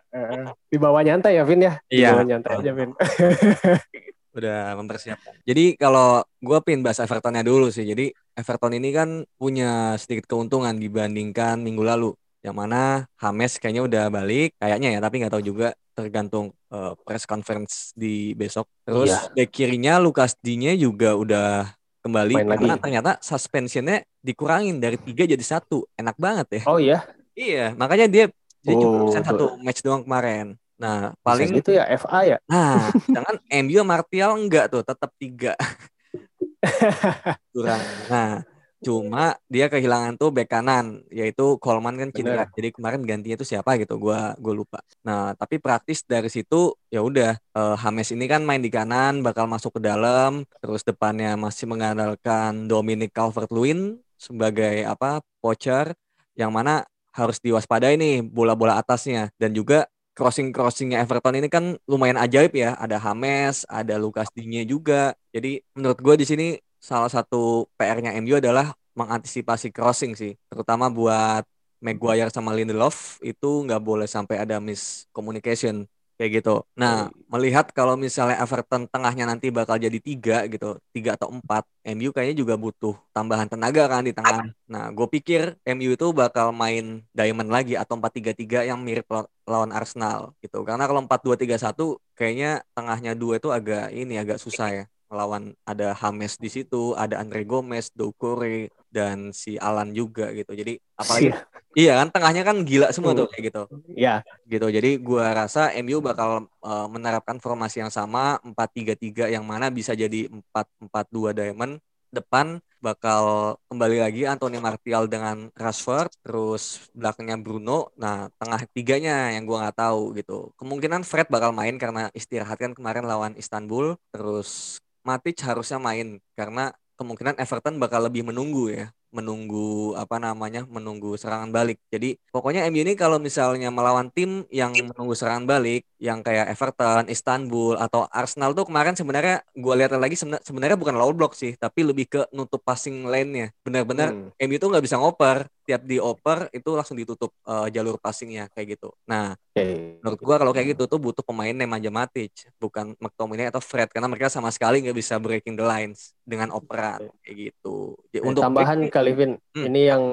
eh, 0.09 0.49
di 0.65 0.77
bawah 0.79 1.01
nyantai 1.03 1.37
ya 1.37 1.43
Vin 1.45 1.61
ya? 1.61 1.73
Di 1.85 2.01
Iya. 2.01 2.17
bawah 2.17 2.25
nyantai 2.25 2.51
aja 2.57 2.71
Vin. 2.73 2.91
udah 4.37 4.77
mempersiapkan. 4.77 5.33
Jadi 5.43 5.73
kalau 5.75 6.21
gue 6.37 6.59
pin 6.61 6.81
bahas 6.81 6.97
Evertonnya 6.97 7.41
dulu 7.41 7.69
sih. 7.69 7.85
Jadi 7.85 8.09
Everton 8.33 8.73
ini 8.73 8.89
kan 8.89 9.09
punya 9.33 9.97
sedikit 9.97 10.29
keuntungan 10.29 10.73
dibandingkan 10.73 11.61
minggu 11.61 11.81
lalu. 11.81 12.11
Yang 12.41 12.55
mana 12.55 12.81
Hames 13.17 13.57
kayaknya 13.57 13.83
udah 13.83 14.03
balik, 14.07 14.53
kayaknya 14.57 14.93
ya, 14.93 14.99
tapi 15.01 15.19
nggak 15.19 15.33
tahu 15.33 15.43
juga 15.43 15.67
tergantung 15.93 16.53
eh, 16.69 16.93
press 17.01 17.25
conference 17.25 17.91
di 17.93 18.33
besok. 18.33 18.65
Terus 18.85 19.09
Iya. 19.09 19.19
back 19.33 19.49
kirinya 19.49 19.93
Lukas 19.97 20.37
Digne 20.37 20.77
juga 20.77 21.17
udah 21.17 21.76
kembali 22.07 22.33
Main 22.33 22.47
karena 22.49 22.73
lagi. 22.73 22.81
ternyata 22.81 23.11
suspensionnya 23.19 23.97
dikurangin 24.19 24.79
dari 24.79 24.95
tiga 24.97 25.23
jadi 25.23 25.43
satu. 25.43 25.85
Enak 25.93 26.15
banget 26.15 26.47
ya. 26.49 26.61
Oh 26.65 26.79
iya, 26.79 27.03
Iya, 27.31 27.75
makanya 27.75 28.07
dia 28.07 28.25
dia 28.59 28.73
cuma 28.73 29.05
Oh, 29.05 29.11
tuh. 29.11 29.21
satu 29.21 29.45
match 29.61 29.79
doang 29.79 30.01
kemarin. 30.01 30.57
Nah, 30.77 31.13
paling 31.21 31.53
itu 31.53 31.73
ya 31.73 31.85
FA 31.97 32.19
ya. 32.23 32.37
Nah, 32.45 32.89
sedangkan 33.01 33.37
MU 33.61 33.81
Martial 33.81 34.31
enggak 34.37 34.69
tuh, 34.69 34.81
tetap 34.81 35.09
tiga. 35.17 35.53
Kurang. 37.53 37.81
Nah, 38.07 38.41
cuma 38.85 39.37
dia 39.49 39.67
kehilangan 39.67 40.17
tuh 40.21 40.29
bek 40.29 40.47
kanan, 40.49 41.01
yaitu 41.09 41.57
Coleman 41.57 41.97
kan 41.97 42.09
cedera. 42.13 42.45
Jadi 42.53 42.69
kemarin 42.73 43.01
gantinya 43.01 43.37
tuh 43.37 43.49
siapa 43.49 43.77
gitu, 43.81 43.97
gua 43.97 44.37
gua 44.37 44.53
lupa. 44.53 44.79
Nah, 45.01 45.33
tapi 45.33 45.57
praktis 45.57 46.05
dari 46.05 46.29
situ 46.29 46.77
ya 46.93 47.01
udah 47.01 47.37
eh, 47.37 47.75
Hames 47.81 48.09
ini 48.13 48.25
kan 48.29 48.45
main 48.45 48.61
di 48.61 48.69
kanan, 48.69 49.25
bakal 49.25 49.49
masuk 49.49 49.77
ke 49.77 49.81
dalam, 49.81 50.45
terus 50.61 50.85
depannya 50.85 51.33
masih 51.35 51.65
mengandalkan 51.65 52.69
Dominic 52.69 53.13
Calvert-Lewin 53.13 53.97
sebagai 54.17 54.85
apa? 54.85 55.21
poacher 55.37 55.93
yang 56.35 56.51
mana 56.51 56.83
harus 57.15 57.39
diwaspadai 57.39 57.95
nih 57.95 58.21
bola-bola 58.25 58.75
atasnya 58.77 59.31
dan 59.39 59.55
juga 59.55 59.87
crossing-crossingnya 60.17 61.05
Everton 61.05 61.37
ini 61.37 61.45
kan 61.45 61.77
lumayan 61.85 62.17
ajaib 62.17 62.57
ya. 62.57 62.73
Ada 62.81 62.97
Hames, 62.97 63.69
ada 63.69 64.01
Lukas 64.01 64.33
Digne 64.33 64.65
juga. 64.65 65.13
Jadi 65.29 65.61
menurut 65.77 66.01
gue 66.01 66.15
di 66.17 66.25
sini 66.25 66.47
salah 66.87 67.11
satu 67.11 67.67
PR-nya 67.75 68.15
MU 68.23 68.39
adalah 68.39 68.71
mengantisipasi 68.95 69.67
crossing 69.75 70.15
sih, 70.15 70.33
terutama 70.47 70.87
buat 70.87 71.43
Maguire 71.83 72.33
sama 72.33 72.55
Lindelof 72.57 73.21
itu 73.21 73.49
nggak 73.67 73.81
boleh 73.83 74.07
sampai 74.09 74.41
ada 74.41 74.57
miscommunication 74.57 75.85
kayak 76.17 76.41
gitu. 76.41 76.65
Nah, 76.73 77.13
melihat 77.29 77.69
kalau 77.77 77.93
misalnya 77.93 78.41
Everton 78.41 78.89
tengahnya 78.89 79.29
nanti 79.29 79.53
bakal 79.53 79.77
jadi 79.77 79.99
tiga 80.01 80.37
gitu, 80.49 80.81
tiga 80.89 81.13
atau 81.13 81.29
empat, 81.29 81.61
MU 81.85 82.09
kayaknya 82.09 82.41
juga 82.41 82.57
butuh 82.57 82.97
tambahan 83.13 83.45
tenaga 83.45 83.85
kan 83.85 84.01
di 84.01 84.13
tengah. 84.17 84.49
Nah, 84.65 84.89
gue 84.89 85.05
pikir 85.05 85.53
MU 85.61 85.93
itu 85.93 86.07
bakal 86.17 86.49
main 86.49 87.05
diamond 87.13 87.53
lagi 87.53 87.77
atau 87.77 87.93
4-3-3 88.01 88.65
yang 88.65 88.81
mirip 88.81 89.05
law- 89.13 89.29
lawan 89.45 89.69
Arsenal 89.69 90.33
gitu. 90.41 90.65
Karena 90.65 90.89
kalau 90.89 91.05
4-2-3-1 91.05 92.01
kayaknya 92.17 92.65
tengahnya 92.73 93.13
dua 93.13 93.37
itu 93.37 93.53
agak 93.53 93.93
ini 93.93 94.17
agak 94.17 94.41
susah 94.41 94.67
ya 94.73 94.83
melawan 95.07 95.55
ada 95.63 95.95
Hames 95.95 96.35
di 96.39 96.51
situ, 96.51 96.93
ada 96.95 97.19
Andre 97.19 97.43
Gomez, 97.47 97.91
Doucoure 97.95 98.71
dan 98.91 99.35
si 99.35 99.59
Alan 99.59 99.91
juga 99.91 100.31
gitu. 100.31 100.51
Jadi 100.55 100.79
apalagi 100.95 101.31
iya 101.77 101.93
kan 102.01 102.09
tengahnya 102.09 102.43
kan 102.47 102.57
gila 102.65 102.89
semua 102.89 103.13
tuh 103.13 103.29
kayak 103.29 103.43
gitu 103.53 103.63
Ya, 103.93 104.25
gitu. 104.49 104.67
Jadi 104.71 104.97
gua 104.97 105.33
rasa 105.35 105.69
MU 105.83 105.99
bakal 106.01 106.47
eh, 106.47 106.87
menerapkan 106.89 107.37
formasi 107.37 107.83
yang 107.83 107.93
sama 107.93 108.41
4-3-3 108.41 109.29
yang 109.29 109.43
mana 109.45 109.69
bisa 109.69 109.93
jadi 109.93 110.27
4-4-2 110.29 111.37
diamond. 111.37 111.79
Depan 112.07 112.63
bakal 112.79 113.57
kembali 113.67 113.99
lagi 113.99 114.23
Anthony 114.23 114.63
Martial 114.63 115.11
dengan 115.11 115.51
Rashford, 115.57 116.13
terus 116.23 116.87
belakangnya 116.95 117.35
Bruno. 117.35 117.91
Nah, 117.99 118.31
tengah 118.39 118.63
tiganya 118.71 119.33
yang 119.35 119.43
gua 119.43 119.67
nggak 119.67 119.77
tahu 119.77 120.01
gitu. 120.17 120.55
Kemungkinan 120.55 121.03
Fred 121.03 121.27
bakal 121.27 121.51
main 121.51 121.75
karena 121.75 122.07
istirahat 122.15 122.57
kan 122.57 122.71
kemarin 122.71 123.05
lawan 123.05 123.33
Istanbul. 123.35 123.99
Terus 124.13 124.79
Matic 125.07 125.35
harusnya 125.47 125.77
main 125.87 126.07
karena 126.37 126.61
kemungkinan 126.99 127.35
Everton 127.43 127.75
bakal 127.83 128.01
lebih 128.07 128.23
menunggu 128.29 128.63
ya 128.73 128.85
menunggu 129.07 129.95
apa 129.95 130.19
namanya 130.19 130.67
menunggu 130.67 131.15
serangan 131.15 131.47
balik. 131.47 131.79
Jadi 131.87 132.19
pokoknya 132.27 132.67
MU 132.67 132.83
ini 132.83 132.93
kalau 132.99 133.17
misalnya 133.17 133.71
melawan 133.71 134.11
tim 134.11 134.43
yang 134.51 134.75
menunggu 134.75 135.15
serangan 135.15 135.47
balik 135.47 135.87
yang 135.97 136.19
kayak 136.19 136.51
Everton, 136.51 137.07
Istanbul 137.07 137.79
atau 137.79 138.05
Arsenal 138.11 138.51
tuh 138.51 138.67
kemarin 138.67 138.93
sebenarnya 138.99 139.35
gue 139.55 139.73
lihat 139.79 139.95
lagi 139.95 140.19
seben- 140.19 140.43
sebenarnya 140.43 140.75
bukan 140.75 140.95
low 140.99 141.11
block 141.15 141.33
sih 141.39 141.55
tapi 141.55 141.87
lebih 141.87 142.05
ke 142.11 142.19
nutup 142.35 142.59
passing 142.67 143.07
lane-nya. 143.07 143.55
Benar-benar 143.63 144.11
Hmm. 144.11 144.29
MU 144.43 144.57
tuh 144.59 144.69
nggak 144.75 144.83
bisa 144.85 144.99
ngoper 144.99 145.47
tiap 145.67 145.83
dioper 145.83 146.47
itu 146.55 146.69
langsung 146.71 146.95
ditutup 146.95 147.35
eh, 147.43 147.67
jalur 147.69 147.99
passingnya 147.99 148.47
kayak 148.55 148.79
gitu 148.79 148.95
nah 149.03 149.35
oke. 149.35 149.99
menurut 149.99 150.19
gua 150.23 150.35
kalau 150.39 150.55
kayak 150.55 150.73
gitu 150.73 150.87
tuh 150.87 150.95
butuh 150.95 151.19
pemain 151.21 151.51
Nemanja 151.51 151.91
Matic 151.91 152.31
bukan 152.55 152.95
McTominay 152.97 153.51
atau 153.51 153.59
Fred 153.59 153.91
karena 153.91 154.07
mereka 154.07 154.31
sama 154.31 154.47
sekali 154.47 154.79
nggak 154.79 154.95
bisa 154.95 155.19
breaking 155.19 155.59
the 155.59 155.67
lines 155.67 156.15
dengan 156.23 156.55
operan 156.55 157.11
kayak 157.19 157.51
gitu 157.51 157.99
Ya, 158.09 158.23
Eh, 158.23 158.33
tambahan 158.33 158.79
kali 158.87 159.11
Vin, 159.13 159.31
Hmm. 159.53 159.65
ini 159.67 159.81
yang 159.85 160.03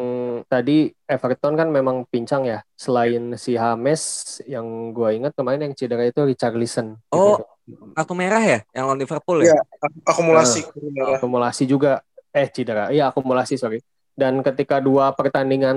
tadi 0.45 0.91
Everton 1.05 1.55
kan 1.55 1.69
memang 1.69 2.05
pincang 2.05 2.45
ya. 2.45 2.61
Selain 2.75 3.33
si 3.37 3.57
Hames, 3.57 4.03
yang 4.45 4.65
gua 4.91 5.13
ingat 5.13 5.33
kemarin 5.33 5.69
yang 5.69 5.73
cedera 5.73 6.05
itu 6.05 6.21
Richarlison. 6.21 6.99
Oh. 7.09 7.39
Gitu. 7.65 7.97
kartu 7.97 8.13
merah 8.13 8.45
ya 8.45 8.61
yang 8.77 8.93
lawan 8.93 9.01
Liverpool 9.01 9.41
ya 9.41 9.57
Iya. 9.57 9.61
akumulasi 10.05 10.69
akumulasi 11.17 11.65
juga 11.65 12.05
eh 12.29 12.45
cedera 12.53 12.93
iya 12.93 13.09
akumulasi 13.09 13.57
sorry 13.57 13.81
dan 14.15 14.41
ketika 14.41 14.79
dua 14.79 15.11
pertandingan 15.15 15.77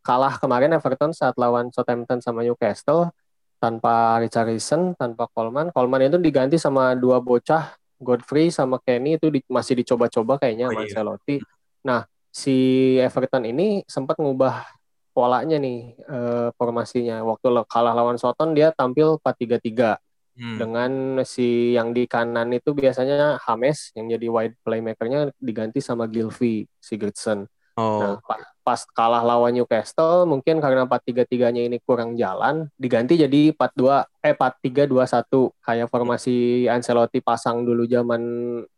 kalah 0.00 0.40
kemarin 0.40 0.72
Everton 0.72 1.12
saat 1.12 1.36
lawan 1.36 1.68
Southampton 1.70 2.24
sama 2.24 2.40
Newcastle 2.40 3.12
tanpa 3.60 4.16
Richarlison 4.24 4.96
tanpa 4.96 5.28
Coleman. 5.36 5.68
Coleman 5.70 6.08
itu 6.08 6.16
diganti 6.16 6.56
sama 6.56 6.96
dua 6.96 7.20
bocah 7.20 7.76
Godfrey 8.00 8.48
sama 8.48 8.80
Kenny 8.80 9.20
itu 9.20 9.28
di- 9.28 9.44
masih 9.44 9.76
dicoba-coba 9.76 10.40
kayaknya 10.40 10.72
Oh, 10.72 10.72
sama 10.72 10.80
iya. 10.80 10.88
Ancelotti. 10.96 11.36
Nah 11.84 12.00
si 12.32 12.56
Everton 12.96 13.44
ini 13.44 13.84
sempat 13.84 14.16
ngubah 14.16 14.64
polanya 15.12 15.60
nih 15.60 16.00
eh, 16.00 16.48
formasinya. 16.56 17.20
Waktu 17.28 17.52
kalah 17.68 17.92
lawan 17.92 18.16
Soton 18.16 18.56
dia 18.56 18.72
tampil 18.72 19.20
4-3-3 19.20 20.00
Hmm. 20.40 20.56
dengan 20.56 20.90
si 21.28 21.76
yang 21.76 21.92
di 21.92 22.08
kanan 22.08 22.48
itu 22.56 22.72
biasanya 22.72 23.36
Hames 23.44 23.92
yang 23.92 24.08
jadi 24.08 24.24
wide 24.32 24.56
playmakernya 24.64 25.36
diganti 25.36 25.84
sama 25.84 26.08
Gilvy 26.08 26.64
Sigurdsson. 26.80 27.44
oh 27.76 28.00
Nah, 28.00 28.16
pa- 28.24 28.48
pas 28.64 28.80
kalah 28.88 29.20
lawan 29.20 29.52
Newcastle 29.52 30.24
mungkin 30.24 30.64
karena 30.64 30.88
4-3-3-nya 30.88 31.68
ini 31.68 31.76
kurang 31.84 32.16
jalan 32.16 32.72
diganti 32.80 33.20
jadi 33.20 33.52
4-2 33.52 34.08
eh 34.24 34.32
4-3-2-1 34.32 35.52
kayak 35.60 35.92
formasi 35.92 36.64
Ancelotti 36.72 37.20
pasang 37.20 37.68
dulu 37.68 37.84
zaman 37.84 38.20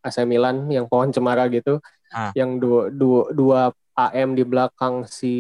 AC 0.03 0.27
Milan 0.27 0.67
yang 0.67 0.91
pohon 0.91 1.15
cemara 1.15 1.47
gitu. 1.47 1.79
Ah. 2.11 2.35
Yang 2.35 2.51
dua, 2.59 2.83
dua, 2.91 3.23
dua 3.31 3.61
AM 3.95 4.35
di 4.35 4.43
belakang 4.43 5.07
si 5.07 5.35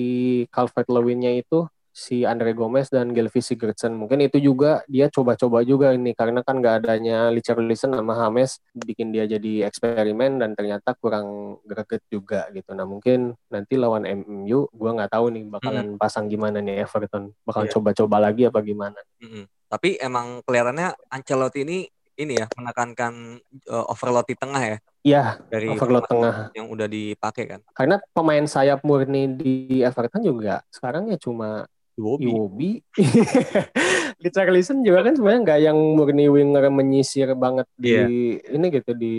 Calvert-Lewin-nya 0.54 1.34
itu 1.34 1.66
si 1.92 2.24
Andre 2.24 2.56
Gomez 2.56 2.88
dan 2.88 3.12
Gylfi 3.12 3.38
Sigurdsson. 3.38 3.92
Mungkin 3.92 4.24
itu 4.24 4.40
juga 4.40 4.80
dia 4.88 5.06
coba-coba 5.06 5.60
juga 5.60 5.92
ini 5.92 6.16
karena 6.16 6.40
kan 6.40 6.56
nggak 6.56 6.82
adanya 6.82 7.28
Richarlison 7.28 7.92
sama 7.92 8.16
James 8.16 8.58
bikin 8.72 9.12
dia 9.12 9.28
jadi 9.28 9.68
eksperimen 9.68 10.40
dan 10.40 10.56
ternyata 10.56 10.96
kurang 10.96 11.60
greget 11.62 12.00
juga 12.08 12.48
gitu. 12.50 12.72
Nah 12.72 12.82
mungkin 12.82 13.36
nanti 13.46 13.76
lawan 13.76 14.08
MU 14.08 14.72
gua 14.72 14.96
nggak 14.96 15.12
tahu 15.12 15.26
nih 15.30 15.44
bakalan 15.46 15.86
pasang 15.94 16.26
gimana 16.26 16.58
nih 16.58 16.82
Everton. 16.82 17.36
Bakal 17.44 17.68
Iya. 17.68 17.72
coba-coba 17.76 18.16
lagi 18.18 18.48
apa 18.48 18.58
gimana. 18.58 18.96
Mm-mm. 19.20 19.44
tapi 19.68 19.96
emang 19.96 20.44
kelihatannya 20.44 20.92
Ancelotti 21.08 21.64
ini 21.64 21.88
ini 22.12 22.36
ya 22.36 22.44
menekankan 22.52 23.40
eh, 23.64 23.84
overload 23.88 24.28
di 24.28 24.36
tengah 24.36 24.60
ya 24.60 24.78
Iya, 25.02 25.24
dari 25.48 25.66
overload 25.66 26.04
tengah. 26.06 26.52
yang 26.52 26.68
udah 26.68 26.84
dipakai 26.84 27.44
kan 27.48 27.60
Karena 27.72 27.96
pemain 28.12 28.44
sayap 28.44 28.84
murni 28.84 29.32
di 29.32 29.80
Everton 29.80 30.20
juga 30.20 30.60
sekarang 30.68 31.08
ya 31.08 31.16
cuma 31.16 31.64
Iwobi 31.94 32.24
Iwobi. 32.26 32.70
Richarlison 34.22 34.80
juga 34.80 35.02
kan 35.02 35.14
sebenarnya 35.16 35.40
nggak 35.42 35.60
yang 35.62 35.78
murni 35.98 36.26
winger 36.28 36.70
menyisir 36.70 37.34
banget 37.34 37.66
di 37.74 37.90
Iya. 37.90 38.06
ini 38.54 38.66
gitu 38.70 38.90
di 38.94 39.14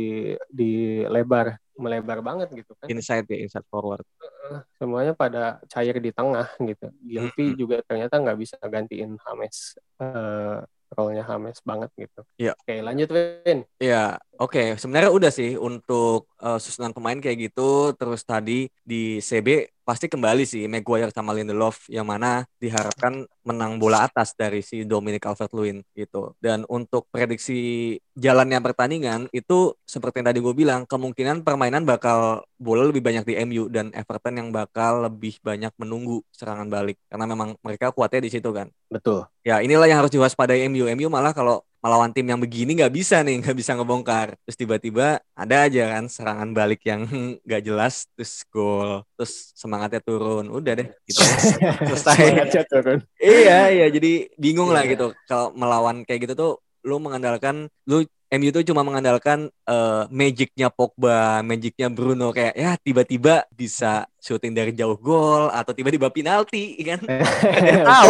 di 0.50 0.72
lebar. 1.06 1.58
melebar 1.74 2.22
banget 2.22 2.54
gitu 2.54 2.78
kan. 2.78 2.86
Inside 2.86 3.26
ya, 3.26 3.50
inside 3.50 3.66
forward. 3.66 4.06
Semuanya 4.78 5.18
pada 5.18 5.58
cair 5.66 5.98
di 5.98 6.14
tengah 6.14 6.46
gitu. 6.62 6.86
Gilvy 7.02 7.50
Mm-mm. 7.50 7.58
juga 7.58 7.82
ternyata 7.82 8.22
nggak 8.22 8.38
bisa 8.38 8.62
gantiin 8.62 9.18
Hames. 9.26 9.82
eh 9.98 10.62
role-nya 10.94 11.26
Hames 11.26 11.58
banget 11.66 11.90
gitu. 11.98 12.22
Iya. 12.38 12.54
Oke, 12.54 12.78
lanjut 12.78 13.10
Win. 13.10 13.66
Ya, 13.82 14.22
oke. 14.38 14.78
Sebenarnya 14.78 15.10
udah 15.10 15.34
sih 15.34 15.58
untuk 15.58 16.30
eh, 16.38 16.62
susunan 16.62 16.94
pemain 16.94 17.18
kayak 17.18 17.50
gitu. 17.50 17.98
Terus 17.98 18.22
tadi 18.22 18.70
di 18.86 19.18
CB 19.18 19.73
pasti 19.84 20.08
kembali 20.08 20.48
sih 20.48 20.66
Maguire 20.72 21.12
sama 21.12 21.36
Lindelof 21.36 21.88
yang 21.92 22.08
mana 22.08 22.48
diharapkan 22.58 23.28
menang 23.44 23.76
bola 23.78 24.08
atas 24.08 24.32
dari 24.34 24.64
si 24.64 24.88
Dominic 24.88 25.24
Calvert-Lewin 25.24 25.84
gitu. 25.94 26.34
Dan 26.40 26.64
untuk 26.72 27.12
prediksi 27.12 28.00
jalannya 28.16 28.64
pertandingan 28.64 29.28
itu 29.36 29.76
seperti 29.84 30.24
yang 30.24 30.28
tadi 30.32 30.40
gue 30.40 30.56
bilang 30.56 30.88
kemungkinan 30.88 31.44
permainan 31.44 31.84
bakal 31.84 32.48
bola 32.56 32.88
lebih 32.88 33.04
banyak 33.04 33.28
di 33.28 33.34
MU 33.44 33.68
dan 33.68 33.92
Everton 33.92 34.40
yang 34.40 34.50
bakal 34.56 35.04
lebih 35.04 35.38
banyak 35.44 35.76
menunggu 35.76 36.24
serangan 36.32 36.72
balik 36.72 36.96
karena 37.12 37.26
memang 37.28 37.60
mereka 37.60 37.92
kuatnya 37.92 38.24
di 38.24 38.32
situ 38.32 38.50
kan. 38.56 38.72
Betul. 38.88 39.28
Ya 39.44 39.60
inilah 39.60 39.86
yang 39.92 40.00
harus 40.00 40.14
diwaspadai 40.16 40.64
MU. 40.72 40.88
MU 40.88 41.12
malah 41.12 41.36
kalau 41.36 41.68
melawan 41.84 42.16
tim 42.16 42.24
yang 42.24 42.40
begini 42.40 42.80
nggak 42.80 42.96
bisa 42.96 43.20
nih, 43.20 43.44
nggak 43.44 43.58
bisa 43.60 43.76
ngebongkar. 43.76 44.40
Terus 44.48 44.56
tiba-tiba 44.56 45.20
ada 45.36 45.68
aja 45.68 46.00
kan 46.00 46.08
serangan 46.08 46.56
balik 46.56 46.80
yang 46.88 47.04
nggak 47.46 47.62
jelas, 47.62 48.08
terus 48.16 48.48
gol, 48.48 49.04
terus 49.20 49.52
semangatnya 49.52 50.00
turun. 50.00 50.48
Udah 50.48 50.80
deh, 50.80 50.88
gitu. 51.04 51.20
Selesai. 51.92 52.16
Semangatnya 52.16 52.64
turun. 52.72 53.00
iya, 53.20 53.68
iya. 53.68 53.88
Jadi 53.92 54.32
bingung 54.40 54.72
lah 54.72 54.88
Iya. 54.88 54.96
gitu. 54.96 55.08
Kalau 55.28 55.52
melawan 55.52 56.08
kayak 56.08 56.32
gitu 56.32 56.34
tuh, 56.40 56.52
lu 56.88 57.04
mengandalkan, 57.04 57.68
lu 57.84 58.08
MU 58.34 58.50
tuh 58.50 58.66
cuma 58.66 58.82
mengandalkan 58.82 59.46
eh, 59.46 60.04
magicnya 60.10 60.74
Pogba, 60.74 61.46
magicnya 61.46 61.86
Bruno 61.94 62.34
kayak 62.34 62.56
ya 62.58 62.74
tiba-tiba 62.82 63.46
bisa 63.54 64.10
syuting 64.18 64.58
dari 64.58 64.74
jauh 64.74 64.98
gol 64.98 65.54
atau 65.54 65.70
tiba-tiba 65.70 66.10
penalti 66.10 66.80
kan. 66.82 66.98
Tahu. 67.92 68.10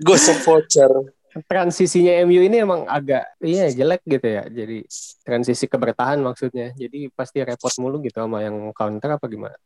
Ghost 0.00 0.32
of 0.32 0.40
voucher. 0.40 1.12
Transisinya 1.44 2.24
MU 2.24 2.40
ini 2.40 2.56
emang 2.64 2.88
agak 2.88 3.36
iya 3.44 3.68
jelek 3.68 4.00
gitu 4.08 4.24
ya. 4.24 4.48
Jadi 4.48 4.88
transisi 5.20 5.68
ke 5.68 5.76
bertahan 5.76 6.18
maksudnya. 6.24 6.72
Jadi 6.72 7.12
pasti 7.12 7.44
repot 7.44 7.72
mulu 7.76 8.00
gitu 8.00 8.24
sama 8.24 8.40
yang 8.40 8.72
counter 8.72 9.20
apa 9.20 9.26
gimana? 9.28 9.56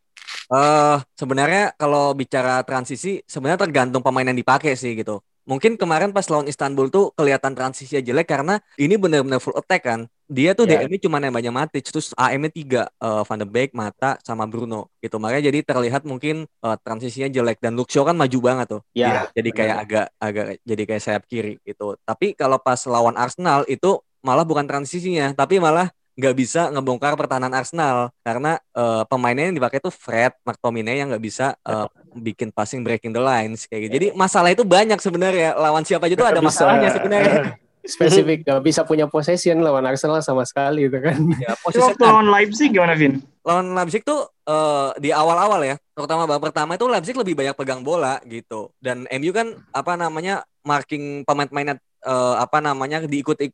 Eh 0.51 0.99
sebenarnya 1.14 1.79
kalau 1.79 2.11
bicara 2.11 2.66
transisi 2.66 3.23
sebenarnya 3.23 3.71
tergantung 3.71 4.03
pemain 4.03 4.27
yang 4.27 4.39
dipakai 4.39 4.75
sih 4.75 4.99
gitu. 4.99 5.23
Mungkin 5.45 5.74
kemarin 5.74 6.11
pas 6.11 6.26
lawan 6.26 6.47
Istanbul 6.47 6.88
tuh 6.88 7.11
kelihatan 7.14 7.57
transisinya 7.57 8.01
jelek 8.01 8.28
karena 8.28 8.61
ini 8.76 8.95
benar-benar 8.95 9.41
full 9.41 9.57
attack 9.57 9.82
kan. 9.84 10.01
Dia 10.30 10.55
tuh 10.55 10.62
Ya. 10.64 10.86
DM-nya 10.86 11.03
cuma 11.03 11.18
nembaknya 11.18 11.51
Matic 11.51 11.82
terus 11.91 12.14
AM-nya 12.14 12.51
tiga 12.51 12.82
eh, 12.86 13.22
Van 13.26 13.38
de 13.38 13.47
Beek, 13.47 13.74
Mata 13.74 14.14
sama 14.22 14.47
Bruno 14.47 14.86
gitu. 15.01 15.18
Makanya 15.18 15.51
jadi 15.51 15.59
terlihat 15.66 16.07
mungkin 16.07 16.47
eh, 16.47 16.76
transisinya 16.86 17.26
jelek 17.26 17.59
dan 17.59 17.74
Shaw 17.74 18.07
kan 18.07 18.14
maju 18.14 18.38
banget 18.38 18.66
tuh. 18.70 18.80
Ya, 18.93 19.26
Jadi- 19.26 19.26
jadi 19.34 19.51
kayak 19.51 19.76
agak 19.82 20.07
agak 20.16 20.47
jadi 20.62 20.82
kayak 20.86 21.03
sayap 21.03 21.22
kiri 21.26 21.59
gitu. 21.64 21.99
Tapi 22.07 22.38
kalau 22.38 22.62
pas 22.62 22.78
lawan 22.86 23.18
Arsenal 23.18 23.66
itu 23.66 23.99
malah 24.22 24.47
bukan 24.47 24.68
transisinya, 24.68 25.32
tapi 25.34 25.59
malah 25.59 25.91
nggak 26.20 26.36
bisa 26.36 26.68
ngebongkar 26.68 27.16
pertahanan 27.16 27.51
Arsenal 27.51 28.12
karena 28.20 28.61
eh, 28.76 29.03
pemainnya 29.09 29.49
yang 29.49 29.57
dipakai 29.57 29.80
tuh 29.80 29.91
Fred, 29.91 30.36
McTominay 30.45 31.01
yang 31.01 31.11
nggak 31.11 31.24
bisa 31.24 31.57
eh, 31.64 31.88
bikin 32.15 32.51
passing 32.51 32.83
breaking 32.83 33.15
the 33.15 33.23
lines 33.23 33.67
kayak 33.71 33.89
gitu. 33.89 33.93
Jadi 33.97 34.07
masalah 34.15 34.51
itu 34.51 34.67
banyak 34.67 34.99
sebenarnya. 34.99 35.55
Lawan 35.57 35.87
siapa 35.87 36.07
aja 36.11 36.15
tuh 36.19 36.29
ada 36.29 36.41
bisa. 36.43 36.49
masalahnya 36.49 36.89
sebenarnya. 36.93 37.41
Spesifik 37.81 38.45
gak 38.45 38.61
bisa 38.61 38.85
punya 38.85 39.09
possession 39.09 39.65
lawan 39.65 39.89
Arsenal 39.89 40.21
sama 40.21 40.45
sekali 40.45 40.85
gitu 40.85 41.01
kan. 41.01 41.17
Ya, 41.43 41.57
waktu 41.57 42.05
lawan 42.05 42.29
Leipzig 42.29 42.77
gimana, 42.77 42.93
Vin? 42.93 43.25
lawan 43.41 43.73
Leipzig 43.73 44.05
tuh 44.05 44.29
eh, 44.45 44.91
di 45.01 45.11
awal-awal 45.17 45.65
ya, 45.65 45.77
terutama 45.97 46.29
babak 46.29 46.53
pertama 46.53 46.77
itu 46.77 46.85
Leipzig 46.85 47.17
lebih 47.17 47.33
banyak 47.33 47.57
pegang 47.57 47.81
bola 47.81 48.21
gitu. 48.29 48.69
Dan 48.77 49.09
MU 49.09 49.33
kan 49.33 49.57
apa 49.73 49.97
namanya 49.97 50.45
marking 50.61 51.25
pemain-pemainnya 51.25 51.81
eh, 52.05 52.34
apa 52.40 52.59
namanya 52.64 53.05
diikut 53.05 53.36
eh, 53.44 53.53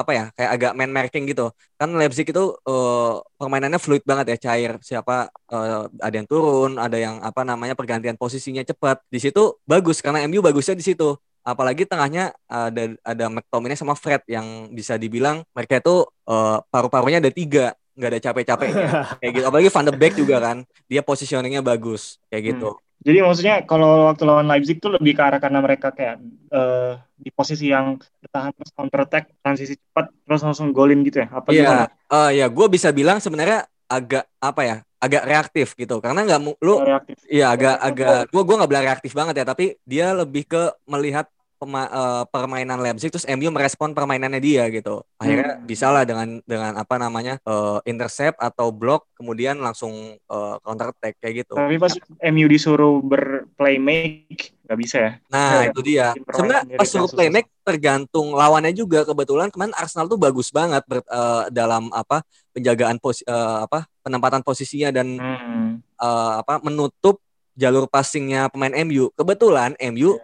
apa 0.00 0.10
ya 0.12 0.24
kayak 0.36 0.50
agak 0.56 0.72
man 0.76 0.92
marking 0.92 1.24
gitu. 1.30 1.52
Kan 1.76 1.92
Leipzig 1.96 2.28
itu 2.28 2.44
eh, 2.68 3.14
permainannya 3.40 3.80
fluid 3.80 4.02
banget 4.04 4.36
ya, 4.36 4.50
cair. 4.50 4.72
Siapa 4.84 5.28
eh, 5.32 5.82
ada 6.02 6.14
yang 6.14 6.28
turun, 6.28 6.76
ada 6.76 6.96
yang 6.96 7.20
apa 7.24 7.42
namanya 7.42 7.74
pergantian 7.76 8.16
posisinya 8.16 8.62
cepat. 8.64 9.00
Di 9.08 9.18
situ 9.22 9.56
bagus 9.64 10.00
karena 10.04 10.24
MU 10.28 10.40
bagusnya 10.44 10.76
di 10.76 10.84
situ. 10.84 11.16
Apalagi 11.46 11.86
tengahnya 11.86 12.34
ada 12.50 12.98
ada 13.06 13.24
McTominay 13.30 13.78
sama 13.78 13.94
Fred 13.94 14.26
yang 14.26 14.72
bisa 14.74 14.98
dibilang 14.98 15.46
mereka 15.56 15.78
itu 15.78 16.04
eh, 16.28 16.58
paru-parunya 16.68 17.22
ada 17.22 17.32
tiga 17.32 17.76
nggak 17.96 18.10
ada 18.12 18.20
capek-capeknya 18.20 18.88
kayak 19.24 19.32
gitu 19.40 19.44
apalagi 19.48 19.68
Van 19.72 19.88
de 19.88 19.94
Beek 19.96 20.14
juga 20.20 20.36
kan 20.36 20.56
dia 20.84 21.00
positioningnya 21.00 21.64
bagus 21.64 22.20
kayak 22.28 22.52
gitu 22.54 22.76
Jadi 23.02 23.18
maksudnya 23.22 23.56
kalau 23.68 24.10
waktu 24.10 24.22
lawan 24.26 24.48
Leipzig 24.50 24.80
tuh 24.82 24.96
lebih 24.96 25.14
ke 25.14 25.22
arah 25.22 25.38
karena 25.38 25.60
mereka 25.62 25.94
kayak 25.94 26.16
eh, 26.50 26.92
di 27.16 27.30
posisi 27.30 27.70
yang 27.70 27.96
bertahan 28.24 28.52
terus 28.56 28.72
counter 28.74 29.00
attack, 29.06 29.24
transisi 29.40 29.78
cepat, 29.78 30.10
terus 30.26 30.42
langsung 30.42 30.74
golin 30.74 31.04
gitu 31.06 31.22
ya? 31.22 31.28
Apa 31.30 31.48
iya 31.54 31.62
gimana? 31.62 31.84
eh, 31.90 32.30
ya 32.42 32.46
gue 32.50 32.66
bisa 32.66 32.88
bilang 32.90 33.22
sebenarnya 33.22 33.68
agak 33.86 34.26
apa 34.42 34.62
ya 34.66 34.76
agak 34.96 35.22
reaktif 35.28 35.68
gitu 35.78 36.02
karena 36.02 36.26
nggak 36.26 36.40
lu 36.64 36.74
Reaktif. 36.82 37.16
Iya 37.30 37.54
agak 37.54 37.76
agak 37.78 38.18
gua 38.32 38.42
gua 38.42 38.56
nggak 38.62 38.70
bilang 38.70 38.86
reaktif 38.86 39.12
banget 39.14 39.34
ya 39.42 39.44
tapi 39.46 39.64
dia 39.86 40.10
lebih 40.16 40.48
ke 40.48 40.62
melihat 40.88 41.30
pema- 41.56 41.88
eh, 41.88 42.24
permainan 42.26 42.78
Leipzig 42.78 43.08
terus 43.08 43.24
MU 43.26 43.48
merespon 43.48 43.90
permainannya 43.90 44.38
dia 44.38 44.68
gitu 44.68 45.00
akhirnya 45.16 45.56
Hmm. 45.56 45.64
bisa 45.64 45.88
lah 45.88 46.02
dengan 46.02 46.38
dengan 46.42 46.72
apa 46.74 46.94
namanya 46.96 47.36
eh, 47.38 47.78
intercept 47.84 48.36
atau 48.36 48.70
block 48.70 49.08
kemudian 49.12 49.56
langsung 49.56 49.92
eh, 50.16 50.54
counter 50.60 50.90
attack 50.90 51.16
kayak 51.18 51.42
gitu 51.42 51.54
Tapi 51.54 51.76
pas 51.76 51.92
MU 52.22 52.46
disuruh 52.46 53.00
berplaymake 53.00 54.52
nggak 54.62 54.78
bisa 54.78 54.96
ya? 54.98 55.12
nah 55.26 55.50
Iya, 55.56 55.70
itu 55.70 55.80
dia 55.80 56.06
sebenarnya 56.12 56.74
pas 56.74 56.86
suruh 56.86 57.06
susah. 57.06 57.16
playmake 57.16 57.48
tergantung 57.62 58.32
lawannya 58.32 58.72
juga 58.72 59.02
kebetulan 59.02 59.48
kemarin 59.48 59.74
Arsenal 59.74 60.06
tuh 60.06 60.18
bagus 60.18 60.50
banget 60.50 60.82
ber- 60.84 61.04
eh, 61.04 61.44
dalam 61.50 61.88
apa 61.90 62.20
penjagaan 62.50 62.98
pos 62.98 63.22
eh, 63.22 63.32
apa 63.62 63.84
penempatan 64.00 64.40
posisinya 64.40 64.90
dan 64.92 65.06
Hmm. 65.16 65.78
eh, 65.96 66.32
apa 66.36 66.60
menutup 66.60 67.22
jalur 67.54 67.86
passingnya 67.86 68.46
pemain 68.46 68.74
MU. 68.76 69.08
Kebetulan 69.12 69.72
MU 69.80 70.20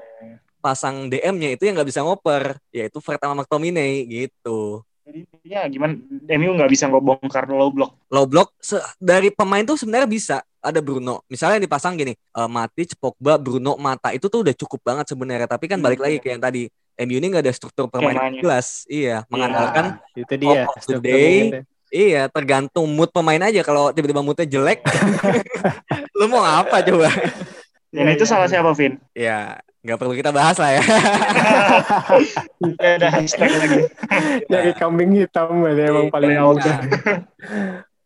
pasang 0.62 1.10
DM-nya 1.10 1.52
itu 1.52 1.66
yang 1.66 1.74
nggak 1.74 1.90
bisa 1.90 2.00
ngoper, 2.00 2.54
yaitu 2.70 3.02
Fred 3.02 3.18
sama 3.18 3.42
McTominay 3.42 4.06
gitu. 4.06 4.86
Jadi 5.02 5.26
intinya 5.26 5.60
gimana? 5.66 5.92
MU 6.30 6.50
nggak 6.54 6.70
bisa 6.70 6.86
ngebongkar 6.86 7.50
low 7.50 7.74
block. 7.74 7.98
Low 8.06 8.22
block 8.22 8.54
se- 8.56 8.78
dari 8.96 9.28
pemain 9.28 9.66
tuh 9.66 9.74
sebenarnya 9.74 10.06
bisa. 10.06 10.36
Ada 10.62 10.78
Bruno, 10.78 11.26
misalnya 11.26 11.58
yang 11.58 11.66
dipasang 11.66 11.98
gini, 11.98 12.14
eh, 12.14 12.46
Matic, 12.48 12.94
Pogba, 12.94 13.34
Bruno, 13.34 13.74
Mata 13.74 14.14
itu 14.14 14.30
tuh 14.30 14.46
udah 14.46 14.54
cukup 14.54 14.78
banget 14.80 15.10
sebenarnya. 15.10 15.50
Tapi 15.50 15.66
kan 15.66 15.82
balik 15.82 15.98
Hmm. 15.98 16.06
lagi 16.06 16.16
kayak 16.22 16.32
yang 16.32 16.44
tadi, 16.46 16.62
MU 16.94 17.18
ini 17.18 17.26
nggak 17.28 17.42
ada 17.42 17.50
struktur 17.50 17.90
permainan 17.90 18.30
Skemanya. 18.30 18.42
jelas. 18.46 18.66
Iya, 18.86 19.16
mengandalkan 19.26 19.98
itu 20.14 20.34
dia. 20.38 20.62
Top 20.62 20.70
of 20.70 20.74
the 20.78 20.82
struktur 20.86 21.02
day. 21.02 21.34
gitu. 21.42 21.58
Iya, 21.92 22.22
tergantung 22.30 22.86
mood 22.88 23.10
pemain 23.10 23.42
aja. 23.42 23.60
Kalau 23.60 23.90
tiba-tiba 23.90 24.22
moodnya 24.22 24.46
jelek, 24.46 24.86
lu 26.16 26.30
mau 26.30 26.40
apa 26.40 26.78
coba? 26.80 27.10
Dan 27.90 28.06
Iya, 28.06 28.14
itu 28.14 28.24
iya. 28.24 28.30
salah 28.30 28.46
siapa, 28.46 28.70
Vin? 28.72 28.96
Ya, 29.12 29.58
nggak 29.82 29.98
perlu 29.98 30.14
kita 30.14 30.30
bahas 30.30 30.56
lah 30.62 30.78
ya. 30.78 30.82
Ya 32.78 32.90
ada 33.02 33.08
hashtag 33.10 33.50
lagi. 33.50 33.80
Dari 34.46 34.70
kambing 34.78 35.10
hitam 35.18 35.58
berarti 35.58 35.82
emang 35.90 36.06
Iya, 36.06 36.14
paling 36.14 36.30
iya. 36.32 36.42
mudah. 36.46 36.76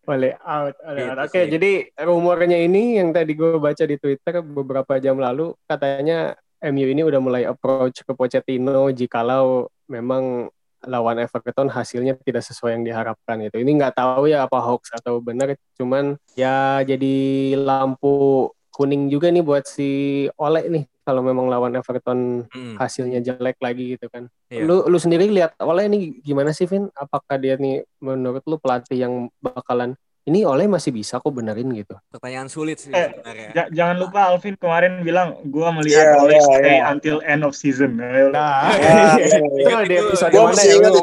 Boleh 0.07 0.33
out. 0.41 0.75
boleh 0.81 1.03
Gitu 1.05 1.13
out. 1.13 1.27
Oke, 1.29 1.41
sih. 1.45 1.51
jadi 1.53 1.71
rumornya 2.01 2.59
ini 2.63 2.97
yang 2.97 3.13
tadi 3.13 3.37
gue 3.37 3.59
baca 3.61 3.85
di 3.85 3.97
Twitter 4.01 4.41
beberapa 4.41 4.97
jam 5.03 5.19
lalu 5.21 5.53
katanya 5.67 6.33
MU 6.63 6.87
ini 6.89 7.03
udah 7.05 7.21
mulai 7.21 7.43
approach 7.45 8.01
ke 8.07 8.13
Pochettino 8.17 8.89
jikalau 8.95 9.69
memang 9.91 10.49
lawan 10.87 11.19
Everton 11.19 11.69
hasilnya 11.69 12.15
tidak 12.23 12.47
sesuai 12.47 12.79
yang 12.79 12.85
diharapkan 12.87 13.43
itu. 13.43 13.59
Ini 13.61 13.69
nggak 13.77 13.99
tahu 13.99 14.31
ya 14.31 14.47
apa 14.47 14.63
hoax 14.63 14.95
atau 14.95 15.19
benar, 15.19 15.59
cuman 15.75 16.15
ya 16.39 16.81
jadi 16.87 17.17
lampu 17.59 18.49
kuning 18.71 19.11
juga 19.11 19.29
nih 19.29 19.43
buat 19.43 19.67
si 19.67 20.25
Ole 20.39 20.69
nih 20.71 20.85
kalau 21.07 21.23
memang 21.23 21.47
lawan 21.47 21.71
Everton 21.73 22.43
Hmm, 22.49 22.75
hasilnya 22.75 23.21
jelek 23.21 23.55
lagi 23.59 23.95
gitu 23.95 24.07
kan. 24.07 24.27
Iya. 24.49 24.61
Lu 24.61 24.83
lu 24.85 24.97
sendiri 24.97 25.29
lihat 25.29 25.55
Ole 25.59 25.87
ini 25.87 26.19
gimana 26.19 26.51
sih 26.51 26.65
Vin? 26.65 26.87
Apakah 26.93 27.37
dia 27.37 27.55
nih 27.55 27.83
menurut 27.99 28.41
lu 28.43 28.57
pelatih 28.57 28.99
yang 28.99 29.29
bakalan 29.39 29.95
ini 30.25 30.43
Ole 30.43 30.67
masih 30.67 30.91
bisa 30.91 31.17
kok 31.17 31.31
benerin 31.31 31.71
gitu. 31.73 31.95
pertanyaan 32.11 32.47
sulit 32.47 32.77
sih 32.77 32.91
Eh, 32.91 33.09
sebenarnya. 33.15 33.49
Ja- 33.55 33.69
jangan 33.73 33.97
lupa 33.97 34.27
Alvin 34.27 34.53
kemarin 34.55 35.01
bilang 35.01 35.41
gua 35.47 35.71
melihat 35.71 36.03
Iya, 36.05 36.19
Ole 36.19 36.33
iya, 36.33 36.41
stay 36.43 36.75
iya. 36.75 36.83
until 36.89 37.17
end 37.23 37.41
of 37.41 37.55
season. 37.55 37.97
Ayo, 37.97 38.29
Nah, 38.29 38.69
iya, 38.75 39.17
iya. 39.23 39.39
itu 39.39 39.71
di 39.87 39.95
episode 39.97 40.29
Gua 40.29 40.45
mana 40.45 40.53
masih 40.53 40.69
ya 40.69 40.75
itu. 40.83 41.01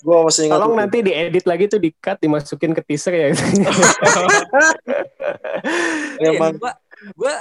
Gue 0.00 0.16
masih 0.22 0.40
ingat 0.44 0.54
Tolong 0.54 0.70
itu. 0.70 0.78
nanti 0.78 0.96
diedit 1.02 1.44
lagi 1.44 1.64
tuh 1.66 1.76
di 1.76 1.90
cut 1.92 2.16
dimasukin 2.20 2.70
ke 2.70 2.80
teaser 2.80 3.12
ya. 3.12 3.26
Emang 6.24 6.54
gue 6.54 6.72
gue 7.14 7.34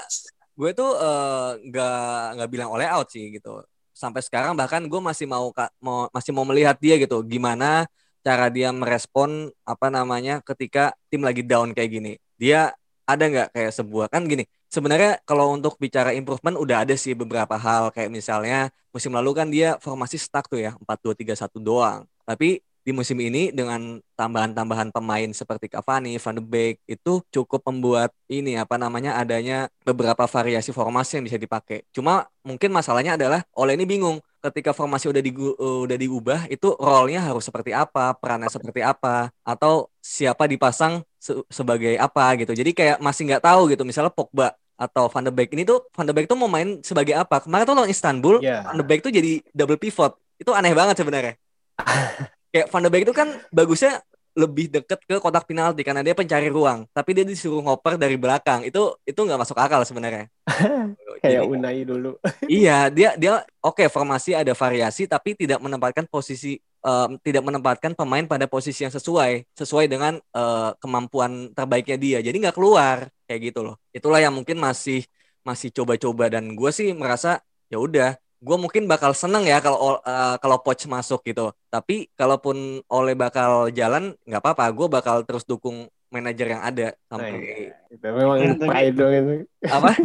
gue 0.54 0.70
tuh 0.78 0.92
eh, 0.98 1.50
nggak 1.70 1.98
nggak 2.38 2.50
bilang 2.50 2.70
oleh 2.74 2.88
out 2.90 3.10
sih 3.10 3.34
gitu 3.34 3.62
sampai 3.94 4.22
sekarang 4.26 4.58
bahkan 4.58 4.82
gue 4.86 5.02
masih 5.02 5.26
mau 5.30 5.54
mau 5.82 6.10
masih 6.10 6.32
mau 6.34 6.46
melihat 6.46 6.78
dia 6.82 6.98
gitu 6.98 7.22
gimana 7.26 7.86
cara 8.24 8.48
dia 8.48 8.72
merespon 8.72 9.52
apa 9.68 9.92
namanya 9.92 10.40
ketika 10.42 10.96
tim 11.12 11.22
lagi 11.22 11.44
down 11.44 11.76
kayak 11.76 11.92
gini. 11.92 12.14
Dia 12.40 12.72
ada 13.04 13.24
nggak 13.28 13.48
kayak 13.52 13.72
sebuah 13.76 14.08
kan 14.08 14.24
gini. 14.26 14.48
Sebenarnya 14.72 15.22
kalau 15.28 15.54
untuk 15.54 15.78
bicara 15.78 16.16
improvement 16.16 16.58
udah 16.58 16.88
ada 16.88 16.96
sih 16.98 17.14
beberapa 17.14 17.60
hal 17.60 17.92
kayak 17.94 18.10
misalnya 18.10 18.72
musim 18.96 19.12
lalu 19.14 19.32
kan 19.36 19.48
dia 19.52 19.78
formasi 19.84 20.18
stuck 20.18 20.48
tuh 20.50 20.64
ya 20.64 20.72
4-2-3-1 20.82 21.60
doang. 21.62 22.08
Tapi 22.24 22.64
di 22.84 22.92
musim 22.92 23.16
ini 23.24 23.50
dengan 23.56 24.04
tambahan-tambahan 24.20 24.92
pemain 24.92 25.32
seperti 25.32 25.72
Cavani, 25.72 26.20
Van 26.20 26.36
de 26.36 26.44
Beek 26.44 26.84
itu 26.84 27.24
cukup 27.32 27.64
membuat 27.72 28.12
ini 28.28 28.60
apa 28.60 28.76
namanya 28.76 29.16
adanya 29.16 29.72
beberapa 29.88 30.28
variasi 30.28 30.76
formasi 30.76 31.18
yang 31.18 31.26
bisa 31.26 31.40
dipakai. 31.40 31.88
Cuma 31.96 32.28
mungkin 32.44 32.76
masalahnya 32.76 33.16
adalah 33.16 33.48
oleh 33.56 33.80
ini 33.80 33.88
bingung 33.88 34.20
ketika 34.44 34.76
formasi 34.76 35.08
udah 35.08 35.24
di 35.24 35.32
udah 35.56 35.98
diubah 35.98 36.52
itu 36.52 36.76
role-nya 36.76 37.24
harus 37.24 37.48
seperti 37.48 37.72
apa, 37.72 38.12
perannya 38.20 38.52
seperti 38.52 38.84
apa 38.84 39.32
atau 39.48 39.88
siapa 40.04 40.44
dipasang 40.52 41.00
se 41.16 41.40
sebagai 41.48 41.96
apa 41.96 42.36
gitu. 42.36 42.52
Jadi 42.52 42.76
kayak 42.76 42.98
masih 43.00 43.32
nggak 43.32 43.48
tahu 43.48 43.72
gitu. 43.72 43.88
Misalnya 43.88 44.12
Pogba 44.12 44.52
atau 44.76 45.08
Van 45.08 45.24
de 45.24 45.32
Beek 45.32 45.56
ini 45.56 45.64
tuh 45.64 45.88
Van 45.96 46.04
de 46.04 46.12
Beek 46.12 46.28
tuh 46.28 46.36
mau 46.36 46.52
main 46.52 46.84
sebagai 46.84 47.16
apa? 47.16 47.40
Kemarin 47.40 47.64
tuh 47.64 47.76
lawan 47.80 47.88
Istanbul, 47.88 48.44
yeah. 48.44 48.68
Van 48.68 48.76
de 48.76 48.84
Beek 48.84 49.00
tuh 49.00 49.16
jadi 49.16 49.40
double 49.56 49.80
pivot. 49.80 50.20
Itu 50.36 50.52
aneh 50.52 50.76
banget 50.76 51.00
sebenarnya. 51.00 51.40
kayak 52.54 52.70
Van 52.70 52.86
de 52.86 52.90
Beek 52.94 53.04
itu 53.10 53.16
kan 53.18 53.34
bagusnya 53.50 54.06
lebih 54.34 54.66
deket 54.70 54.98
ke 55.06 55.22
kotak 55.22 55.46
penalti 55.46 55.86
karena 55.86 56.02
dia 56.02 56.18
pencari 56.18 56.50
ruang, 56.50 56.90
tapi 56.90 57.14
dia 57.14 57.26
disuruh 57.26 57.62
ngoper 57.62 58.02
dari 58.02 58.18
belakang. 58.18 58.66
Itu 58.66 58.98
itu 59.06 59.18
nggak 59.18 59.40
masuk 59.46 59.58
akal 59.58 59.86
sebenarnya. 59.86 60.26
Kayak 61.24 61.46
Unai 61.46 61.86
dulu. 61.86 62.18
iya, 62.50 62.90
dia 62.90 63.14
dia 63.14 63.46
oke 63.62 63.86
okay, 63.86 63.88
formasi 63.90 64.34
ada 64.34 64.52
variasi 64.58 65.06
tapi 65.06 65.38
tidak 65.38 65.62
menempatkan 65.62 66.10
posisi 66.10 66.58
um, 66.82 67.16
tidak 67.22 67.46
menempatkan 67.46 67.94
pemain 67.94 68.26
pada 68.26 68.50
posisi 68.50 68.82
yang 68.82 68.94
sesuai 68.94 69.54
sesuai 69.54 69.86
dengan 69.86 70.18
uh, 70.34 70.74
kemampuan 70.82 71.54
terbaiknya 71.54 71.98
dia. 72.02 72.20
Jadi 72.26 72.42
nggak 72.42 72.58
keluar 72.58 73.10
kayak 73.30 73.54
gitu 73.54 73.62
loh. 73.62 73.78
Itulah 73.94 74.18
yang 74.18 74.34
mungkin 74.34 74.58
masih 74.58 75.06
masih 75.46 75.70
coba-coba 75.70 76.34
dan 76.34 76.58
gue 76.58 76.72
sih 76.74 76.90
merasa 76.96 77.38
ya 77.70 77.78
udah 77.78 78.18
gue 78.44 78.58
mungkin 78.60 78.84
bakal 78.92 79.16
seneng 79.16 79.48
ya 79.48 79.64
kalau 79.64 80.04
uh, 80.04 80.36
kalau 80.44 80.60
Poch 80.60 80.84
masuk 80.84 81.24
gitu. 81.24 81.56
Tapi 81.72 82.12
kalaupun 82.20 82.84
oleh 82.92 83.16
bakal 83.16 83.72
jalan 83.72 84.12
nggak 84.28 84.44
apa-apa, 84.44 84.68
gue 84.76 84.88
bakal 84.92 85.16
terus 85.24 85.48
dukung 85.48 85.88
manajer 86.12 86.60
yang 86.60 86.62
ada 86.62 86.92
sampai. 87.08 87.32
Oh, 87.32 87.40
iya. 87.40 87.74
Itu 87.88 88.08
memang 88.12 88.38
pride 88.60 88.96
dong 89.00 89.14
itu. 89.16 89.34
Apa? 89.72 89.96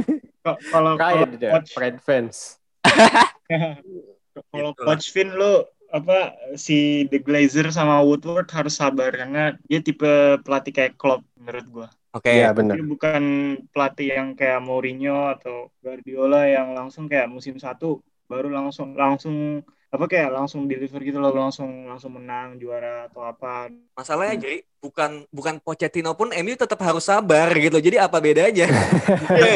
kalau 0.70 0.95
pride, 0.95 1.66
pride 1.74 1.99
fans. 2.01 2.62
kalau 4.55 4.70
Poch 4.72 5.05
Fin 5.11 5.34
lo 5.34 5.66
apa 5.89 6.36
si 6.55 7.09
The 7.09 7.18
Glazer 7.18 7.72
sama 7.72 8.05
Woodward 8.05 8.49
harus 8.53 8.76
sabar 8.76 9.09
karena 9.09 9.57
dia 9.66 9.80
tipe 9.80 10.36
pelatih 10.45 10.72
kayak 10.72 10.95
Klopp 11.01 11.26
menurut 11.34 11.66
gue. 11.66 11.89
Oke, 12.16 12.32
okay. 12.32 12.41
ya, 12.41 12.57
benar. 12.57 12.80
bukan 12.89 13.22
pelatih 13.68 14.16
yang 14.16 14.32
kayak 14.32 14.64
Mourinho 14.64 15.28
atau 15.28 15.68
Guardiola 15.84 16.49
yang 16.49 16.72
langsung 16.72 17.05
kayak 17.05 17.28
musim 17.28 17.61
satu 17.61 18.01
baru 18.29 18.53
langsung 18.53 18.93
langsung 18.95 19.64
apa 19.89 20.05
kayak 20.05 20.29
langsung 20.37 20.68
deliver 20.68 21.01
gitu 21.01 21.16
loh 21.16 21.33
langsung 21.33 21.89
langsung 21.89 22.12
menang 22.20 22.61
juara 22.61 23.09
atau 23.09 23.24
apa 23.24 23.72
masalahnya 23.97 24.37
hmm. 24.37 24.45
jadi 24.45 24.59
bukan 24.85 25.11
bukan 25.33 25.55
Pochettino 25.64 26.12
pun 26.12 26.29
MU 26.29 26.55
tetap 26.61 26.76
harus 26.85 27.09
sabar 27.09 27.49
gitu 27.57 27.81
jadi 27.81 28.05
apa 28.05 28.20
bedanya 28.20 28.68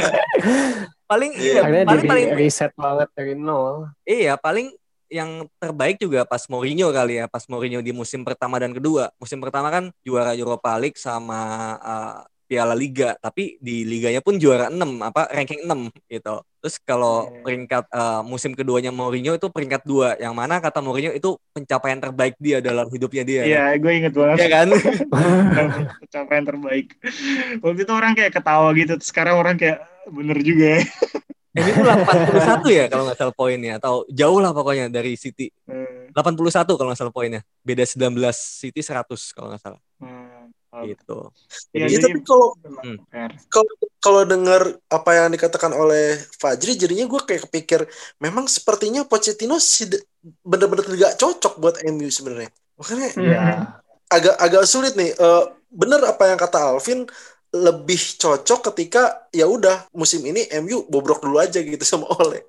paling 1.11 1.37
yeah. 1.37 1.69
iya 1.69 1.85
paling 1.85 2.09
paling 2.09 2.29
reset 2.33 2.73
banget 2.73 3.13
dari 3.13 3.37
nol 3.37 3.93
iya 4.09 4.41
paling 4.41 4.73
yang 5.13 5.45
terbaik 5.61 6.01
juga 6.01 6.25
pas 6.25 6.41
Mourinho 6.49 6.89
kali 6.89 7.21
ya 7.21 7.29
pas 7.29 7.45
Mourinho 7.45 7.85
di 7.85 7.93
musim 7.93 8.25
pertama 8.25 8.57
dan 8.57 8.73
kedua 8.73 9.13
musim 9.21 9.37
pertama 9.45 9.69
kan 9.69 9.93
juara 10.01 10.33
Europa 10.33 10.73
League 10.81 10.97
sama 10.97 11.77
uh, 11.85 12.25
Piala 12.53 12.77
Liga, 12.77 13.17
tapi 13.17 13.57
di 13.65 13.81
liganya 13.89 14.21
pun 14.21 14.37
juara 14.37 14.69
6, 14.69 14.77
apa 15.01 15.25
ranking 15.33 15.65
6 15.65 15.89
gitu. 16.05 16.37
Terus 16.61 16.77
kalau 16.85 17.33
yeah. 17.33 17.41
peringkat 17.41 17.85
uh, 17.89 18.21
musim 18.21 18.53
keduanya 18.53 18.93
Mourinho 18.93 19.33
itu 19.33 19.49
peringkat 19.49 19.81
2, 19.89 20.21
yang 20.21 20.37
mana 20.37 20.61
kata 20.61 20.85
Mourinho 20.85 21.17
itu 21.17 21.41
pencapaian 21.57 21.97
terbaik 21.97 22.37
dia 22.37 22.61
dalam 22.61 22.93
hidupnya 22.93 23.25
dia. 23.25 23.43
Iya, 23.49 23.57
yeah, 23.57 23.69
gue 23.81 23.93
inget 23.97 24.13
banget. 24.13 24.37
Iya 24.37 24.49
kan? 24.53 24.69
pencapaian 26.05 26.45
terbaik. 26.45 26.93
Waktu 27.65 27.81
itu 27.89 27.93
orang 27.97 28.13
kayak 28.13 28.33
ketawa 28.37 28.69
gitu, 28.77 29.01
sekarang 29.01 29.41
orang 29.41 29.57
kayak 29.57 29.89
bener 30.13 30.37
juga. 30.45 30.85
Ini 31.57 31.69
tuh 31.73 31.85
81 31.85 32.65
ya 32.69 32.85
kalau 32.89 33.05
nggak 33.09 33.19
salah 33.21 33.37
poinnya 33.37 33.77
atau 33.77 34.09
jauh 34.09 34.41
lah 34.45 34.53
pokoknya 34.53 34.93
dari 34.93 35.17
City. 35.17 35.49
Hmm. 35.65 36.13
81 36.13 36.69
kalau 36.69 36.89
nggak 36.93 37.01
salah 37.01 37.13
poinnya. 37.17 37.41
Beda 37.65 37.85
19 37.89 38.13
City 38.37 38.81
100 38.85 39.09
kalau 39.37 39.53
nggak 39.53 39.61
salah. 39.61 39.81
Hmm 40.01 40.22
gitu. 40.81 41.19
Ya, 41.77 41.85
jadi, 41.85 42.09
tapi 42.09 42.19
kalau 42.25 42.57
hmm. 42.57 42.97
kalau 43.53 43.73
kalau 44.01 44.23
dengar 44.25 44.73
apa 44.89 45.11
yang 45.13 45.29
dikatakan 45.37 45.73
oleh 45.77 46.17
Fajri, 46.41 46.81
jadinya 46.81 47.05
gue 47.05 47.21
kayak 47.21 47.47
kepikir 47.49 47.85
memang 48.19 48.49
sepertinya 48.49 49.05
Pochettino 49.05 49.61
benar-benar 50.43 50.89
tidak 50.89 51.13
cocok 51.21 51.55
buat 51.61 51.77
MU 51.93 52.09
sebenarnya. 52.09 52.51
Makanya 52.81 53.09
ya. 53.21 53.41
agak 54.09 54.35
agak 54.41 54.65
sulit 54.65 54.97
nih. 54.97 55.13
Uh, 55.21 55.53
bener 55.73 56.05
apa 56.05 56.29
yang 56.29 56.41
kata 56.41 56.73
Alvin 56.73 57.05
lebih 57.53 58.01
cocok 58.17 58.73
ketika 58.73 59.29
ya 59.29 59.45
udah 59.45 59.85
musim 59.93 60.25
ini 60.25 60.49
MU 60.65 60.89
bobrok 60.89 61.21
dulu 61.21 61.37
aja 61.37 61.61
gitu 61.61 61.85
sama 61.85 62.09
Ole. 62.17 62.49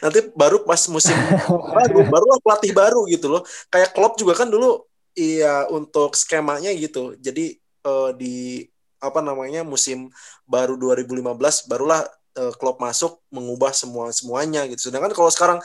Nanti 0.00 0.24
baru 0.32 0.64
pas 0.64 0.80
musim 0.88 1.12
baru 1.76 2.00
barulah 2.08 2.38
pelatih 2.40 2.72
baru 2.72 3.04
gitu 3.12 3.28
loh. 3.28 3.44
Kayak 3.68 3.92
Klopp 3.92 4.16
juga 4.16 4.32
kan 4.32 4.48
dulu 4.48 4.88
Iya 5.18 5.66
untuk 5.74 6.14
skemanya 6.14 6.70
gitu. 6.78 7.18
Jadi 7.18 7.58
uh, 7.82 8.14
di 8.14 8.62
apa 9.02 9.18
namanya 9.18 9.66
musim 9.66 10.10
baru 10.46 10.78
2015 10.78 11.66
barulah 11.66 12.06
uh, 12.38 12.54
Klopp 12.54 12.78
masuk 12.78 13.18
mengubah 13.34 13.74
semua 13.74 14.14
semuanya 14.14 14.62
gitu. 14.70 14.90
Sedangkan 14.90 15.10
kalau 15.10 15.30
sekarang 15.34 15.58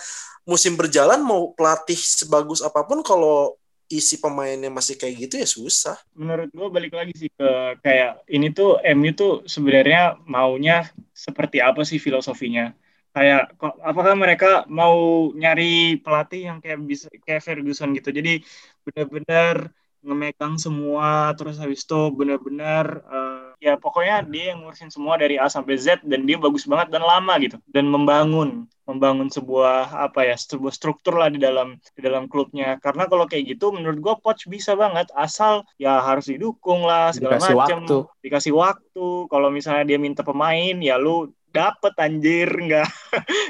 musim 0.44 0.74
berjalan 0.74 1.22
mau 1.22 1.54
pelatih 1.54 1.98
sebagus 1.98 2.66
apa 2.66 2.82
pun 2.84 3.06
kalau 3.06 3.56
isi 3.94 4.18
pemainnya 4.18 4.74
masih 4.74 4.98
kayak 4.98 5.30
gitu 5.30 5.36
ya 5.38 5.48
susah. 5.48 5.98
Menurut 6.18 6.50
gue 6.50 6.68
balik 6.74 6.94
lagi 6.98 7.14
sih 7.14 7.30
ke 7.30 7.78
kayak 7.86 8.26
ini 8.26 8.50
tuh 8.50 8.82
MU 8.98 9.14
tuh 9.14 9.34
sebenarnya 9.46 10.18
maunya 10.26 10.90
seperti 11.14 11.62
apa 11.62 11.86
sih 11.86 12.02
filosofinya? 12.02 12.74
Kayak 13.14 13.54
apakah 13.86 14.18
mereka 14.18 14.66
mau 14.66 15.30
nyari 15.38 16.02
pelatih 16.02 16.50
yang 16.50 16.58
kayak 16.58 16.82
bisa 16.82 17.06
kayak 17.22 17.46
Ferguson 17.46 17.94
gitu. 17.94 18.10
Jadi 18.10 18.42
benar-benar 18.86 19.72
ngemegang 20.04 20.60
semua 20.60 21.32
terus 21.40 21.56
habis 21.56 21.88
itu 21.88 22.02
benar-benar 22.12 22.86
uh, 23.08 23.44
ya 23.64 23.80
pokoknya 23.80 24.28
dia 24.28 24.52
yang 24.52 24.68
ngurusin 24.68 24.92
semua 24.92 25.16
dari 25.16 25.40
A 25.40 25.48
sampai 25.48 25.80
Z 25.80 26.04
dan 26.04 26.28
dia 26.28 26.36
bagus 26.36 26.68
banget 26.68 26.92
dan 26.92 27.08
lama 27.08 27.40
gitu. 27.40 27.56
Dan 27.72 27.88
membangun 27.88 28.68
membangun 28.84 29.32
sebuah 29.32 29.96
apa 29.96 30.28
ya 30.28 30.36
sebuah 30.36 30.76
struktur 30.76 31.16
lah 31.16 31.32
di 31.32 31.40
dalam 31.40 31.80
di 31.96 32.02
dalam 32.04 32.28
klubnya. 32.28 32.76
Karena 32.84 33.08
kalau 33.08 33.24
kayak 33.24 33.56
gitu 33.56 33.72
menurut 33.72 34.04
gua 34.04 34.16
coach 34.20 34.52
bisa 34.52 34.76
banget. 34.76 35.08
Asal 35.16 35.64
ya 35.80 36.04
harus 36.04 36.28
didukung 36.28 36.84
lah 36.84 37.16
segala 37.16 37.40
macam 37.40 38.12
dikasih 38.20 38.52
waktu. 38.52 39.08
Kalau 39.32 39.48
misalnya 39.48 39.88
dia 39.88 40.00
minta 40.04 40.28
pemain 40.28 40.76
ya 40.84 41.00
lu 41.00 41.32
dapet 41.56 41.96
anjir. 41.96 42.52
Nggak 42.68 42.88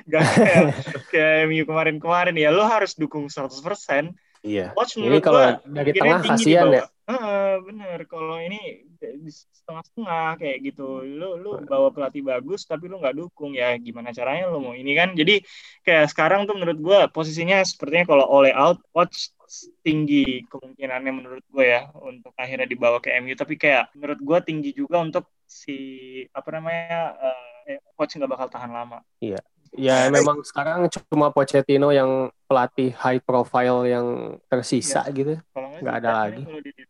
nggak 0.05 0.23
kayak 0.37 0.65
kayak 1.09 1.65
kemarin-kemarin. 1.65 2.37
Ya 2.37 2.53
lu 2.53 2.61
harus 2.61 2.93
dukung 2.93 3.25
100% 3.25 4.13
Iya. 4.43 4.75
Watch 4.75 4.99
ini 4.99 5.23
kalau 5.23 5.55
dari 5.63 5.91
tengah 5.95 6.19
kasihan 6.19 6.67
ya. 6.67 6.83
Uh, 7.07 7.63
bener. 7.63 8.03
Kalau 8.11 8.39
ini 8.43 8.83
setengah-setengah 9.31 10.35
kayak 10.35 10.57
gitu. 10.67 10.99
Lu 11.03 11.39
lu 11.39 11.63
bawa 11.63 11.95
pelatih 11.95 12.27
bagus 12.27 12.67
tapi 12.67 12.91
lu 12.91 12.99
nggak 12.99 13.15
dukung. 13.15 13.55
Ya 13.55 13.71
gimana 13.79 14.11
caranya 14.11 14.51
lu 14.51 14.59
mau 14.59 14.75
ini 14.75 14.91
kan? 14.99 15.15
Jadi 15.15 15.39
kayak 15.87 16.11
sekarang 16.11 16.43
tuh 16.43 16.59
menurut 16.59 16.79
gue 16.79 16.99
posisinya 17.15 17.63
sepertinya 17.63 18.03
kalau 18.03 18.25
oleh 18.27 18.51
out 18.51 18.83
watch 18.91 19.31
tinggi 19.85 20.43
kemungkinannya 20.51 21.11
menurut 21.13 21.45
gue 21.47 21.65
ya 21.67 21.87
untuk 22.03 22.33
akhirnya 22.35 22.67
dibawa 22.67 22.97
ke 22.99 23.13
MU 23.21 23.37
tapi 23.37 23.55
kayak 23.55 23.93
menurut 23.93 24.19
gue 24.19 24.37
tinggi 24.43 24.71
juga 24.73 24.97
untuk 24.99 25.29
si 25.45 25.77
apa 26.33 26.49
namanya 26.57 27.13
uh, 27.15 27.79
coach 27.95 28.19
nggak 28.19 28.31
bakal 28.31 28.47
tahan 28.51 28.71
lama. 28.75 28.99
Iya. 29.23 29.39
Ya 29.73 30.05
memang 30.13 30.45
sekarang 30.45 30.85
cuma 31.09 31.33
Pochettino 31.33 31.89
yang 31.89 32.29
pelatih 32.43 32.93
high 32.93 33.21
profile 33.23 33.87
yang 33.87 34.37
tersisa 34.51 35.07
ya. 35.07 35.15
gitu. 35.15 35.33
Nggak 35.55 35.95
ada 36.03 36.09
lagi. 36.27 36.43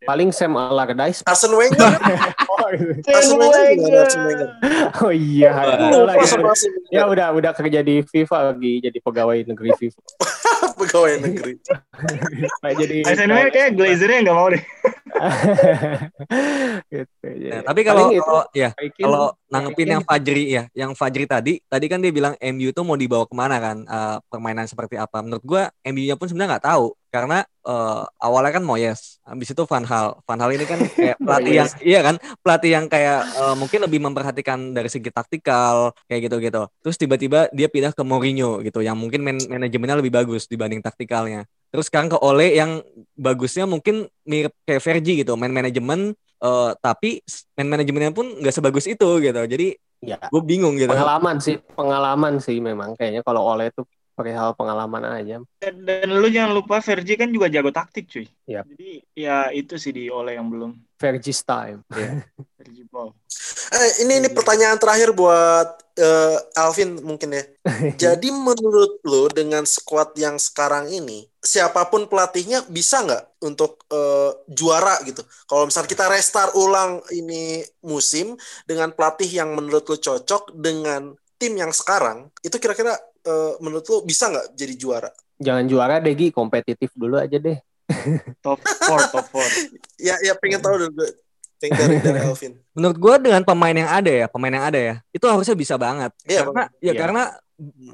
Paling 0.04 0.30
Sam 0.34 0.58
Allardyce. 0.58 1.24
Arsene 1.24 1.56
Wenger. 1.56 1.90
oh, 2.52 2.68
gitu. 2.76 3.08
Arsene 3.08 3.46
Wenger. 3.48 4.06
Oh 5.00 5.12
iya. 5.14 5.50
ya 6.92 7.08
udah 7.08 7.32
udah 7.32 7.52
kerja 7.56 7.80
di 7.80 8.04
FIFA 8.04 8.52
lagi 8.52 8.84
jadi 8.84 8.98
pegawai 9.00 9.38
negeri 9.48 9.70
FIFA. 9.78 10.00
pegawai 10.80 11.12
negeri. 11.22 11.54
jadi 12.80 12.96
Arsene 13.08 13.32
Wenger 13.32 13.52
kayak 13.54 13.70
Glazernya 13.78 14.18
nggak 14.28 14.36
mau 14.36 14.48
deh. 14.52 14.62
gitu. 16.90 17.28
Nah, 17.54 17.62
tapi 17.62 17.80
kalau 17.86 18.10
kalau 18.10 18.44
ya 18.50 18.68
kalau 18.98 19.30
nanggepin 19.54 19.88
yang 19.94 20.02
Fajri 20.02 20.44
ya, 20.50 20.62
yang 20.74 20.92
Fajri 20.98 21.24
tadi, 21.30 21.62
tadi 21.70 21.86
kan 21.86 22.02
dia 22.02 22.10
bilang 22.10 22.34
MU 22.42 22.74
tuh 22.74 22.82
mau 22.82 22.98
dibawa 22.98 23.22
ke 23.22 23.34
mana 23.38 23.56
kan, 23.62 23.76
eh, 23.86 24.16
permainan 24.26 24.66
seperti 24.66 24.98
apa? 24.98 25.22
Menurut 25.22 25.43
gua 25.44 25.68
MU-nya 25.84 26.16
pun 26.16 26.26
sebenarnya 26.26 26.56
nggak 26.56 26.66
tahu 26.72 26.96
karena 27.14 27.46
eh, 27.46 28.02
awalnya 28.18 28.58
kan 28.58 28.64
Moyes, 28.66 29.22
habis 29.22 29.54
itu 29.54 29.62
Van 29.70 29.86
Hal. 29.86 30.18
Van 30.26 30.40
Hal 30.42 30.50
ini 30.50 30.66
kan 30.66 30.82
kayak 30.98 31.16
pelatih 31.22 31.54
yang 31.62 31.68
iya 31.78 32.00
kan, 32.02 32.18
pelatih 32.42 32.70
yang 32.74 32.86
kayak 32.90 33.20
eh, 33.22 33.54
mungkin 33.54 33.80
lebih 33.86 34.02
memperhatikan 34.02 34.74
dari 34.74 34.90
segi 34.90 35.14
taktikal 35.14 35.94
kayak 36.10 36.26
gitu-gitu. 36.26 36.66
Terus 36.82 36.96
tiba-tiba 36.98 37.46
dia 37.54 37.70
pindah 37.70 37.94
ke 37.94 38.02
Mourinho 38.02 38.58
gitu, 38.66 38.82
yang 38.82 38.98
mungkin 38.98 39.22
man- 39.22 39.46
manajemennya 39.46 40.02
lebih 40.02 40.10
bagus 40.10 40.50
dibanding 40.50 40.82
taktikalnya. 40.82 41.46
Terus 41.70 41.86
sekarang 41.86 42.10
ke 42.10 42.18
Ole 42.18 42.58
yang 42.58 42.82
bagusnya 43.14 43.70
mungkin 43.70 44.10
mirip 44.26 44.50
kayak 44.66 44.82
Fergie 44.82 45.22
gitu, 45.22 45.38
main 45.38 45.54
manajemen 45.54 46.18
eh, 46.18 46.70
tapi 46.82 47.22
main 47.54 47.68
manajemennya 47.78 48.10
pun 48.10 48.26
nggak 48.42 48.54
sebagus 48.58 48.90
itu 48.90 49.22
gitu. 49.22 49.38
Jadi 49.46 49.78
ya 50.02 50.18
gue 50.18 50.42
bingung 50.42 50.74
gitu. 50.76 50.90
pengalaman 50.90 51.38
sih, 51.38 51.62
pengalaman 51.78 52.42
sih 52.42 52.58
memang 52.58 52.98
kayaknya 52.98 53.22
kalau 53.22 53.46
oleh 53.54 53.70
itu 53.70 53.86
perihal 54.14 54.54
pengalaman 54.54 55.02
aja. 55.10 55.42
Dan, 55.58 55.74
dan 55.82 56.08
lu 56.08 56.30
jangan 56.30 56.54
lupa 56.54 56.78
Vergi 56.78 57.18
kan 57.18 57.28
juga 57.34 57.50
jago 57.50 57.74
taktik 57.74 58.06
cuy. 58.06 58.26
Yap. 58.46 58.64
Jadi 58.70 59.02
ya 59.12 59.50
itu 59.50 59.74
sih 59.74 59.90
di 59.90 60.06
Ole 60.08 60.38
yang 60.38 60.48
belum. 60.48 60.78
Fergie's 60.94 61.42
time. 61.42 61.82
Vergi 62.58 62.86
Ball. 62.88 63.10
Eh, 63.74 64.06
ini 64.06 64.22
ini 64.22 64.28
pertanyaan 64.30 64.78
terakhir 64.78 65.10
buat 65.10 65.68
eh, 65.98 66.38
Alvin 66.62 67.02
mungkin 67.02 67.34
ya. 67.34 67.44
Jadi 68.08 68.30
menurut 68.30 69.02
lo 69.02 69.26
dengan 69.28 69.66
squad 69.66 70.14
yang 70.14 70.38
sekarang 70.38 70.88
ini, 70.94 71.26
siapa 71.42 71.90
pun 71.90 72.06
pelatihnya 72.06 72.62
bisa 72.70 73.02
nggak 73.02 73.42
untuk 73.42 73.82
eh, 73.90 74.30
juara 74.46 75.02
gitu? 75.02 75.26
Kalau 75.50 75.66
misalnya 75.66 75.90
kita 75.90 76.06
restart 76.06 76.54
ulang 76.54 77.02
ini 77.10 77.66
musim 77.82 78.38
dengan 78.64 78.94
pelatih 78.94 79.28
yang 79.28 79.52
menurut 79.58 79.84
lo 79.90 79.98
cocok 79.98 80.54
dengan 80.54 81.18
tim 81.34 81.58
yang 81.58 81.74
sekarang, 81.74 82.30
itu 82.46 82.56
kira-kira 82.62 82.94
eh, 83.24 83.52
menurut 83.60 83.84
lo 83.88 83.96
bisa 84.04 84.28
nggak 84.30 84.46
jadi 84.54 84.74
juara? 84.76 85.10
Jangan 85.40 85.64
juara 85.66 85.98
deh 85.98 86.14
Gi, 86.14 86.30
kompetitif 86.30 86.94
dulu 86.94 87.18
aja 87.18 87.36
deh. 87.36 87.58
Top 88.44 88.60
4, 88.62 89.12
top 89.12 89.26
4. 89.28 89.44
Ya, 90.04 90.16
ya 90.20 90.32
pengen 90.36 90.60
tahu 90.60 90.76
dulu 90.84 91.00
gue. 91.00 91.10
Dari, 91.64 91.96
dari 91.96 92.20
Alvin. 92.28 92.60
Menurut 92.76 92.98
gue 93.00 93.14
dengan 93.24 93.40
pemain 93.40 93.72
yang 93.72 93.88
ada 93.88 94.12
ya, 94.12 94.26
pemain 94.28 94.52
yang 94.52 94.66
ada 94.68 94.76
ya, 94.76 94.94
itu 95.16 95.24
harusnya 95.24 95.56
bisa 95.56 95.80
banget. 95.80 96.12
Iya, 96.28 96.44
karena 96.44 96.64
ya 96.76 96.92
Iya. 96.92 97.00
karena 97.00 97.22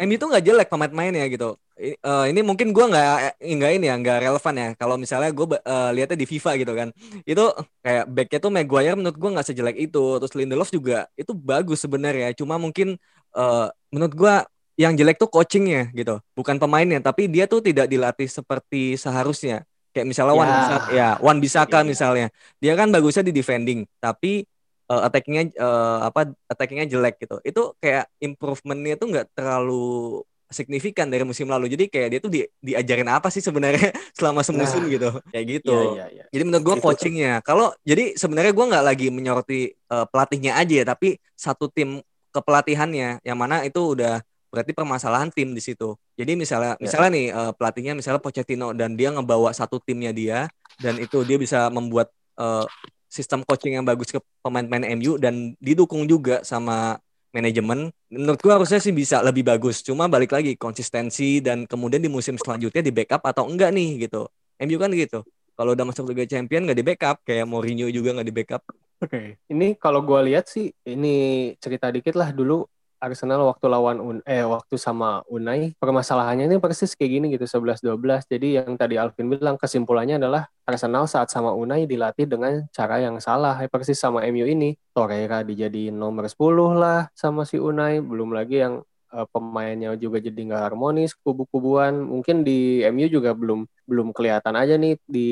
MU 0.00 0.14
itu 0.16 0.26
nggak 0.26 0.44
jelek 0.44 0.68
pemain-pemainnya 0.72 1.28
gitu. 1.30 1.54
I- 1.76 1.96
eh, 1.96 2.24
ini 2.32 2.40
mungkin 2.42 2.72
gua 2.74 2.88
nggak 2.90 3.40
nggak 3.40 3.72
ini 3.78 3.86
ya 3.88 3.94
nggak 4.00 4.18
relevan 4.26 4.54
ya. 4.56 4.68
Kalau 4.74 4.96
misalnya 4.98 5.30
gue 5.30 5.46
lihatnya 5.94 6.18
di 6.18 6.26
FIFA 6.26 6.50
gitu 6.58 6.72
kan, 6.74 6.88
itu 7.22 7.44
kayak 7.84 8.04
backnya 8.10 8.38
tuh 8.40 8.50
Maguire 8.52 8.96
menurut 8.98 9.16
gua 9.20 9.30
nggak 9.38 9.46
sejelek 9.52 9.76
itu. 9.78 10.04
Terus 10.18 10.32
Lindelof 10.34 10.72
juga 10.72 11.06
itu 11.14 11.30
bagus 11.36 11.78
sebenarnya. 11.84 12.32
Cuma 12.34 12.56
mungkin 12.56 12.96
eh, 13.36 13.66
menurut 13.92 14.14
gua 14.16 14.34
yang 14.80 14.96
jelek 14.96 15.20
tuh 15.20 15.28
coachingnya 15.28 15.92
gitu, 15.92 16.16
bukan 16.32 16.56
pemainnya. 16.56 17.04
Tapi 17.04 17.28
dia 17.28 17.44
tuh 17.44 17.60
tidak 17.60 17.84
dilatih 17.84 18.24
seperti 18.24 18.96
seharusnya. 18.96 19.68
Kayak 19.92 20.06
misalnya 20.08 20.34
Wan 20.38 20.48
Ya. 20.48 20.78
Ya 20.88 21.08
Wan 21.20 21.36
Bisaka 21.36 21.84
Iya. 21.84 21.86
misalnya, 21.86 22.26
dia 22.56 22.72
kan 22.72 22.88
bagusnya 22.88 23.20
di 23.20 23.34
defending, 23.34 23.84
tapi 24.00 24.48
eh, 24.88 25.02
attackingnya 25.04 25.52
eh, 25.52 25.98
apa 26.02 26.32
attackingnya 26.48 26.88
jelek 26.88 27.20
gitu. 27.20 27.36
Itu 27.44 27.76
kayak 27.76 28.08
improvementnya 28.18 28.96
tuh 28.96 29.06
nggak 29.12 29.26
terlalu 29.36 30.24
signifikan 30.48 31.06
dari 31.06 31.22
musim 31.22 31.46
lalu. 31.46 31.70
Jadi 31.70 31.86
kayak 31.86 32.08
dia 32.10 32.18
tuh 32.18 32.32
di, 32.32 32.40
diajarin 32.58 33.06
apa 33.06 33.30
sih 33.30 33.38
sebenarnya 33.38 33.92
selama 34.18 34.42
semusim 34.42 34.82
Nah. 34.82 34.90
gitu. 34.90 35.08
Kayak 35.30 35.44
gitu. 35.60 35.76
Iya, 35.76 35.86
iya, 35.94 36.06
iya. 36.10 36.24
Jadi 36.32 36.42
menurut 36.42 36.64
gua 36.64 36.74
Itu- 36.74 36.84
coachingnya. 36.88 37.32
Kalau 37.44 37.70
jadi 37.84 38.16
sebenarnya 38.16 38.50
gua 38.50 38.66
nggak 38.72 38.84
lagi 38.86 39.06
menyoroti 39.12 39.60
eh, 39.70 40.06
pelatihnya 40.08 40.56
aja 40.56 40.74
ya, 40.80 40.84
tapi 40.88 41.08
satu 41.36 41.68
tim 41.68 42.00
kepelatihannya 42.30 43.22
yang 43.22 43.38
mana 43.38 43.62
itu 43.62 43.94
udah 43.94 44.22
berarti 44.50 44.74
permasalahan 44.74 45.30
tim 45.30 45.54
di 45.54 45.62
situ. 45.62 45.94
Jadi 46.18 46.34
misalnya 46.34 46.74
Ya. 46.76 46.82
misalnya 46.82 47.10
nih 47.14 47.26
eh, 47.30 47.52
pelatihnya 47.54 47.94
misalnya 47.94 48.20
Pochettino 48.20 48.74
dan 48.74 48.98
dia 48.98 49.14
ngebawa 49.14 49.54
satu 49.54 49.78
timnya 49.78 50.10
dia 50.10 50.50
dan 50.78 50.98
itu 50.98 51.22
dia 51.22 51.38
bisa 51.38 51.70
membuat 51.70 52.10
eh, 52.36 52.66
sistem 53.06 53.42
coaching 53.42 53.78
yang 53.78 53.86
bagus 53.86 54.10
ke 54.10 54.18
pemain-pemain 54.42 54.94
MU 54.94 55.18
dan 55.18 55.54
didukung 55.58 56.06
juga 56.06 56.42
sama 56.42 56.98
manajemen. 57.30 57.90
Menurut 58.10 58.38
gua 58.42 58.58
harusnya 58.58 58.78
sih 58.78 58.90
bisa 58.90 59.22
lebih 59.22 59.46
bagus. 59.46 59.82
Cuma 59.82 60.06
balik 60.06 60.34
lagi 60.34 60.54
konsistensi 60.54 61.38
dan 61.38 61.62
kemudian 61.66 62.02
di 62.02 62.10
musim 62.10 62.34
selanjutnya 62.34 62.82
di 62.82 62.90
backup 62.90 63.22
atau 63.22 63.46
enggak 63.46 63.70
nih 63.70 64.06
gitu. 64.06 64.26
MU 64.58 64.78
kan 64.78 64.90
gitu. 64.94 65.22
Kalau 65.54 65.76
udah 65.76 65.84
masuk 65.84 66.08
Liga 66.10 66.24
Champion 66.24 66.64
nggak 66.66 66.78
di 66.78 66.86
backup, 66.86 67.16
kayak 67.22 67.44
Mourinho 67.46 67.86
juga 67.92 68.16
nggak 68.16 68.28
di 68.30 68.34
backup. 68.34 68.62
Oke. 69.00 69.38
Ini 69.46 69.76
kalau 69.76 70.00
gua 70.02 70.24
lihat 70.24 70.48
sih 70.48 70.72
ini 70.84 71.14
cerita 71.60 71.90
dikit 71.90 72.16
lah 72.16 72.32
dulu 72.32 72.64
Arsenal 73.00 73.48
waktu 73.48 73.66
lawan 73.66 73.98
Un 73.98 74.16
eh 74.28 74.44
waktu 74.44 74.76
sama 74.76 75.24
Unai 75.32 75.72
permasalahannya 75.80 76.44
ini 76.44 76.60
persis 76.60 76.92
kayak 76.92 77.10
gini 77.10 77.26
gitu 77.32 77.48
11 77.48 77.80
12. 77.80 78.28
Jadi 78.28 78.60
yang 78.60 78.76
tadi 78.76 79.00
Alvin 79.00 79.32
bilang 79.32 79.56
kesimpulannya 79.56 80.20
adalah 80.20 80.52
Arsenal 80.68 81.08
saat 81.08 81.32
sama 81.32 81.56
Unai 81.56 81.88
dilatih 81.88 82.28
dengan 82.28 82.68
cara 82.70 83.00
yang 83.00 83.16
salah. 83.18 83.56
Eh, 83.64 83.72
persis 83.72 83.96
sama 83.96 84.22
MU 84.28 84.44
ini. 84.44 84.76
Torreira 84.92 85.40
dijadiin 85.40 85.96
nomor 85.96 86.28
10 86.28 86.76
lah 86.76 87.08
sama 87.16 87.48
si 87.48 87.56
Unai, 87.56 88.04
belum 88.04 88.36
lagi 88.36 88.60
yang 88.60 88.84
eh, 89.16 89.26
pemainnya 89.32 89.96
juga 89.96 90.20
jadi 90.20 90.36
nggak 90.36 90.62
harmonis, 90.70 91.16
kubu-kubuan. 91.16 91.96
Mungkin 91.96 92.44
di 92.44 92.84
MU 92.92 93.08
juga 93.08 93.32
belum 93.32 93.64
belum 93.88 94.12
kelihatan 94.12 94.54
aja 94.54 94.76
nih 94.76 95.00
di 95.08 95.28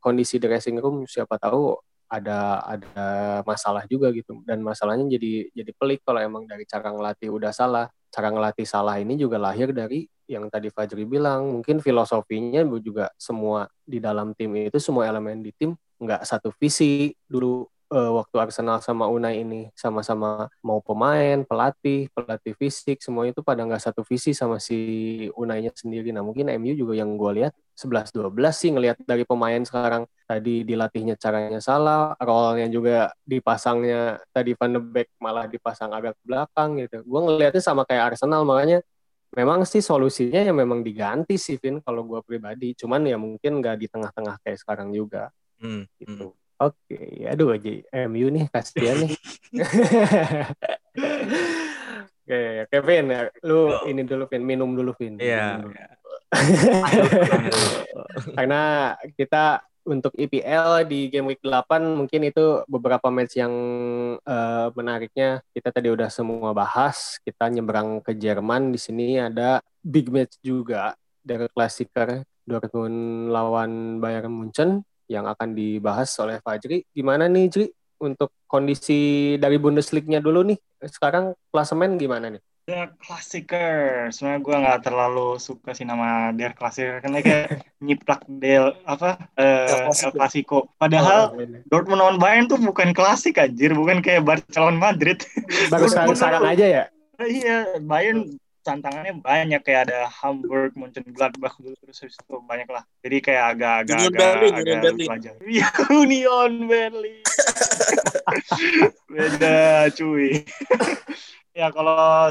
kondisi 0.00 0.40
dressing 0.42 0.80
room 0.80 1.04
siapa 1.06 1.36
tahu 1.38 1.76
ada 2.12 2.60
ada 2.60 3.06
masalah 3.48 3.88
juga 3.88 4.12
gitu. 4.12 4.44
Dan 4.44 4.60
masalahnya 4.60 5.08
jadi 5.16 5.48
jadi 5.56 5.72
pelik 5.72 6.04
kalau 6.04 6.20
emang 6.20 6.44
dari 6.44 6.68
cara 6.68 6.92
ngelatih 6.92 7.32
udah 7.32 7.52
salah. 7.56 7.88
Cara 8.12 8.28
ngelatih 8.28 8.68
salah 8.68 9.00
ini 9.00 9.16
juga 9.16 9.40
lahir 9.40 9.72
dari 9.72 10.04
yang 10.28 10.52
tadi 10.52 10.68
Fajri 10.68 11.08
bilang. 11.08 11.48
Mungkin 11.48 11.80
filosofinya 11.80 12.60
juga 12.84 13.08
semua 13.16 13.64
di 13.80 13.96
dalam 13.96 14.36
tim 14.36 14.52
itu 14.60 14.76
semua 14.76 15.08
elemen 15.08 15.40
di 15.40 15.56
tim 15.56 15.72
nggak 15.96 16.28
satu 16.28 16.52
visi. 16.60 17.16
Dulu 17.24 17.64
eh, 17.92 18.10
waktu 18.16 18.36
Arsenal 18.40 18.80
sama 18.80 19.06
Unai 19.06 19.44
ini 19.44 19.68
sama-sama 19.76 20.48
mau 20.64 20.80
pemain 20.80 21.44
pelatih 21.44 22.08
pelatih 22.16 22.56
fisik 22.56 23.04
semua 23.04 23.28
itu 23.28 23.44
pada 23.44 23.62
nggak 23.62 23.82
satu 23.84 24.00
visi 24.02 24.32
sama 24.32 24.56
si 24.56 25.28
Unainya 25.36 25.70
sendiri 25.76 26.10
nah 26.10 26.24
mungkin 26.24 26.48
MU 26.56 26.72
juga 26.72 26.96
yang 26.96 27.14
gue 27.20 27.44
lihat 27.44 27.52
11-12 27.76 28.32
sih 28.52 28.70
ngelihat 28.72 28.96
dari 29.04 29.24
pemain 29.24 29.60
sekarang 29.64 30.04
tadi 30.28 30.64
dilatihnya 30.64 31.16
caranya 31.16 31.60
salah, 31.60 32.16
role-nya 32.20 32.68
juga 32.68 33.12
dipasangnya 33.24 34.20
tadi 34.32 34.52
Van 34.56 34.76
de 34.76 34.80
Beek 34.80 35.08
malah 35.20 35.48
dipasang 35.48 35.92
agak 35.92 36.16
ke 36.16 36.22
belakang 36.24 36.80
gitu. 36.80 37.00
Gue 37.04 37.20
ngelihatnya 37.20 37.60
sama 37.64 37.84
kayak 37.88 38.16
Arsenal 38.16 38.44
makanya 38.44 38.84
memang 39.32 39.64
sih 39.64 39.80
solusinya 39.80 40.40
ya 40.44 40.52
memang 40.52 40.84
diganti 40.84 41.40
sih 41.40 41.56
Vin 41.56 41.80
kalau 41.80 42.04
gue 42.04 42.20
pribadi. 42.24 42.76
Cuman 42.76 43.08
ya 43.08 43.16
mungkin 43.16 43.60
nggak 43.60 43.76
di 43.80 43.86
tengah-tengah 43.88 44.36
kayak 44.44 44.58
sekarang 44.60 44.92
juga 44.92 45.32
Hmm, 45.62 45.86
hmm. 46.02 46.34
Oke, 46.62 47.26
aduh 47.26 47.58
aja 47.58 47.70
MU 48.06 48.30
nih 48.30 48.46
kasihan 48.46 49.02
nih. 49.02 49.18
Oke, 52.22 52.70
Kevin, 52.70 53.10
lu 53.42 53.74
ini 53.90 54.06
dulu 54.06 54.30
Vin, 54.30 54.46
minum 54.46 54.70
dulu 54.78 54.94
Vin. 54.94 55.18
Iya. 55.18 55.58
Dulu. 55.58 55.74
Karena 58.38 58.94
kita 59.18 59.66
untuk 59.82 60.14
IPL 60.14 60.86
di 60.86 61.10
game 61.10 61.34
week 61.34 61.42
8 61.42 61.98
mungkin 61.98 62.22
itu 62.22 62.62
beberapa 62.70 63.10
match 63.10 63.42
yang 63.42 63.54
eh, 64.22 64.66
menariknya 64.70 65.42
kita 65.50 65.74
tadi 65.74 65.90
udah 65.90 66.06
semua 66.06 66.54
bahas. 66.54 67.18
Kita 67.26 67.50
nyebrang 67.50 67.98
ke 67.98 68.14
Jerman 68.14 68.70
di 68.70 68.78
sini 68.78 69.18
ada 69.18 69.58
big 69.82 70.14
match 70.14 70.38
juga 70.38 70.94
dari 71.26 71.50
Klassiker 71.50 72.22
Dortmund 72.46 73.34
lawan 73.34 73.98
Bayern 73.98 74.30
Munchen 74.30 74.86
yang 75.12 75.28
akan 75.28 75.52
dibahas 75.52 76.08
oleh 76.18 76.40
Fajri. 76.40 76.88
Gimana 76.88 77.28
nih 77.28 77.44
Jri 77.46 77.66
untuk 78.00 78.32
kondisi 78.48 79.36
dari 79.36 79.60
Bundesliga-nya 79.60 80.18
dulu 80.18 80.40
nih? 80.48 80.58
Sekarang 80.82 81.36
klasemen 81.52 82.00
gimana 82.00 82.32
nih? 82.32 82.40
Der 82.62 82.94
Klassiker. 82.94 84.06
Sebenarnya 84.14 84.40
gue 84.40 84.54
nggak 84.54 84.80
terlalu 84.86 85.34
suka 85.36 85.74
sih 85.74 85.82
nama 85.82 86.30
Der 86.30 86.54
Klassiker 86.54 87.02
karena 87.02 87.18
kayak 87.18 87.46
nyiplak 87.86 88.22
Del 88.26 88.78
apa 88.86 89.18
eh, 89.34 89.90
El 89.90 90.12
Clasico. 90.14 90.70
Padahal 90.78 91.34
Oh, 91.34 91.42
ini. 91.42 91.58
Dortmund 91.66 91.98
lawan 92.00 92.18
Bayern 92.22 92.46
tuh 92.46 92.62
bukan 92.62 92.94
klasik 92.94 93.42
anjir, 93.42 93.74
bukan 93.74 93.98
kayak 93.98 94.22
Barca 94.22 94.62
lawan 94.62 94.78
Madrid. 94.78 95.20
baru 95.68 95.90
sarang 96.14 96.46
aja 96.46 96.66
ya? 96.66 96.84
iya, 97.22 97.78
Bayern 97.78 98.34
tantangannya 98.62 99.18
banyak 99.18 99.60
kayak 99.66 99.90
ada 99.90 100.06
Hamburg, 100.08 100.78
Mönchengladbach 100.78 101.58
dulu 101.58 101.74
terus 101.82 101.98
habis 102.00 102.16
itu 102.16 102.34
banyak 102.46 102.68
lah. 102.70 102.86
Jadi 103.02 103.16
kayak 103.18 103.44
agak-agak 103.58 103.98
Union 103.98 104.10
agak 104.14 104.22
Berlin, 104.22 104.52
agak 104.54 104.62
Union 104.62 104.82
Berlin. 104.82 105.08
aja. 105.10 105.30
Iya, 105.42 105.68
Union 106.02 106.52
Berlin. 106.70 107.22
Beda 109.12 109.58
cuy. 109.92 110.30
ya 111.58 111.66
kalau 111.74 112.30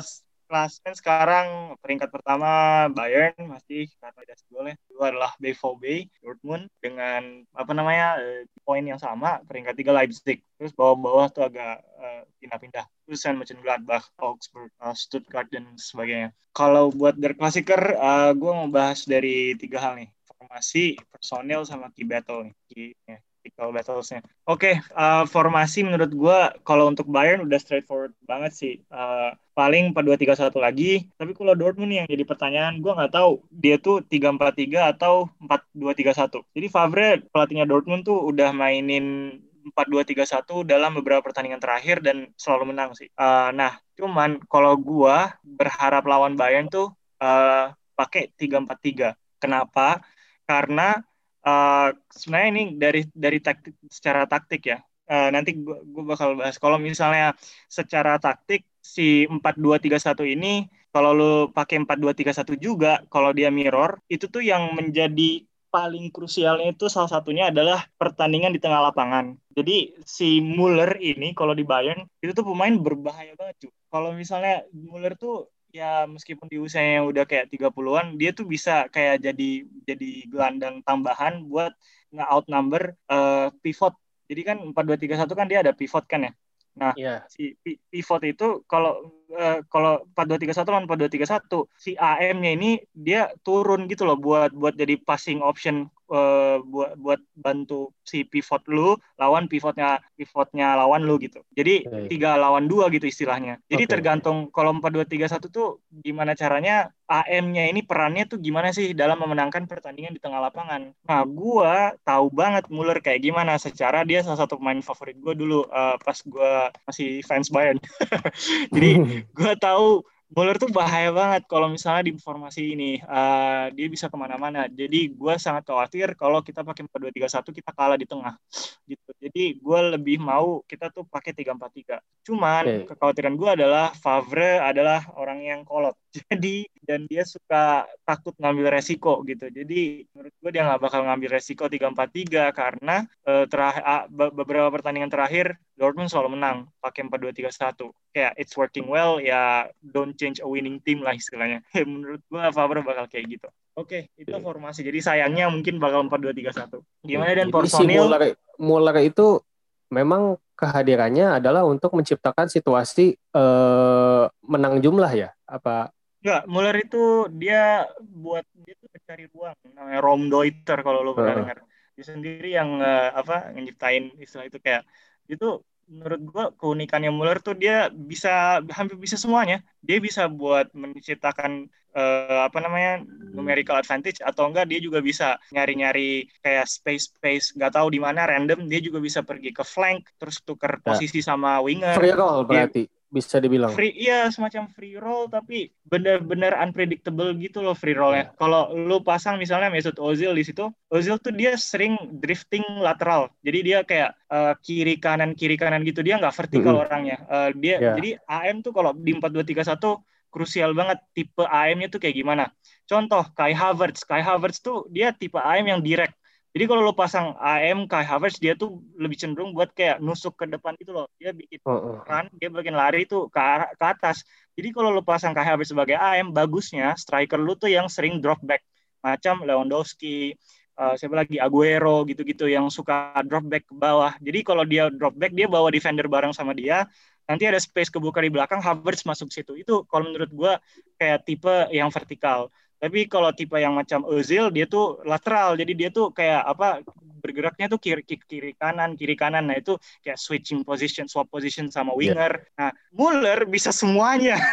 klasmen 0.52 0.92
sekarang 0.92 1.80
peringkat 1.80 2.12
pertama 2.12 2.84
Bayern 2.92 3.32
masih 3.48 3.88
karena 4.04 4.20
ada 4.20 4.36
golnya. 4.52 4.76
Kedua 4.84 5.08
adalah 5.08 5.32
BVB 5.40 6.12
Dortmund 6.20 6.68
dengan 6.84 7.48
apa 7.56 7.72
namanya 7.72 8.20
eh, 8.20 8.44
poin 8.68 8.84
yang 8.84 9.00
sama. 9.00 9.40
Peringkat 9.48 9.80
tiga 9.80 9.96
Leipzig. 9.96 10.44
Terus 10.60 10.76
bawah-bawah 10.76 11.32
tuh 11.32 11.48
agak 11.48 11.80
uh, 11.98 12.28
pindah-pindah. 12.44 12.84
Terus 13.08 13.24
San 13.24 13.40
Mönchengladbach, 13.40 14.12
Augsburg, 14.20 14.70
uh, 14.84 14.92
Stuttgart 14.92 15.48
dan 15.48 15.72
sebagainya. 15.80 16.36
Kalau 16.52 16.92
buat 16.92 17.16
der 17.16 17.34
klasiker, 17.34 17.96
uh, 17.96 18.36
gue 18.36 18.52
mau 18.52 18.68
bahas 18.68 19.08
dari 19.08 19.56
tiga 19.56 19.80
hal 19.80 20.04
nih. 20.04 20.12
Formasi, 20.36 21.00
personil, 21.10 21.64
sama 21.64 21.90
key 21.96 22.04
battle 22.04 22.52
nih. 22.52 22.94
Ya 23.08 23.24
tactical 23.42 23.74
battlesnya. 23.74 24.22
Oke, 24.46 24.78
okay, 24.78 24.94
uh, 24.94 25.26
formasi 25.26 25.82
menurut 25.82 26.14
gue 26.14 26.38
kalau 26.62 26.86
untuk 26.86 27.10
Bayern 27.10 27.42
udah 27.42 27.58
straightforward 27.58 28.14
banget 28.30 28.54
sih. 28.54 28.74
Uh, 28.94 29.34
paling 29.58 29.98
4-2-3-1 29.98 30.54
lagi. 30.62 31.10
Tapi 31.18 31.34
kalau 31.34 31.58
Dortmund 31.58 31.90
yang 31.90 32.06
jadi 32.06 32.22
pertanyaan, 32.22 32.78
gue 32.86 32.94
nggak 32.94 33.18
tahu 33.18 33.42
dia 33.50 33.82
tuh 33.82 34.06
3-4-3 34.06 34.94
atau 34.94 35.34
4-2-3-1. 35.42 36.46
Jadi 36.54 36.68
Favre 36.70 37.26
pelatihnya 37.34 37.66
Dortmund 37.66 38.06
tuh 38.06 38.30
udah 38.30 38.54
mainin 38.54 39.38
4-2-3-1 39.74 40.70
dalam 40.70 40.94
beberapa 41.02 41.26
pertandingan 41.26 41.58
terakhir 41.58 42.06
dan 42.06 42.30
selalu 42.38 42.78
menang 42.78 42.94
sih. 42.94 43.10
Uh, 43.18 43.50
nah, 43.58 43.82
cuman 43.98 44.38
kalau 44.46 44.78
gue 44.78 45.18
berharap 45.42 46.06
lawan 46.06 46.38
Bayern 46.38 46.70
tuh 46.70 46.94
uh, 47.18 47.74
pakai 47.98 48.30
3-4-3. 48.38 49.18
Kenapa? 49.42 50.06
Karena 50.46 51.02
uh, 51.46 51.90
sebenarnya 52.12 52.50
ini 52.54 52.64
dari 52.78 53.02
dari 53.12 53.40
taktik 53.42 53.76
secara 53.90 54.26
taktik 54.30 54.62
ya. 54.72 54.78
Uh, 55.12 55.28
nanti 55.34 55.58
gue 55.60 56.04
bakal 56.08 56.40
bahas. 56.40 56.56
Kalau 56.56 56.80
misalnya 56.80 57.36
secara 57.68 58.16
taktik 58.22 58.64
si 58.80 59.28
4231 59.28 60.36
ini 60.40 60.66
kalau 60.92 61.12
lu 61.16 61.32
pakai 61.52 61.84
4231 61.84 62.56
juga 62.60 62.92
kalau 63.08 63.32
dia 63.32 63.48
mirror 63.52 64.00
itu 64.12 64.28
tuh 64.28 64.44
yang 64.44 64.76
menjadi 64.76 65.44
paling 65.72 66.12
krusialnya 66.12 66.76
itu 66.76 66.92
salah 66.92 67.08
satunya 67.08 67.48
adalah 67.48 67.88
pertandingan 67.96 68.52
di 68.52 68.60
tengah 68.60 68.92
lapangan. 68.92 69.40
Jadi 69.56 69.96
si 70.04 70.44
Muller 70.44 71.00
ini 71.00 71.32
kalau 71.32 71.56
di 71.56 71.64
Bayern 71.64 72.04
itu 72.20 72.32
tuh 72.36 72.44
pemain 72.44 72.76
berbahaya 72.76 73.32
banget 73.40 73.56
cuy. 73.68 73.72
Kalau 73.88 74.10
misalnya 74.12 74.68
Muller 74.76 75.16
tuh 75.16 75.48
ya 75.72 76.06
meskipun 76.06 76.52
di 76.52 76.60
usianya 76.60 77.08
udah 77.08 77.24
kayak 77.24 77.48
30-an 77.48 78.20
dia 78.20 78.36
tuh 78.36 78.44
bisa 78.44 78.92
kayak 78.92 79.24
jadi 79.24 79.64
jadi 79.88 80.12
gelandang 80.28 80.84
tambahan 80.84 81.48
buat 81.48 81.72
nge-outnumber 82.12 82.96
uh, 83.08 83.50
pivot. 83.64 83.96
Jadi 84.28 84.42
kan 84.44 84.58
4-2-3-1 84.76 85.32
kan 85.32 85.48
dia 85.48 85.60
ada 85.64 85.72
pivot 85.72 86.04
kan 86.08 86.28
ya. 86.28 86.32
Nah, 86.72 86.94
yeah. 86.96 87.20
si 87.28 87.56
pivot 87.64 88.24
itu 88.24 88.64
kalau 88.64 89.21
uh, 89.36 89.60
kalau 89.72 90.04
4-2-3-1 90.16 90.68
lawan 90.68 90.86
4-2-3-1 90.88 91.48
si 91.76 91.92
AM-nya 91.96 92.52
ini 92.56 92.72
dia 92.92 93.32
turun 93.42 93.88
gitu 93.88 94.04
loh 94.08 94.20
buat 94.20 94.52
buat 94.54 94.76
jadi 94.76 95.00
passing 95.02 95.40
option 95.40 95.90
uh, 96.12 96.60
buat 96.62 97.00
buat 97.00 97.22
bantu 97.40 97.96
si 98.04 98.28
pivot 98.28 98.62
lu 98.68 99.00
lawan 99.16 99.48
pivotnya 99.48 100.04
pivotnya 100.20 100.76
lawan 100.76 101.08
lu 101.08 101.16
gitu. 101.18 101.40
Jadi 101.56 101.88
tiga 102.12 102.36
lawan 102.36 102.68
dua 102.68 102.92
gitu 102.92 103.08
istilahnya. 103.08 103.58
Jadi 103.72 103.88
okay. 103.88 103.92
tergantung 103.98 104.52
kalau 104.52 104.76
empat 104.76 104.92
dua 104.92 105.06
tiga 105.08 105.32
satu 105.32 105.48
tuh 105.48 105.80
gimana 105.90 106.36
caranya 106.36 106.92
AM-nya 107.12 107.68
ini 107.68 107.84
perannya 107.84 108.24
tuh 108.24 108.40
gimana 108.40 108.72
sih 108.72 108.96
dalam 108.96 109.20
memenangkan 109.20 109.68
pertandingan 109.68 110.16
di 110.16 110.22
tengah 110.24 110.40
lapangan. 110.40 110.96
Nah, 111.04 111.22
gua 111.28 111.92
tahu 112.08 112.32
banget 112.32 112.72
Muller 112.72 113.04
kayak 113.04 113.20
gimana 113.20 113.60
secara 113.60 114.08
dia 114.08 114.24
salah 114.24 114.40
satu 114.40 114.56
pemain 114.56 114.80
favorit 114.80 115.20
gue 115.20 115.36
dulu 115.36 115.68
uh, 115.68 116.00
pas 116.00 116.16
gua 116.24 116.72
masih 116.88 117.20
fans 117.28 117.52
Bayern. 117.52 117.84
Jadi 118.76 118.92
gua 119.36 119.54
tahu 119.58 120.06
Muller 120.32 120.56
tuh 120.56 120.72
bahaya 120.72 121.12
banget 121.12 121.44
kalau 121.44 121.68
misalnya 121.68 122.08
di 122.08 122.16
formasi 122.16 122.72
ini 122.72 123.04
uh, 123.04 123.68
dia 123.76 123.88
bisa 123.92 124.08
ke 124.08 124.16
mana-mana. 124.16 124.64
Jadi 124.72 125.12
gue 125.12 125.34
sangat 125.36 125.68
khawatir 125.68 126.16
kalau 126.16 126.40
kita 126.40 126.64
pakai 126.64 126.88
4-2-3-1 126.88 127.52
kita 127.52 127.72
kalah 127.76 128.00
di 128.00 128.08
tengah 128.08 128.40
gitu. 128.88 129.12
Jadi 129.20 129.60
gue 129.60 129.80
lebih 130.00 130.24
mau 130.24 130.64
kita 130.64 130.88
tuh 130.88 131.04
pakai 131.04 131.36
3-4-3. 131.36 132.00
Cuman 132.24 132.64
okay. 132.64 132.88
kekhawatiran 132.88 133.36
gue 133.36 133.50
adalah 133.60 133.92
Favre 133.92 134.64
adalah 134.64 135.04
orang 135.20 135.44
yang 135.44 135.68
kolot. 135.68 136.00
Jadi 136.32 136.64
dan 136.80 137.12
dia 137.12 137.28
suka 137.28 137.84
takut 138.08 138.32
ngambil 138.40 138.72
resiko 138.72 139.28
gitu. 139.28 139.52
Jadi 139.52 140.08
menurut 140.16 140.32
gue 140.40 140.52
dia 140.56 140.64
nggak 140.64 140.80
bakal 140.80 141.12
ngambil 141.12 141.44
resiko 141.44 141.68
3-4-3 141.68 142.56
karena 142.56 143.04
uh, 143.28 143.44
terakhir 143.52 143.84
uh, 143.84 144.08
beberapa 144.32 144.72
pertandingan 144.72 145.12
terakhir 145.12 145.60
Dortmund 145.82 146.14
selalu 146.14 146.38
menang 146.38 146.70
pakai 146.78 147.10
4-2-3-1. 147.10 147.90
Kayak 148.14 148.34
it's 148.38 148.54
working 148.54 148.86
well 148.86 149.18
ya 149.18 149.66
don't 149.82 150.14
change 150.14 150.38
a 150.38 150.46
winning 150.46 150.78
team 150.86 151.02
lah 151.02 151.18
istilahnya. 151.18 151.66
Menurut 151.90 152.22
gua 152.30 152.54
Favre 152.54 152.86
bakal 152.86 153.10
kayak 153.10 153.26
gitu. 153.42 153.50
Oke, 153.74 154.14
okay, 154.14 154.22
itu 154.22 154.30
yeah. 154.30 154.46
formasi. 154.46 154.86
Jadi 154.86 155.02
sayangnya 155.02 155.50
mungkin 155.50 155.82
bakal 155.82 156.06
4-2-3-1. 156.06 157.10
Gimana 157.10 157.32
dan 157.34 157.50
personil? 157.50 157.90
Si 157.90 157.98
Muller, 157.98 158.22
Muller 158.62 158.98
itu 159.02 159.42
memang 159.90 160.38
kehadirannya 160.54 161.42
adalah 161.42 161.66
untuk 161.66 161.98
menciptakan 161.98 162.46
situasi 162.46 163.18
uh, 163.34 164.30
menang 164.46 164.78
jumlah 164.78 165.10
ya? 165.10 165.34
Apa 165.50 165.90
Enggak, 166.22 166.42
Muller 166.46 166.78
itu 166.78 167.04
dia 167.34 167.90
buat 167.98 168.46
dia 168.54 168.78
tuh 168.78 168.90
mencari 168.94 169.26
ruang 169.34 169.58
namanya 169.74 170.00
Rom 170.06 170.22
Deuter 170.30 170.80
kalau 170.86 171.02
lo 171.02 171.18
pernah 171.18 171.34
uh. 171.34 171.40
dengar. 171.42 171.58
Dia 171.98 172.06
sendiri 172.06 172.50
yang 172.54 172.78
uh, 172.78 173.10
apa 173.18 173.50
nyiptain 173.58 174.14
istilah 174.22 174.46
itu 174.46 174.62
kayak 174.62 174.86
itu 175.26 175.66
menurut 175.92 176.22
gua 176.24 176.46
keunikannya 176.56 177.12
Muller 177.12 177.44
tuh 177.44 177.60
dia 177.60 177.92
bisa 177.92 178.64
hampir 178.72 178.96
bisa 178.96 179.20
semuanya. 179.20 179.60
Dia 179.84 180.00
bisa 180.00 180.32
buat 180.32 180.72
menciptakan 180.72 181.68
uh, 181.92 182.48
apa 182.48 182.58
namanya 182.64 183.04
numerical 183.36 183.76
advantage 183.76 184.24
atau 184.24 184.48
enggak 184.48 184.72
dia 184.72 184.80
juga 184.80 185.04
bisa 185.04 185.36
nyari-nyari 185.52 186.32
kayak 186.40 186.66
space 186.68 187.12
space 187.20 187.46
nggak 187.60 187.76
tahu 187.76 187.92
di 187.92 188.00
mana 188.00 188.24
random 188.24 188.72
dia 188.72 188.80
juga 188.80 189.04
bisa 189.04 189.20
pergi 189.22 189.52
ke 189.52 189.64
flank 189.68 190.16
terus 190.16 190.40
tuker 190.42 190.80
ya. 190.80 190.82
posisi 190.82 191.20
sama 191.20 191.60
winger. 191.60 192.00
Free 192.00 192.16
roll 192.16 192.48
berarti. 192.48 192.88
Dia, 192.88 193.01
bisa 193.12 193.44
dibilang. 193.44 193.76
Free 193.76 193.92
iya 193.92 194.32
semacam 194.32 194.72
free 194.72 194.96
roll 194.96 195.28
tapi 195.28 195.68
benar-benar 195.84 196.56
unpredictable 196.64 197.36
gitu 197.36 197.60
loh 197.60 197.76
free 197.76 197.92
rollnya. 197.92 198.32
Yeah. 198.32 198.40
kalau 198.40 198.72
lu 198.72 199.04
pasang 199.04 199.36
misalnya 199.36 199.68
Mesut 199.68 200.00
Ozil 200.00 200.32
di 200.32 200.48
situ 200.48 200.72
Ozil 200.88 201.20
tuh 201.20 201.36
dia 201.36 201.60
sering 201.60 202.00
drifting 202.24 202.64
lateral. 202.80 203.28
Jadi 203.44 203.60
dia 203.68 203.84
kayak 203.84 204.16
uh, 204.32 204.56
kiri 204.64 204.96
kanan 204.96 205.36
kiri 205.36 205.60
kanan 205.60 205.84
gitu 205.84 206.00
dia 206.00 206.16
nggak 206.16 206.32
vertikal 206.32 206.74
mm 206.74 206.80
-hmm. 206.80 206.86
orangnya. 206.88 207.18
Uh, 207.28 207.50
dia 207.60 207.76
yeah. 207.78 207.96
jadi 208.00 208.10
AM 208.32 208.64
tuh 208.64 208.72
kalau 208.72 208.96
di 208.96 209.12
empat 209.12 209.30
dua 209.36 209.44
tiga 209.44 209.68
satu 209.68 210.00
krusial 210.32 210.72
banget 210.72 211.04
tipe 211.12 211.44
AM-nya 211.44 211.92
tuh 211.92 212.00
kayak 212.00 212.16
gimana? 212.16 212.48
Contoh 212.88 213.28
Kai 213.36 213.52
Havertz. 213.52 214.08
Kai 214.08 214.24
Havertz 214.24 214.64
tuh 214.64 214.88
dia 214.88 215.12
tipe 215.12 215.36
AM 215.36 215.68
yang 215.68 215.84
direct 215.84 216.16
jadi 216.52 216.68
kalau 216.68 216.84
lo 216.84 216.92
pasang 216.92 217.32
AM 217.40 217.88
Kai 217.88 218.04
Havertz 218.04 218.36
dia 218.36 218.60
tuh 218.60 218.84
lebih 219.00 219.16
cenderung 219.16 219.56
buat 219.56 219.72
kayak 219.72 220.04
nusuk 220.04 220.36
ke 220.36 220.52
depan 220.52 220.76
gitu 220.84 220.92
loh. 220.92 221.08
Dia 221.16 221.32
bikin 221.32 221.64
uh, 221.64 222.04
run, 222.04 222.28
dia 222.36 222.52
bikin 222.52 222.76
lari 222.76 223.08
tuh 223.08 223.32
ke, 223.32 223.40
arah, 223.40 223.72
ke 223.72 223.86
atas. 223.88 224.28
Jadi 224.60 224.76
kalau 224.76 224.92
lo 224.92 225.00
pasang 225.00 225.32
Kai 225.32 225.48
Havertz 225.48 225.72
sebagai 225.72 225.96
AM, 225.96 226.36
bagusnya 226.36 226.92
striker 227.00 227.40
lu 227.40 227.56
tuh 227.56 227.72
yang 227.72 227.88
sering 227.88 228.20
drop 228.20 228.44
back. 228.44 228.68
Macam 229.00 229.48
Lewandowski, 229.48 230.36
uh, 230.76 231.00
siapa 231.00 231.24
lagi 231.24 231.40
Aguero 231.40 232.04
gitu-gitu 232.04 232.52
yang 232.52 232.68
suka 232.68 233.16
drop 233.24 233.48
back 233.48 233.72
ke 233.72 233.74
bawah. 233.74 234.12
Jadi 234.20 234.40
kalau 234.44 234.68
dia 234.68 234.92
drop 234.92 235.16
back 235.16 235.32
dia 235.32 235.48
bawa 235.48 235.72
defender 235.72 236.12
bareng 236.12 236.36
sama 236.36 236.52
dia, 236.52 236.84
nanti 237.32 237.48
ada 237.48 237.64
space 237.64 237.88
kebuka 237.88 238.20
di 238.20 238.28
belakang 238.28 238.60
Havertz 238.60 239.08
masuk 239.08 239.32
situ. 239.32 239.56
Itu 239.56 239.88
kalau 239.88 240.12
menurut 240.12 240.28
gua 240.36 240.60
kayak 241.00 241.24
tipe 241.24 241.72
yang 241.72 241.88
vertikal. 241.88 242.52
Tapi 242.82 243.06
kalau 243.06 243.30
tipe 243.30 243.54
yang 243.62 243.78
macam 243.78 244.02
Ozil 244.10 244.50
dia 244.50 244.66
tuh 244.66 245.06
lateral, 245.06 245.54
jadi 245.54 245.74
dia 245.78 245.90
tuh 245.94 246.10
kayak 246.10 246.42
apa 246.42 246.82
bergeraknya 247.22 247.70
tuh 247.70 247.78
kiri 247.78 248.02
kiri 248.02 248.58
kanan 248.58 248.98
kiri 248.98 249.14
kanan. 249.14 249.54
Nah 249.54 249.62
itu 249.62 249.78
kayak 250.02 250.18
switching 250.18 250.66
position, 250.66 251.06
swap 251.06 251.30
position 251.30 251.70
sama 251.70 251.94
iya. 251.94 252.18
winger. 252.18 252.34
Yeah. 252.42 252.58
Nah 252.58 252.72
Muller 252.90 253.46
bisa 253.46 253.70
semuanya. 253.70 254.42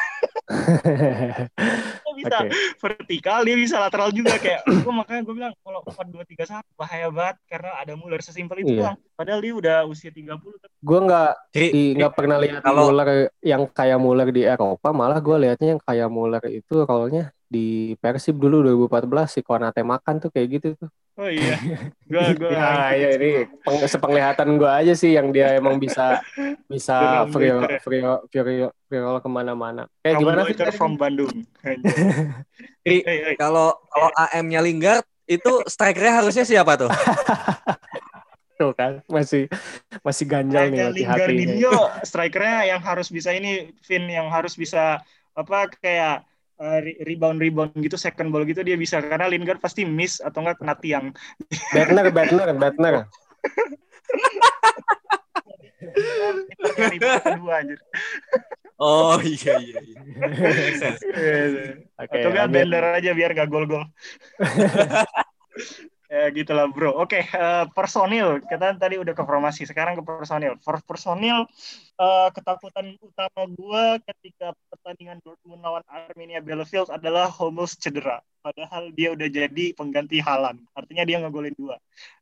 bisa 2.19 2.37
okay. 2.43 2.51
vertikal, 2.83 3.41
dia 3.47 3.57
bisa 3.57 3.77
lateral 3.79 4.11
juga 4.11 4.35
kayak. 4.37 4.67
gue 4.85 4.95
makanya 4.95 5.23
gue 5.23 5.35
bilang 5.35 5.53
kalau 5.63 5.81
empat 5.87 6.07
dua 6.11 6.25
tiga 6.27 6.45
satu 6.45 6.71
bahaya 6.75 7.09
banget 7.15 7.37
karena 7.47 7.71
ada 7.79 7.93
Muller 7.95 8.21
sesimpel 8.21 8.67
itu 8.67 8.75
yeah. 8.75 8.93
doang. 8.93 8.99
Padahal 9.15 9.41
dia 9.43 9.55
udah 9.55 9.77
usia 9.87 10.11
30 10.11 10.27
tapi 10.35 10.75
gue 10.79 10.99
nggak 11.07 11.33
nggak 11.99 12.13
pernah 12.15 12.37
lihat 12.39 12.63
kalau 12.63 12.91
Muller 12.91 13.31
yang 13.43 13.63
kayak 13.71 13.99
Muller 14.03 14.29
di 14.35 14.43
Eropa, 14.43 14.89
malah 14.91 15.19
gue 15.23 15.37
lihatnya 15.47 15.79
yang 15.79 15.83
kayak 15.83 16.09
Muller 16.11 16.43
itu 16.51 16.83
rolnya 16.83 17.31
di 17.49 17.97
Persib 17.97 18.37
dulu 18.37 18.61
2014 18.87 19.39
si 19.39 19.41
Konate 19.41 19.81
makan 19.81 20.21
tuh 20.21 20.31
kayak 20.35 20.49
gitu 20.61 20.69
tuh. 20.77 20.91
Oh 21.19 21.27
iya. 21.27 21.59
Gua 22.09 22.33
gua 22.39 22.49
ya, 22.49 22.95
ya 22.95 23.09
ini 23.21 23.45
peng, 23.67 23.85
sepenglihatan 23.85 24.57
gua 24.57 24.81
aja 24.81 24.95
sih 24.97 25.13
yang 25.13 25.29
dia 25.35 25.59
emang 25.59 25.77
bisa 25.77 26.23
bisa 26.73 27.27
free 27.29 27.53
free 27.85 28.01
free 28.31 28.65
free 28.89 29.01
roll 29.03 29.19
ke 29.21 29.29
mana-mana. 29.29 29.91
Kayak 30.01 30.15
from 30.17 30.23
gimana 30.25 30.41
sih 30.47 30.55
from 30.79 30.95
Bandung. 30.97 31.35
Kalau 33.43 33.77
kalau 33.93 34.09
AM-nya 34.17 34.65
Lingard 34.65 35.05
itu 35.29 35.61
strikernya 35.69 36.25
harusnya 36.25 36.49
siapa 36.49 36.81
tuh? 36.81 36.89
tuh 38.59 38.75
kan 38.75 38.99
masih 39.07 39.47
masih 40.03 40.27
ganjal 40.27 40.67
nih 40.67 40.83
hati 40.83 41.03
hati 41.07 41.45
strikernya 42.03 42.75
yang 42.75 42.83
harus 42.83 43.07
bisa 43.07 43.31
ini 43.31 43.71
Vin 43.87 44.11
yang 44.11 44.27
harus 44.27 44.59
bisa 44.59 44.99
apa 45.39 45.71
kayak 45.79 46.27
uh, 46.59 46.81
rebound 47.07 47.39
rebound 47.41 47.73
gitu 47.79 47.97
second 47.99 48.31
ball 48.31 48.45
gitu 48.45 48.63
dia 48.67 48.75
bisa 48.75 49.01
karena 49.03 49.31
Lingard 49.31 49.63
pasti 49.63 49.87
miss 49.87 50.19
atau 50.23 50.43
enggak 50.43 50.59
kena 50.63 50.75
tiang. 50.79 51.07
Batner, 51.75 52.07
Batner, 52.11 52.49
Batner. 52.55 52.95
Oh 58.79 59.19
iya 59.19 59.59
iya. 59.59 59.79
iya. 59.83 60.01
okay, 61.99 62.15
Atau 62.23 62.31
enggak 62.31 62.49
bender 62.55 62.85
aja 62.95 63.11
biar 63.11 63.35
gak 63.35 63.51
gol-gol. 63.51 63.83
ya 66.09 66.33
gitulah 66.33 66.67
bro. 66.73 66.97
Oke, 66.97 67.21
okay, 67.21 67.23
uh, 67.37 67.63
eh, 67.63 67.65
personil. 67.77 68.41
Kita 68.43 68.75
tadi 68.81 68.97
udah 68.97 69.13
ke 69.13 69.23
formasi, 69.23 69.69
sekarang 69.69 70.01
ke 70.01 70.03
personil. 70.03 70.57
For 70.65 70.81
personil, 70.83 71.45
uh, 72.01 72.29
ketakutan 72.33 72.97
utama 72.99 73.45
gue 73.47 73.85
ketika 74.09 74.57
pertandingan 74.73 75.21
Dortmund 75.21 75.61
lawan 75.61 75.85
Arminia 75.87 76.41
Bielefeld 76.41 76.89
adalah 76.89 77.29
Hummels 77.29 77.77
cedera. 77.77 78.25
Padahal 78.41 78.91
dia 78.97 79.13
udah 79.13 79.29
jadi 79.29 79.65
pengganti 79.77 80.19
Halan. 80.25 80.65
Artinya 80.73 81.05
dia 81.05 81.21
ngegolin 81.21 81.55
dua. 81.55 81.77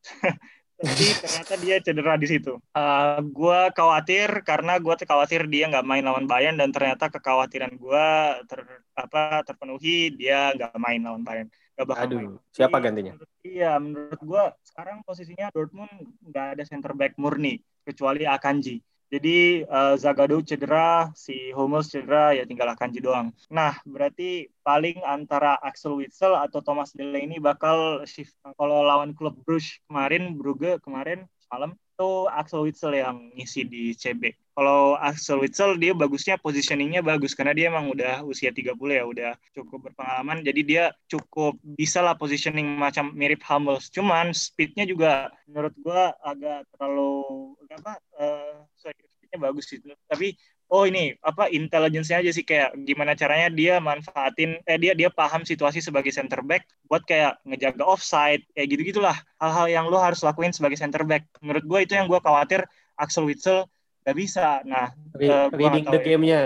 tapi 0.76 1.08
ternyata 1.24 1.54
dia 1.56 1.76
cedera 1.80 2.14
di 2.20 2.28
situ. 2.28 2.60
Uh, 2.76 3.16
eh, 3.16 3.18
gue 3.24 3.60
khawatir 3.72 4.28
karena 4.44 4.76
gue 4.76 4.92
khawatir 4.92 5.48
dia 5.48 5.72
nggak 5.72 5.86
main 5.88 6.04
lawan 6.04 6.28
Bayern 6.28 6.60
dan 6.60 6.68
ternyata 6.68 7.08
kekhawatiran 7.08 7.80
gue 7.80 8.06
ter, 8.44 8.60
apa 8.92 9.40
terpenuhi 9.48 10.12
dia 10.12 10.52
nggak 10.52 10.76
main 10.76 11.00
lawan 11.00 11.24
Bayern. 11.24 11.48
Gak 11.76 11.86
bakal 11.92 12.04
Aduh, 12.08 12.18
main. 12.18 12.32
siapa 12.56 12.76
gantinya? 12.80 13.12
Iya, 13.44 13.76
menurut 13.76 14.16
gue 14.16 14.44
sekarang 14.64 15.04
posisinya 15.04 15.52
Dortmund 15.52 15.92
nggak 16.24 16.56
ada 16.56 16.64
center 16.64 16.96
back 16.96 17.20
murni 17.20 17.60
kecuali 17.84 18.24
Akanji. 18.24 18.80
Jadi 19.06 19.62
uh, 19.62 19.94
Zagadou 19.94 20.42
cedera, 20.42 21.14
si 21.14 21.54
Hummels 21.54 21.94
cedera, 21.94 22.34
ya 22.34 22.42
tinggal 22.42 22.74
Akanji 22.74 22.98
doang. 22.98 23.30
Nah, 23.52 23.78
berarti 23.86 24.50
paling 24.66 24.98
antara 25.06 25.54
Axel 25.62 25.94
Witsel 25.94 26.34
atau 26.34 26.58
Thomas 26.58 26.90
Delaney 26.90 27.38
bakal 27.38 28.02
shift. 28.02 28.34
Kalau 28.42 28.82
lawan 28.82 29.14
klub 29.14 29.38
Bruges 29.46 29.78
kemarin, 29.86 30.34
Brugge 30.34 30.82
kemarin 30.82 31.22
malam 31.46 31.78
itu 31.96 32.28
Axel 32.28 32.68
Witsel 32.68 32.92
yang 33.00 33.32
ngisi 33.32 33.64
di 33.64 33.96
CB. 33.96 34.36
Kalau 34.52 35.00
Axel 35.00 35.40
Witsel 35.40 35.80
dia 35.80 35.96
bagusnya 35.96 36.36
positioningnya 36.36 37.00
bagus 37.00 37.32
karena 37.32 37.56
dia 37.56 37.72
emang 37.72 37.88
udah 37.88 38.20
usia 38.28 38.52
30 38.52 38.76
ya, 38.92 39.04
udah 39.08 39.32
cukup 39.56 39.88
berpengalaman. 39.88 40.44
Jadi 40.44 40.60
dia 40.60 40.92
cukup 41.08 41.56
bisa 41.64 42.04
lah 42.04 42.12
positioning 42.12 42.76
macam 42.76 43.16
mirip 43.16 43.40
Hummels. 43.48 43.88
Cuman 43.88 44.36
speednya 44.36 44.84
juga 44.84 45.32
menurut 45.48 45.72
gua 45.80 46.12
agak 46.20 46.68
terlalu 46.76 47.24
apa 47.72 47.96
uh, 48.20 48.60
speednya 48.76 49.40
bagus 49.40 49.64
sih. 49.72 49.80
Tapi 50.04 50.36
oh 50.66 50.82
ini 50.82 51.14
apa 51.22 51.46
intelligence-nya 51.50 52.22
aja 52.22 52.30
sih 52.34 52.42
kayak 52.42 52.74
gimana 52.82 53.14
caranya 53.14 53.48
dia 53.52 53.78
manfaatin 53.78 54.58
eh 54.66 54.78
dia 54.78 54.92
dia 54.98 55.08
paham 55.12 55.46
situasi 55.46 55.78
sebagai 55.78 56.10
center 56.10 56.42
back 56.42 56.66
buat 56.90 57.06
kayak 57.06 57.38
ngejaga 57.46 57.86
offside 57.86 58.42
kayak 58.50 58.66
gitu 58.74 58.82
gitulah 58.94 59.14
hal-hal 59.38 59.66
yang 59.70 59.84
lo 59.86 60.02
harus 60.02 60.26
lakuin 60.26 60.50
sebagai 60.50 60.78
center 60.78 61.06
back 61.06 61.26
menurut 61.38 61.62
gue 61.62 61.80
itu 61.86 61.92
yang 61.94 62.10
gue 62.10 62.18
khawatir 62.18 62.66
Axel 62.98 63.30
Witsel 63.30 63.70
gak 64.02 64.16
bisa 64.18 64.62
nah 64.66 64.90
uh, 65.18 65.48
reading 65.54 65.86
the 65.86 66.00
ya. 66.02 66.06
game-nya 66.06 66.42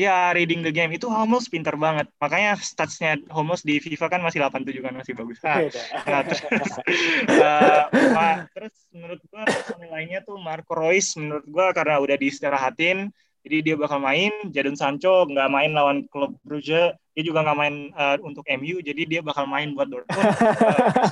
Ya, 0.00 0.32
reading 0.32 0.64
the 0.64 0.72
game 0.72 0.96
itu 0.96 1.12
Hummels 1.12 1.52
pinter 1.52 1.76
banget. 1.76 2.08
Makanya 2.16 2.56
statsnya 2.56 3.20
Hummels 3.28 3.60
di 3.60 3.84
FIFA 3.84 4.08
kan 4.08 4.24
masih 4.24 4.40
87 4.40 4.80
kan 4.80 4.96
masih 4.96 5.12
bagus. 5.12 5.36
Nah, 5.44 5.60
nah 6.08 6.20
terus, 6.24 6.40
uh, 7.36 8.48
terus 8.48 8.74
menurut 8.96 9.20
gua 9.28 9.44
lainnya 9.92 10.24
tuh 10.24 10.40
Marco 10.40 10.72
Reus 10.72 11.12
menurut 11.20 11.44
gua 11.44 11.76
karena 11.76 12.00
udah 12.00 12.16
diistirahatin 12.16 13.12
jadi 13.40 13.56
dia 13.72 13.74
bakal 13.76 13.98
main, 14.04 14.32
Jadon 14.52 14.76
Sancho 14.76 15.24
nggak 15.24 15.48
main 15.48 15.72
lawan 15.72 16.04
klub 16.12 16.36
Brugge, 16.44 16.92
dia 17.16 17.22
juga 17.24 17.42
nggak 17.42 17.58
main 17.58 17.76
uh, 17.96 18.16
untuk 18.20 18.44
MU, 18.60 18.78
jadi 18.80 19.02
dia 19.08 19.20
bakal 19.20 19.44
main 19.48 19.72
buat 19.74 19.88
Dortmund 19.88 20.20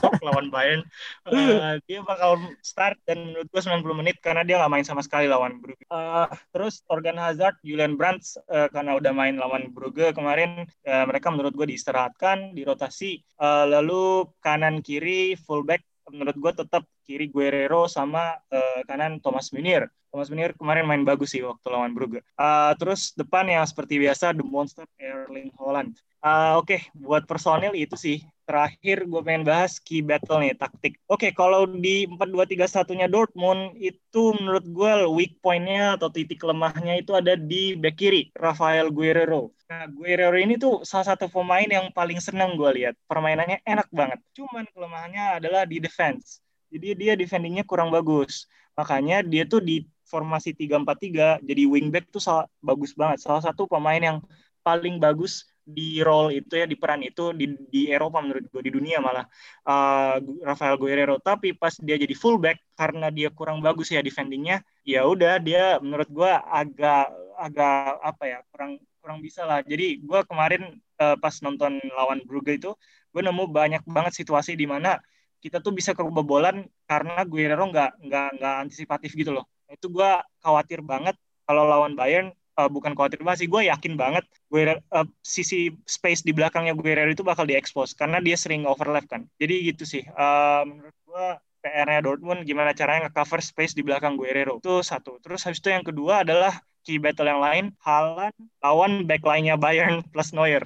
uh, 0.07 0.20
lawan 0.24 0.47
Bayern. 0.53 0.81
Uh, 1.26 1.81
dia 1.89 2.05
bakal 2.05 2.37
start 2.61 3.01
dan 3.09 3.33
menurut 3.33 3.49
gue 3.49 3.61
90 3.61 4.01
menit 4.01 4.16
karena 4.20 4.45
dia 4.45 4.57
nggak 4.61 4.72
main 4.72 4.87
sama 4.87 5.01
sekali 5.01 5.26
lawan 5.26 5.59
Brugge. 5.59 5.85
Uh, 5.89 6.29
terus 6.53 6.85
Organ 6.89 7.16
Hazard, 7.16 7.57
Julian 7.64 7.97
Brandt 7.97 8.24
uh, 8.49 8.68
karena 8.68 8.97
udah 8.97 9.12
main 9.16 9.37
lawan 9.41 9.72
Brugge 9.72 10.12
kemarin, 10.12 10.68
uh, 10.87 11.05
mereka 11.09 11.33
menurut 11.33 11.57
gue 11.57 11.66
diistirahatkan, 11.72 12.53
dirotasi. 12.53 13.24
Uh, 13.41 13.66
lalu 13.66 14.29
kanan 14.45 14.85
kiri 14.85 15.35
fullback 15.35 15.83
menurut 16.09 16.37
gue 16.37 16.53
tetap 16.64 16.85
kiri 17.09 17.33
Guerrero 17.33 17.89
sama 17.89 18.37
uh, 18.53 18.81
kanan 18.85 19.17
Thomas 19.25 19.49
Munir. 19.57 19.89
Thomas 20.13 20.29
Munir 20.29 20.53
kemarin 20.53 20.85
main 20.85 21.01
bagus 21.09 21.33
sih 21.33 21.41
waktu 21.41 21.65
lawan 21.73 21.97
Brugge. 21.97 22.21
Uh, 22.37 22.77
terus 22.77 23.17
depan 23.17 23.49
yang 23.49 23.65
seperti 23.65 23.97
biasa 23.97 24.37
The 24.37 24.45
Monster 24.45 24.85
Erling 25.01 25.49
Holland. 25.57 25.97
Uh, 26.21 26.61
Oke, 26.61 26.77
okay, 26.77 26.81
buat 26.93 27.25
personil 27.25 27.73
itu 27.73 27.97
sih. 27.97 28.21
Terakhir 28.49 29.05
gue 29.05 29.21
pengen 29.21 29.45
bahas 29.45 29.77
key 29.77 30.01
battle 30.01 30.41
nih, 30.41 30.57
taktik. 30.57 30.97
Oke, 31.05 31.29
okay, 31.29 31.31
kalau 31.37 31.69
di 31.69 32.09
4-2-3-1-nya 32.09 33.07
Dortmund, 33.13 33.77
itu 33.77 34.33
menurut 34.41 34.65
gue 34.65 34.93
weak 35.13 35.37
point-nya 35.45 36.01
atau 36.01 36.09
titik 36.09 36.41
lemahnya 36.41 36.97
itu 36.97 37.13
ada 37.13 37.37
di 37.37 37.77
back 37.77 38.01
kiri, 38.01 38.33
Rafael 38.33 38.89
Guerrero. 38.89 39.53
Nah, 39.69 39.85
Guerrero 39.93 40.41
ini 40.41 40.57
tuh 40.57 40.81
salah 40.81 41.13
satu 41.13 41.29
pemain 41.29 41.69
yang 41.69 41.93
paling 41.93 42.19
seneng 42.25 42.57
gue 42.57 42.73
lihat. 42.73 42.97
Permainannya 43.05 43.61
enak 43.69 43.93
banget. 43.93 44.19
Cuman 44.33 44.65
kelemahannya 44.73 45.45
adalah 45.45 45.69
di 45.69 45.77
defense. 45.77 46.41
Jadi 46.69 46.89
dia 46.97 47.12
defendingnya 47.16 47.64
kurang 47.64 47.89
bagus. 47.93 48.47
Makanya 48.79 49.25
dia 49.27 49.45
tuh 49.49 49.61
di 49.64 49.85
formasi 50.09 50.57
3-4-3 50.57 51.43
jadi 51.45 51.62
wingback 51.69 52.09
tuh 52.09 52.23
salah, 52.23 52.47
bagus 52.64 52.97
banget. 52.97 53.25
Salah 53.25 53.43
satu 53.45 53.69
pemain 53.69 54.01
yang 54.01 54.19
paling 54.64 55.01
bagus 55.01 55.49
di 55.69 56.01
role 56.01 56.41
itu 56.41 56.57
ya 56.57 56.64
di 56.64 56.81
peran 56.81 57.05
itu 57.05 57.37
di, 57.37 57.53
di 57.69 57.93
Eropa 57.93 58.25
menurut 58.25 58.49
gue 58.49 58.62
di 58.64 58.73
dunia 58.73 59.05
malah 59.05 59.29
uh, 59.69 60.16
Rafael 60.41 60.81
Guerrero 60.81 61.21
tapi 61.21 61.53
pas 61.53 61.77
dia 61.77 62.01
jadi 62.01 62.16
fullback 62.16 62.57
karena 62.73 63.12
dia 63.12 63.29
kurang 63.29 63.61
bagus 63.61 63.93
ya 63.93 64.01
defendingnya 64.01 64.64
ya 64.89 65.05
udah 65.05 65.37
dia 65.45 65.77
menurut 65.85 66.09
gue 66.09 66.33
agak 66.49 67.12
agak 67.37 68.01
apa 68.01 68.25
ya 68.25 68.39
kurang 68.49 68.81
kurang 69.05 69.21
bisa 69.21 69.45
lah 69.45 69.61
jadi 69.61 70.01
gue 70.01 70.21
kemarin 70.25 70.81
uh, 71.05 71.21
pas 71.21 71.37
nonton 71.45 71.77
lawan 71.93 72.25
Brugge 72.25 72.57
itu 72.57 72.73
gue 73.12 73.23
nemu 73.25 73.45
banyak 73.53 73.85
banget 73.85 74.25
situasi 74.25 74.57
di 74.57 74.64
mana 74.64 74.97
kita 75.39 75.62
tuh 75.62 75.72
bisa 75.74 75.95
kebobolan 75.95 76.66
karena 76.91 77.22
Guerrero 77.22 77.70
nggak 77.70 78.03
nggak 78.03 78.28
nggak 78.39 78.55
antisipatif 78.66 79.14
gitu 79.14 79.34
loh. 79.34 79.47
Itu 79.70 79.93
gue 79.93 80.11
khawatir 80.43 80.82
banget 80.82 81.14
kalau 81.47 81.64
lawan 81.64 81.95
Bayern 81.95 82.34
uh, 82.59 82.66
bukan 82.66 82.93
khawatir 82.99 83.22
banget 83.22 83.47
sih 83.47 83.49
gue 83.49 83.70
yakin 83.70 83.95
banget 83.95 84.26
gue 84.51 84.76
uh, 84.91 85.07
sisi 85.22 85.70
space 85.86 86.26
di 86.26 86.34
belakangnya 86.34 86.74
Guerrero 86.74 87.14
itu 87.14 87.22
bakal 87.22 87.47
diekspos 87.47 87.95
karena 87.95 88.18
dia 88.18 88.34
sering 88.34 88.66
overlap 88.66 89.07
kan. 89.07 89.30
Jadi 89.39 89.70
gitu 89.70 89.86
sih 89.86 90.03
uh, 90.03 90.66
menurut 90.66 90.97
gue 91.07 91.26
PR-nya 91.59 92.01
Dortmund 92.03 92.47
gimana 92.47 92.70
caranya 92.70 93.11
nge-cover 93.11 93.43
space 93.43 93.74
di 93.78 93.82
belakang 93.86 94.18
Guerrero. 94.18 94.59
Itu 94.59 94.82
satu. 94.82 95.22
Terus 95.22 95.43
habis 95.47 95.62
itu 95.62 95.70
yang 95.70 95.86
kedua 95.86 96.26
adalah 96.26 96.59
key 96.86 96.97
battle 96.97 97.28
yang 97.28 97.43
lain 97.43 97.64
Halan 97.82 98.34
lawan 98.62 99.05
backline-nya 99.07 99.59
Bayern 99.59 100.03
plus 100.11 100.34
Neuer. 100.34 100.64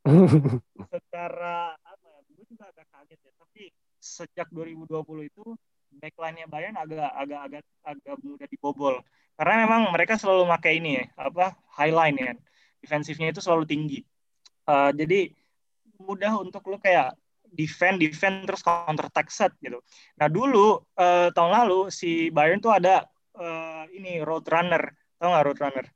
Secara 0.94 1.76
apa 1.76 2.06
ya 2.08 2.20
gue 2.24 2.44
juga 2.48 2.64
agak 2.72 2.86
kaget 2.88 3.20
ya 3.20 3.32
tapi 3.36 3.64
sejak 4.00 4.48
2020 4.50 5.28
itu 5.28 5.44
backline-nya 5.90 6.46
Bayern 6.48 6.76
agak 6.78 7.10
agak 7.12 7.40
agak 7.46 7.62
agak 7.84 8.16
mudah 8.24 8.48
dibobol. 8.48 8.94
Karena 9.36 9.64
memang 9.64 9.92
mereka 9.92 10.16
selalu 10.16 10.48
pakai 10.48 10.80
ini 10.80 11.00
ya 11.00 11.04
apa 11.20 11.56
highline 11.76 12.16
ya 12.16 12.32
defensifnya 12.80 13.30
itu 13.30 13.40
selalu 13.44 13.68
tinggi. 13.68 14.00
Uh, 14.64 14.90
jadi 14.96 15.32
mudah 16.00 16.40
untuk 16.40 16.64
lo 16.72 16.80
kayak 16.80 17.12
defend 17.50 18.00
defend 18.00 18.46
terus 18.46 18.64
counter 18.64 19.10
attack 19.10 19.28
set 19.28 19.52
gitu. 19.60 19.82
Nah 20.16 20.30
dulu 20.32 20.80
uh, 20.96 21.28
tahun 21.34 21.52
lalu 21.64 21.92
si 21.92 22.32
Bayern 22.32 22.62
tuh 22.62 22.72
ada 22.72 23.04
uh, 23.36 23.84
ini 23.92 24.22
road 24.24 24.46
runner 24.48 24.96
tau 25.20 25.28
nggak 25.28 25.44
road 25.44 25.60
runner 25.60 25.86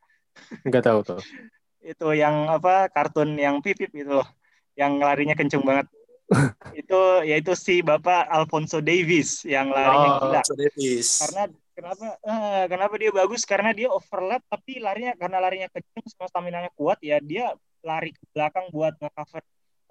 nggak 0.67 0.85
tahu 0.85 1.01
tuh. 1.03 1.21
Itu 1.95 2.17
yang 2.17 2.49
apa 2.49 2.89
kartun 2.89 3.37
yang 3.37 3.61
pipip 3.61 3.93
gitu 3.93 4.21
loh. 4.23 4.29
Yang 4.75 4.93
larinya 5.05 5.35
kenceng 5.39 5.63
banget 5.63 5.87
itu 6.81 7.01
yaitu 7.29 7.53
si 7.53 7.85
Bapak 7.85 8.27
Alfonso 8.33 8.81
Davis 8.81 9.45
yang 9.45 9.69
larinya 9.69 10.11
oh, 10.17 10.19
gila. 10.25 10.41
Alfonso 10.41 10.55
Davis. 10.57 11.09
Karena 11.21 11.45
kenapa 11.77 12.07
uh, 12.25 12.65
kenapa 12.71 12.95
dia 12.97 13.11
bagus 13.13 13.43
karena 13.45 13.71
dia 13.77 13.89
overlap 13.93 14.41
tapi 14.49 14.81
larinya 14.81 15.13
karena 15.19 15.39
larinya 15.43 15.69
kencang 15.69 16.07
sama 16.09 16.27
stamina 16.31 16.65
nya 16.65 16.73
kuat 16.73 16.99
ya 17.05 17.21
dia 17.21 17.53
lari 17.85 18.17
ke 18.17 18.25
belakang 18.33 18.73
buat 18.73 18.97
nge-cover 18.97 19.43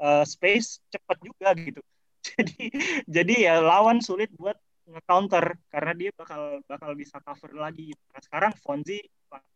uh, 0.01 0.25
space 0.25 0.81
cepat 0.89 1.17
juga 1.21 1.53
gitu. 1.53 1.81
Jadi 2.23 2.71
jadi 3.03 3.35
ya 3.51 3.55
lawan 3.59 3.99
sulit 3.99 4.31
buat 4.39 4.55
nge-counter 4.87 5.59
karena 5.67 5.91
dia 5.91 6.09
bakal 6.15 6.63
bakal 6.65 6.95
bisa 6.95 7.19
cover 7.19 7.51
lagi. 7.51 7.91
Nah, 8.15 8.21
sekarang 8.23 8.51
Fonzi 8.63 9.03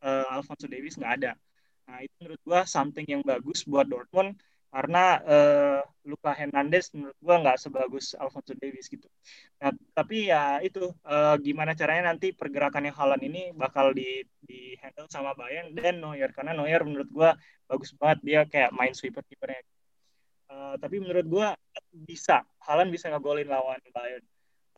uh, 0.04 0.28
Alfonso 0.36 0.68
Davis 0.68 1.00
nggak 1.00 1.14
ada. 1.24 1.32
Nah, 1.88 2.04
itu 2.04 2.12
menurut 2.20 2.42
gua 2.44 2.68
something 2.68 3.08
yang 3.08 3.24
bagus 3.24 3.64
buat 3.64 3.88
Dortmund 3.88 4.36
karena 4.68 5.04
uh, 5.24 5.80
Luka 6.08 6.32
Hernandez 6.36 6.92
menurut 6.92 7.18
gue 7.20 7.36
nggak 7.36 7.58
sebagus 7.60 8.16
Alfonso 8.20 8.52
Davies 8.56 8.88
gitu. 8.92 9.08
Nah, 9.64 9.72
tapi 9.96 10.28
ya 10.28 10.60
itu 10.60 10.92
uh, 11.08 11.36
gimana 11.40 11.72
caranya 11.76 12.12
nanti 12.12 12.36
pergerakannya 12.36 12.92
Halan 12.92 13.22
ini 13.24 13.52
bakal 13.56 13.96
di 13.96 14.24
di 14.44 14.76
handle 14.80 15.08
sama 15.08 15.36
Bayern 15.36 15.72
dan 15.76 16.04
Neuer 16.04 16.32
karena 16.36 16.56
Neuer 16.56 16.84
menurut 16.84 17.10
gue 17.12 17.30
bagus 17.68 17.92
banget 17.96 18.20
dia 18.24 18.42
kayak 18.48 18.72
main 18.76 18.92
sweeper 18.92 19.24
kipernya. 19.24 19.64
Uh, 20.48 20.80
tapi 20.80 21.04
menurut 21.04 21.28
gue 21.28 21.48
bisa 22.08 22.44
Halan 22.64 22.92
bisa 22.92 23.12
ngegolin 23.12 23.48
lawan 23.48 23.80
Bayern 23.92 24.24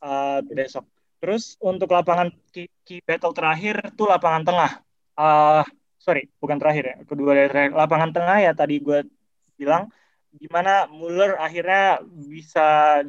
uh, 0.02 0.42
besok. 0.46 0.86
Terus 1.20 1.60
untuk 1.60 1.92
lapangan 1.92 2.32
key, 2.56 2.72
key 2.88 3.04
battle 3.04 3.36
terakhir 3.36 3.92
tuh 3.94 4.08
lapangan 4.08 4.48
tengah. 4.48 4.72
Uh, 5.20 5.68
sorry, 6.00 6.32
bukan 6.40 6.56
terakhir 6.56 6.84
ya. 6.88 6.96
Kedua 7.04 7.36
dari 7.36 7.50
terakhir. 7.52 7.72
Lapangan 7.76 8.10
tengah 8.16 8.38
ya 8.40 8.52
tadi 8.56 8.80
gue 8.80 9.04
bilang 9.62 9.84
gimana 10.42 10.86
Muller 11.00 11.32
akhirnya 11.46 12.06
bisa 12.32 12.62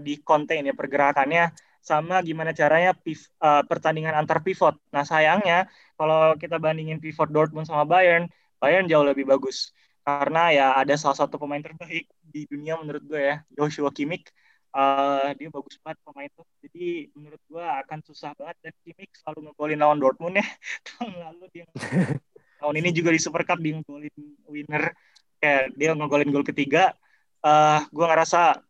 di 0.06 0.18
contain 0.28 0.64
ya 0.64 0.74
pergerakannya 0.80 1.52
sama 1.80 2.20
gimana 2.28 2.52
caranya 2.52 2.92
pif, 2.92 3.32
uh, 3.40 3.64
pertandingan 3.64 4.12
antar 4.20 4.44
pivot. 4.44 4.76
Nah 4.92 5.04
sayangnya 5.04 5.68
kalau 5.96 6.36
kita 6.36 6.56
bandingin 6.60 7.00
pivot 7.00 7.28
Dortmund 7.32 7.66
sama 7.68 7.84
Bayern, 7.88 8.28
Bayern 8.60 8.86
jauh 8.90 9.04
lebih 9.04 9.24
bagus 9.28 9.72
karena 10.04 10.40
ya 10.52 10.66
ada 10.80 10.94
salah 10.96 11.16
satu 11.16 11.36
pemain 11.36 11.60
terbaik 11.60 12.08
di 12.20 12.48
dunia 12.48 12.76
menurut 12.80 13.04
gue 13.04 13.20
ya 13.20 13.36
Joshua 13.52 13.90
Kimmich. 13.92 14.28
Uh, 14.70 15.34
dia 15.34 15.50
bagus 15.50 15.82
banget 15.82 15.98
pemain 16.06 16.30
itu. 16.30 16.42
Jadi 16.62 16.86
menurut 17.18 17.42
gue 17.50 17.64
akan 17.84 17.98
susah 18.06 18.30
banget 18.38 18.56
dan 18.64 18.74
Kimmich 18.84 19.12
selalu 19.20 19.50
ngegolin 19.50 19.80
lawan 19.80 19.98
Dortmund 19.98 20.36
ya. 20.40 20.46
Tahun 20.88 21.10
lalu 21.10 21.44
dia 21.52 21.66
tahun 22.60 22.76
ini 22.76 22.92
juga 22.92 23.10
di 23.10 23.20
Super 23.20 23.42
Cup 23.48 23.58
dia 23.64 23.80
ngegolin 23.80 24.12
winner 24.44 24.92
kayak 25.40 25.72
dia 25.74 25.96
ngegolin 25.96 26.30
gol 26.30 26.44
ketiga 26.46 26.94
uh, 27.42 27.80
gue 27.88 28.06
ngerasa 28.06 28.60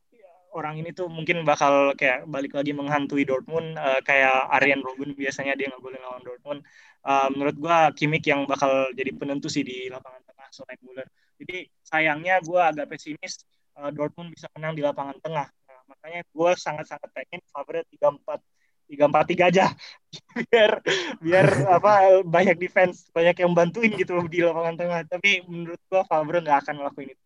orang 0.50 0.82
ini 0.82 0.90
tuh 0.90 1.06
mungkin 1.06 1.46
bakal 1.46 1.94
kayak 1.94 2.26
balik 2.26 2.58
lagi 2.58 2.74
menghantui 2.74 3.22
Dortmund 3.22 3.78
uh, 3.78 4.02
kayak 4.02 4.50
Arjen 4.50 4.82
Robben 4.82 5.14
biasanya 5.14 5.54
dia 5.54 5.70
ngegolin 5.70 6.02
lawan 6.02 6.26
Dortmund. 6.26 6.60
Uh, 7.06 7.30
menurut 7.32 7.56
gue 7.56 7.76
Kimmich 7.96 8.26
yang 8.28 8.44
bakal 8.44 8.90
jadi 8.92 9.14
penentu 9.14 9.46
sih 9.48 9.62
di 9.62 9.88
lapangan 9.88 10.20
tengah 10.26 10.48
selain 10.52 10.76
Muller 10.84 11.06
jadi 11.40 11.64
sayangnya 11.80 12.44
gue 12.44 12.60
agak 12.60 12.86
pesimis 12.92 13.48
uh, 13.80 13.88
Dortmund 13.88 14.36
bisa 14.36 14.46
menang 14.52 14.76
di 14.76 14.84
lapangan 14.84 15.16
tengah. 15.24 15.48
Nah, 15.48 15.80
makanya 15.88 16.20
gue 16.28 16.50
sangat-sangat 16.52 17.08
pengen 17.16 17.40
Favre 17.48 17.80
tiga 17.88 18.12
empat 18.12 18.44
tiga 18.84 19.04
empat 19.08 19.24
tiga 19.24 19.44
aja 19.48 19.66
biar 20.50 20.82
biar 21.22 21.46
apa 21.70 22.22
banyak 22.26 22.56
defense 22.58 23.11
banyak 23.14 23.36
yang 23.42 23.52
bantuin 23.54 23.92
gitu 23.94 24.18
di 24.26 24.42
lapangan 24.42 24.74
tengah. 24.78 25.00
Tapi 25.06 25.46
menurut 25.46 25.80
gua 25.86 26.02
Favre 26.06 26.42
nggak 26.42 26.58
akan 26.66 26.74
ngelakuin 26.82 27.14
itu. 27.14 27.24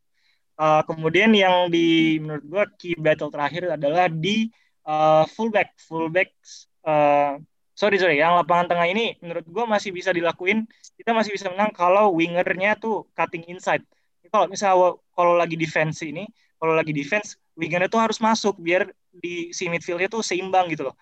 Uh, 0.55 0.83
kemudian 0.87 1.31
yang 1.35 1.67
di 1.73 2.19
menurut 2.23 2.45
gua 2.47 2.65
key 2.79 2.95
battle 2.95 3.33
terakhir 3.33 3.67
adalah 3.75 4.07
di 4.13 4.49
uh, 4.87 5.25
fullback. 5.33 5.75
Fullback 5.81 6.31
uh, 6.87 7.41
sorry 7.75 7.97
sorry 7.99 8.21
yang 8.21 8.37
lapangan 8.39 8.77
tengah 8.77 8.87
ini 8.87 9.17
menurut 9.25 9.47
gua 9.49 9.65
masih 9.65 9.91
bisa 9.91 10.13
dilakuin. 10.13 10.69
Kita 10.95 11.11
masih 11.17 11.35
bisa 11.35 11.49
menang 11.51 11.73
kalau 11.75 12.15
wingernya 12.15 12.77
tuh 12.79 13.09
cutting 13.17 13.49
inside. 13.49 13.83
Kalau 14.29 14.51
misalnya 14.51 14.99
kalau 15.15 15.39
lagi 15.39 15.55
defense 15.55 16.03
ini 16.03 16.27
kalau 16.59 16.75
lagi 16.75 16.91
defense 16.97 17.39
wingernya 17.55 17.87
tuh 17.87 18.03
harus 18.03 18.19
masuk 18.19 18.59
biar 18.59 18.91
di 19.15 19.55
si 19.55 19.71
midfieldnya 19.71 20.11
tuh 20.11 20.27
seimbang 20.27 20.67
gitu 20.73 20.91
loh 20.91 20.97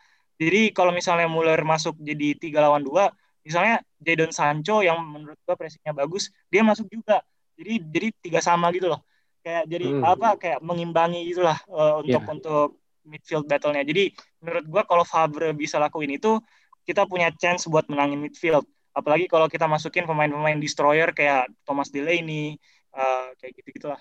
jadi 0.48 0.62
kalau 0.74 0.90
misalnya 0.90 1.28
Muller 1.30 1.60
masuk 1.62 1.94
jadi 2.02 2.34
tiga 2.34 2.64
lawan 2.64 2.82
dua, 2.82 3.14
misalnya 3.46 3.82
Jadon 4.02 4.32
Sancho 4.34 4.82
yang 4.82 4.98
menurut 5.02 5.38
gua 5.46 5.54
pressingnya 5.54 5.94
bagus, 5.94 6.34
dia 6.50 6.66
masuk 6.66 6.90
juga. 6.90 7.22
Jadi 7.54 7.78
jadi 7.92 8.08
tiga 8.18 8.40
sama 8.42 8.72
gitu 8.74 8.90
loh. 8.90 9.02
Kayak 9.42 9.64
jadi 9.70 9.86
hmm. 9.90 10.02
apa 10.02 10.28
kayak 10.38 10.58
mengimbangi 10.62 11.26
gitulah 11.30 11.58
uh, 11.70 12.02
untuk 12.02 12.22
yeah. 12.22 12.34
untuk 12.34 12.68
midfield 13.02 13.46
battle-nya. 13.46 13.82
Jadi 13.82 14.14
menurut 14.42 14.64
gua 14.66 14.82
kalau 14.86 15.04
Favre 15.06 15.54
bisa 15.54 15.78
lakuin 15.78 16.14
itu, 16.16 16.38
kita 16.86 17.06
punya 17.06 17.30
chance 17.34 17.66
buat 17.70 17.86
menangin 17.90 18.18
midfield. 18.18 18.66
Apalagi 18.92 19.24
kalau 19.26 19.48
kita 19.48 19.64
masukin 19.64 20.04
pemain-pemain 20.04 20.60
destroyer 20.60 21.10
kayak 21.16 21.48
Thomas 21.64 21.88
Delaney, 21.88 22.60
uh, 22.92 23.32
kayak 23.40 23.52
gitu-gitulah. 23.62 24.00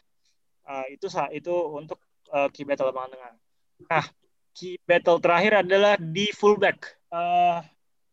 Uh, 0.61 0.85
itu 0.93 1.09
itu 1.33 1.53
untuk 1.73 1.97
uh, 2.29 2.47
key 2.53 2.63
battle 2.67 2.91
lapangan 2.91 3.11
tengah. 3.17 3.31
Nah, 3.89 4.05
key 4.51 4.77
battle 4.83 5.17
terakhir 5.17 5.63
adalah 5.65 5.95
di 5.99 6.29
fullback. 6.35 6.99
Uh, 7.11 7.63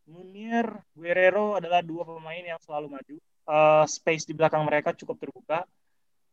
Munir, 0.08 0.64
Guerrero 0.96 1.60
adalah 1.60 1.84
dua 1.84 2.02
pemain 2.08 2.40
yang 2.40 2.58
selalu 2.64 2.96
maju. 2.96 3.16
Uh, 3.48 3.84
space 3.88 4.28
di 4.28 4.36
belakang 4.36 4.64
mereka 4.64 4.96
cukup 4.96 5.20
terbuka. 5.20 5.68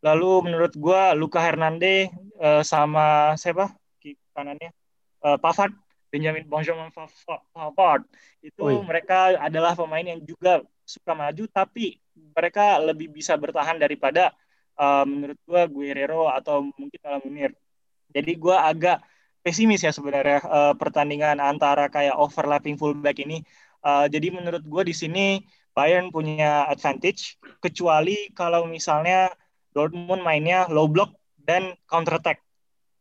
Lalu 0.04 0.52
menurut 0.52 0.74
gue 0.76 1.02
Luka 1.18 1.42
Hernandez 1.42 2.12
uh, 2.40 2.62
sama 2.62 3.34
siapa 3.40 3.74
kanannya 4.36 4.70
uh, 5.24 5.40
Pavard, 5.40 5.72
Benjamin 6.12 6.44
Benjamin 6.46 6.92
Pavard 6.92 8.04
itu 8.44 8.62
Ui. 8.62 8.76
mereka 8.84 9.40
adalah 9.40 9.74
pemain 9.74 10.04
yang 10.04 10.20
juga 10.22 10.62
suka 10.84 11.16
maju 11.16 11.48
tapi 11.50 11.98
mereka 12.14 12.78
lebih 12.84 13.10
bisa 13.10 13.34
bertahan 13.40 13.80
daripada 13.80 14.36
uh, 14.78 15.08
menurut 15.08 15.40
gue 15.42 15.62
Guerrero 15.72 16.28
atau 16.28 16.68
mungkin 16.76 17.00
kalau 17.00 17.24
Munir. 17.24 17.56
Jadi 18.12 18.32
gue 18.36 18.56
agak 18.56 19.00
pesimis 19.46 19.86
ya 19.86 19.94
sebenarnya 19.94 20.42
uh, 20.42 20.74
pertandingan 20.74 21.38
antara 21.38 21.86
kayak 21.94 22.18
overlapping 22.18 22.82
fullback 22.82 23.22
ini. 23.22 23.46
Uh, 23.86 24.10
jadi 24.10 24.34
menurut 24.34 24.66
gue 24.66 24.84
di 24.90 24.96
sini 24.98 25.26
Bayern 25.78 26.10
punya 26.10 26.66
advantage 26.66 27.38
kecuali 27.62 28.34
kalau 28.34 28.66
misalnya 28.66 29.30
Dortmund 29.70 30.26
mainnya 30.26 30.66
low 30.74 30.90
block 30.90 31.14
dan 31.38 31.78
counter 31.86 32.18
attack. 32.18 32.42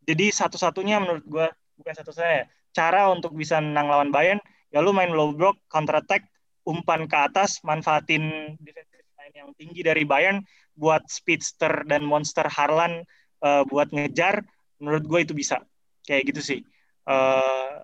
Jadi 0.05 0.29
satu-satunya 0.29 1.01
menurut 1.01 1.25
gue 1.25 1.47
bukan 1.81 1.95
satu 1.97 2.13
saya 2.13 2.45
cara 2.77 3.09
untuk 3.09 3.33
bisa 3.33 3.57
menang 3.65 3.89
lawan 3.89 4.11
Bayern 4.13 4.43
ya 4.75 4.83
lu 4.83 4.91
main 4.91 5.15
low 5.15 5.33
block 5.33 5.57
counter 5.71 6.03
attack 6.03 6.27
umpan 6.67 7.07
ke 7.07 7.17
atas 7.17 7.63
manfaatin 7.63 8.59
defensive 8.59 9.07
line 9.17 9.35
yang 9.39 9.51
tinggi 9.55 9.81
dari 9.87 10.03
Bayern 10.03 10.43
buat 10.75 11.07
speedster 11.07 11.87
dan 11.87 12.03
monster 12.03 12.45
Harlan 12.51 13.07
uh, 13.41 13.63
buat 13.71 13.95
ngejar 13.95 14.43
menurut 14.83 15.07
gue 15.07 15.21
itu 15.31 15.33
bisa 15.33 15.63
kayak 16.05 16.31
gitu 16.31 16.41
sih. 16.45 16.61
Uh, 17.05 17.81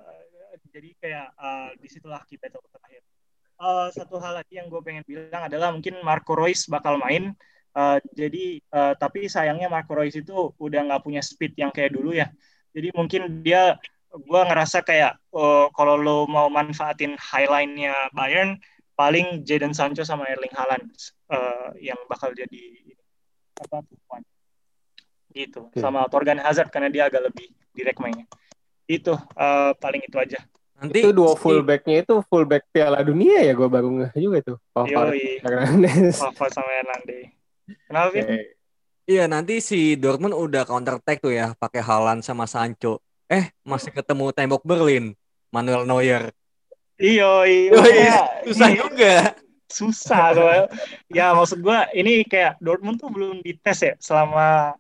jadi 0.70 0.90
kayak 1.02 1.26
uh, 1.36 1.70
di 1.76 1.88
situlah 1.90 2.22
kita 2.28 2.48
terakhir. 2.48 3.02
Uh, 3.60 3.92
satu 3.92 4.16
hal 4.16 4.40
lagi 4.40 4.56
yang 4.56 4.72
gue 4.72 4.80
pengen 4.80 5.04
bilang 5.04 5.44
adalah 5.44 5.68
mungkin 5.74 6.00
Marco 6.00 6.32
Reus 6.32 6.64
bakal 6.70 6.96
main. 6.96 7.36
Uh, 7.70 8.00
jadi 8.16 8.58
uh, 8.72 8.94
tapi 8.96 9.28
sayangnya 9.28 9.68
Marco 9.68 9.92
Reus 9.92 10.16
itu 10.16 10.54
udah 10.56 10.80
nggak 10.88 11.02
punya 11.04 11.20
speed 11.20 11.58
yang 11.60 11.68
kayak 11.68 11.92
dulu 11.92 12.16
ya. 12.16 12.32
Jadi 12.72 12.88
mungkin 12.94 13.42
dia 13.44 13.76
gue 14.10 14.42
ngerasa 14.42 14.82
kayak 14.82 15.18
uh, 15.34 15.70
kalau 15.74 15.94
lo 15.94 16.18
mau 16.26 16.50
manfaatin 16.50 17.14
highline-nya 17.14 17.94
Bayern 18.10 18.58
paling 18.98 19.46
Jadon 19.46 19.72
Sancho 19.72 20.02
sama 20.02 20.26
Erling 20.26 20.52
Haaland 20.52 20.90
uh, 21.30 21.70
yang 21.78 21.96
bakal 22.10 22.34
jadi 22.34 22.62
apa 23.60 23.84
tuh 23.86 24.00
gitu 25.30 25.70
okay. 25.70 25.80
sama 25.80 26.06
Torgan 26.10 26.42
Hazard 26.42 26.70
karena 26.70 26.90
dia 26.90 27.06
agak 27.06 27.30
lebih 27.30 27.50
direct 27.74 27.98
mainnya. 28.02 28.26
Itu 28.90 29.14
uh, 29.14 29.72
paling 29.78 30.02
itu 30.02 30.16
aja. 30.18 30.40
Nanti 30.80 31.04
itu 31.04 31.12
dua 31.12 31.36
fullbacknya 31.36 32.02
itu 32.02 32.24
fullback 32.24 32.64
Piala 32.72 33.04
Dunia 33.04 33.44
ya 33.44 33.52
gue 33.52 33.68
baru 33.68 33.88
ngeh 34.00 34.12
juga 34.16 34.38
tuh. 34.40 34.58
Papa 34.72 35.12
Hernandez. 35.44 36.16
Sama 36.16 36.70
Hernandez. 36.72 37.36
Kenapa 37.84 38.16
okay. 38.16 38.56
Iya 39.04 39.26
nanti 39.26 39.58
si 39.60 39.98
Dortmund 39.98 40.38
udah 40.38 40.64
counter 40.64 41.02
attack 41.02 41.20
tuh 41.20 41.34
ya 41.34 41.52
pakai 41.58 41.84
Haaland 41.84 42.24
sama 42.24 42.48
Sancho. 42.48 43.04
Eh 43.28 43.52
masih 43.60 43.92
ketemu 43.92 44.32
tembok 44.32 44.64
Berlin 44.64 45.12
Manuel 45.52 45.84
Neuer. 45.84 46.32
Iyo 46.96 47.44
iya. 47.44 48.40
Susah 48.48 48.70
juga. 48.72 49.14
Susah 49.68 50.24
tuh. 50.32 50.48
ya 51.12 51.36
maksud 51.36 51.60
gue 51.60 51.78
ini 51.92 52.24
kayak 52.24 52.56
Dortmund 52.62 52.96
tuh 52.98 53.12
belum 53.12 53.44
dites 53.44 53.84
ya 53.84 53.94
selama 54.00 54.74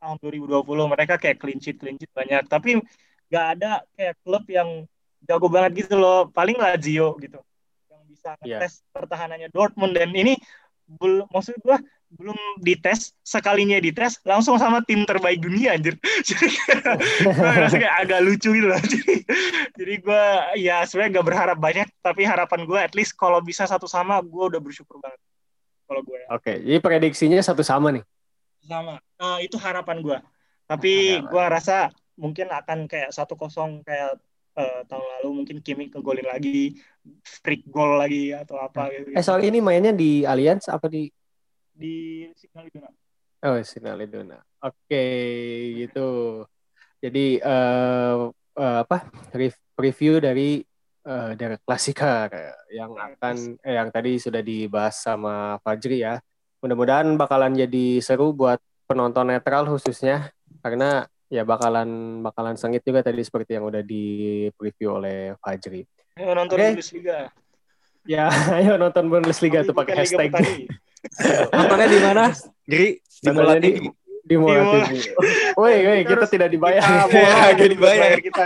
tahun 0.00 0.16
2020 0.18 0.64
mereka 0.88 1.14
kayak 1.20 1.36
clean 1.36 1.60
sheet 1.60 1.76
clean 1.76 2.00
sheet 2.00 2.10
banyak 2.16 2.42
tapi 2.48 2.80
nggak 3.30 3.46
ada 3.58 3.84
kayak 3.94 4.16
klub 4.24 4.44
yang 4.48 4.88
jago 5.28 5.46
banget 5.52 5.86
gitu 5.86 6.00
loh 6.00 6.32
paling 6.32 6.56
Lazio 6.56 7.14
gitu 7.20 7.38
yang 7.92 8.02
bisa 8.08 8.34
iya. 8.42 8.58
ngetes 8.58 8.80
yeah. 8.80 8.90
pertahanannya 8.96 9.48
Dortmund 9.52 9.94
dan 9.94 10.10
ini 10.16 10.40
belum 10.90 11.30
maksud 11.30 11.60
gua 11.62 11.78
belum 12.10 12.34
dites 12.58 13.14
sekalinya 13.22 13.78
dites 13.78 14.18
langsung 14.26 14.58
sama 14.58 14.82
tim 14.82 15.06
terbaik 15.06 15.38
dunia 15.38 15.78
anjir 15.78 15.94
jadi 16.28 16.46
gue 17.22 17.78
kayak 17.86 17.94
agak 18.02 18.20
lucu 18.26 18.50
gitu 18.50 18.66
loh 18.66 18.82
jadi 18.98 19.14
jadi 19.78 19.94
gue 20.02 20.24
ya 20.58 20.82
sebenarnya 20.82 21.22
gak 21.22 21.28
berharap 21.30 21.58
banyak 21.62 21.86
tapi 22.02 22.26
harapan 22.26 22.66
gue 22.66 22.78
at 22.82 22.92
least 22.98 23.14
kalau 23.14 23.38
bisa 23.38 23.62
satu 23.70 23.86
sama 23.86 24.18
gue 24.26 24.44
udah 24.50 24.58
bersyukur 24.58 24.98
banget 24.98 25.22
kalau 25.86 26.02
gue 26.02 26.18
ya. 26.18 26.26
oke 26.34 26.42
okay, 26.42 26.56
jadi 26.66 26.78
prediksinya 26.82 27.38
satu 27.46 27.62
sama 27.62 27.94
nih 27.94 28.02
sama. 28.64 29.00
Uh, 29.20 29.38
itu 29.40 29.56
harapan 29.60 30.00
gue 30.00 30.18
tapi 30.70 31.18
gue 31.18 31.44
rasa 31.50 31.90
mungkin 32.14 32.46
akan 32.46 32.86
kayak 32.86 33.10
satu 33.10 33.34
kosong 33.34 33.82
kayak 33.82 34.22
uh, 34.54 34.86
tahun 34.86 35.06
lalu 35.18 35.28
mungkin 35.42 35.58
Kimi 35.66 35.90
kegolin 35.90 36.30
lagi 36.30 36.78
freak 37.26 37.66
goal 37.66 37.98
lagi 37.98 38.30
atau 38.30 38.54
apa 38.62 38.86
gitu, 38.94 39.10
eh 39.10 39.24
soal 39.26 39.42
ini 39.42 39.58
mainnya 39.58 39.90
di 39.90 40.22
Allianz 40.22 40.70
apa 40.70 40.86
di? 40.86 41.10
Di 41.74 42.28
Signal 42.38 42.70
Iduna. 42.70 42.90
Oh 43.42 43.58
Signal 43.66 43.98
Iduna. 43.98 44.38
Oke, 44.62 45.04
gitu. 45.74 46.44
Jadi 47.02 47.40
uh, 47.42 48.30
uh, 48.30 48.78
apa? 48.84 49.10
Review 49.80 50.20
dari 50.20 50.60
uh, 51.08 51.32
dari 51.32 51.56
Klasika 51.64 52.28
yang 52.68 52.94
akan 52.94 53.58
eh, 53.64 53.74
yang 53.80 53.88
tadi 53.88 54.20
sudah 54.20 54.44
dibahas 54.44 55.02
sama 55.02 55.56
Fajri 55.64 56.04
ya. 56.04 56.20
Mudah-mudahan 56.60 57.16
bakalan 57.16 57.56
jadi 57.56 58.04
seru 58.04 58.36
buat 58.36 58.60
penonton 58.84 59.32
netral 59.32 59.64
khususnya 59.64 60.28
karena 60.60 61.08
ya 61.30 61.46
bakalan 61.46 62.20
bakalan 62.20 62.58
sengit 62.58 62.82
juga 62.82 63.06
tadi 63.06 63.22
seperti 63.22 63.56
yang 63.56 63.64
udah 63.70 63.80
di 63.80 64.46
preview 64.58 65.00
oleh 65.00 65.32
Fajri. 65.40 65.86
Ayo 66.20 66.36
nonton 66.36 66.58
okay. 66.58 66.76
Bundesliga. 66.76 67.18
Ya, 68.04 68.26
ayo 68.60 68.76
nonton 68.76 69.08
Bundesliga 69.08 69.62
tuh 69.62 69.72
pakai 69.72 70.04
hashtag. 70.04 70.30
Nontonnya 71.56 71.88
di 71.88 72.00
mana? 72.04 72.24
Giri 72.68 73.00
di 73.00 73.30
Mola 73.32 73.56
TV. 73.56 73.88
Di 74.20 74.36
Mola 74.36 74.84
TV. 74.84 75.00
Woi, 75.60 75.76
woi, 75.80 76.00
kita 76.04 76.28
tidak 76.28 76.48
dibayar. 76.52 77.08
Kita 77.08 77.64
dibayar 77.64 78.20
kita. 78.20 78.44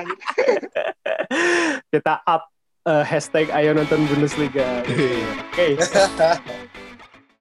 kita 1.91 2.15
up 2.31 2.47
uh, 2.87 3.03
hashtag 3.03 3.51
ayo 3.51 3.75
nonton 3.75 4.07
Bundesliga. 4.07 4.87
Oke. 4.87 5.19
Okay. 5.51 6.75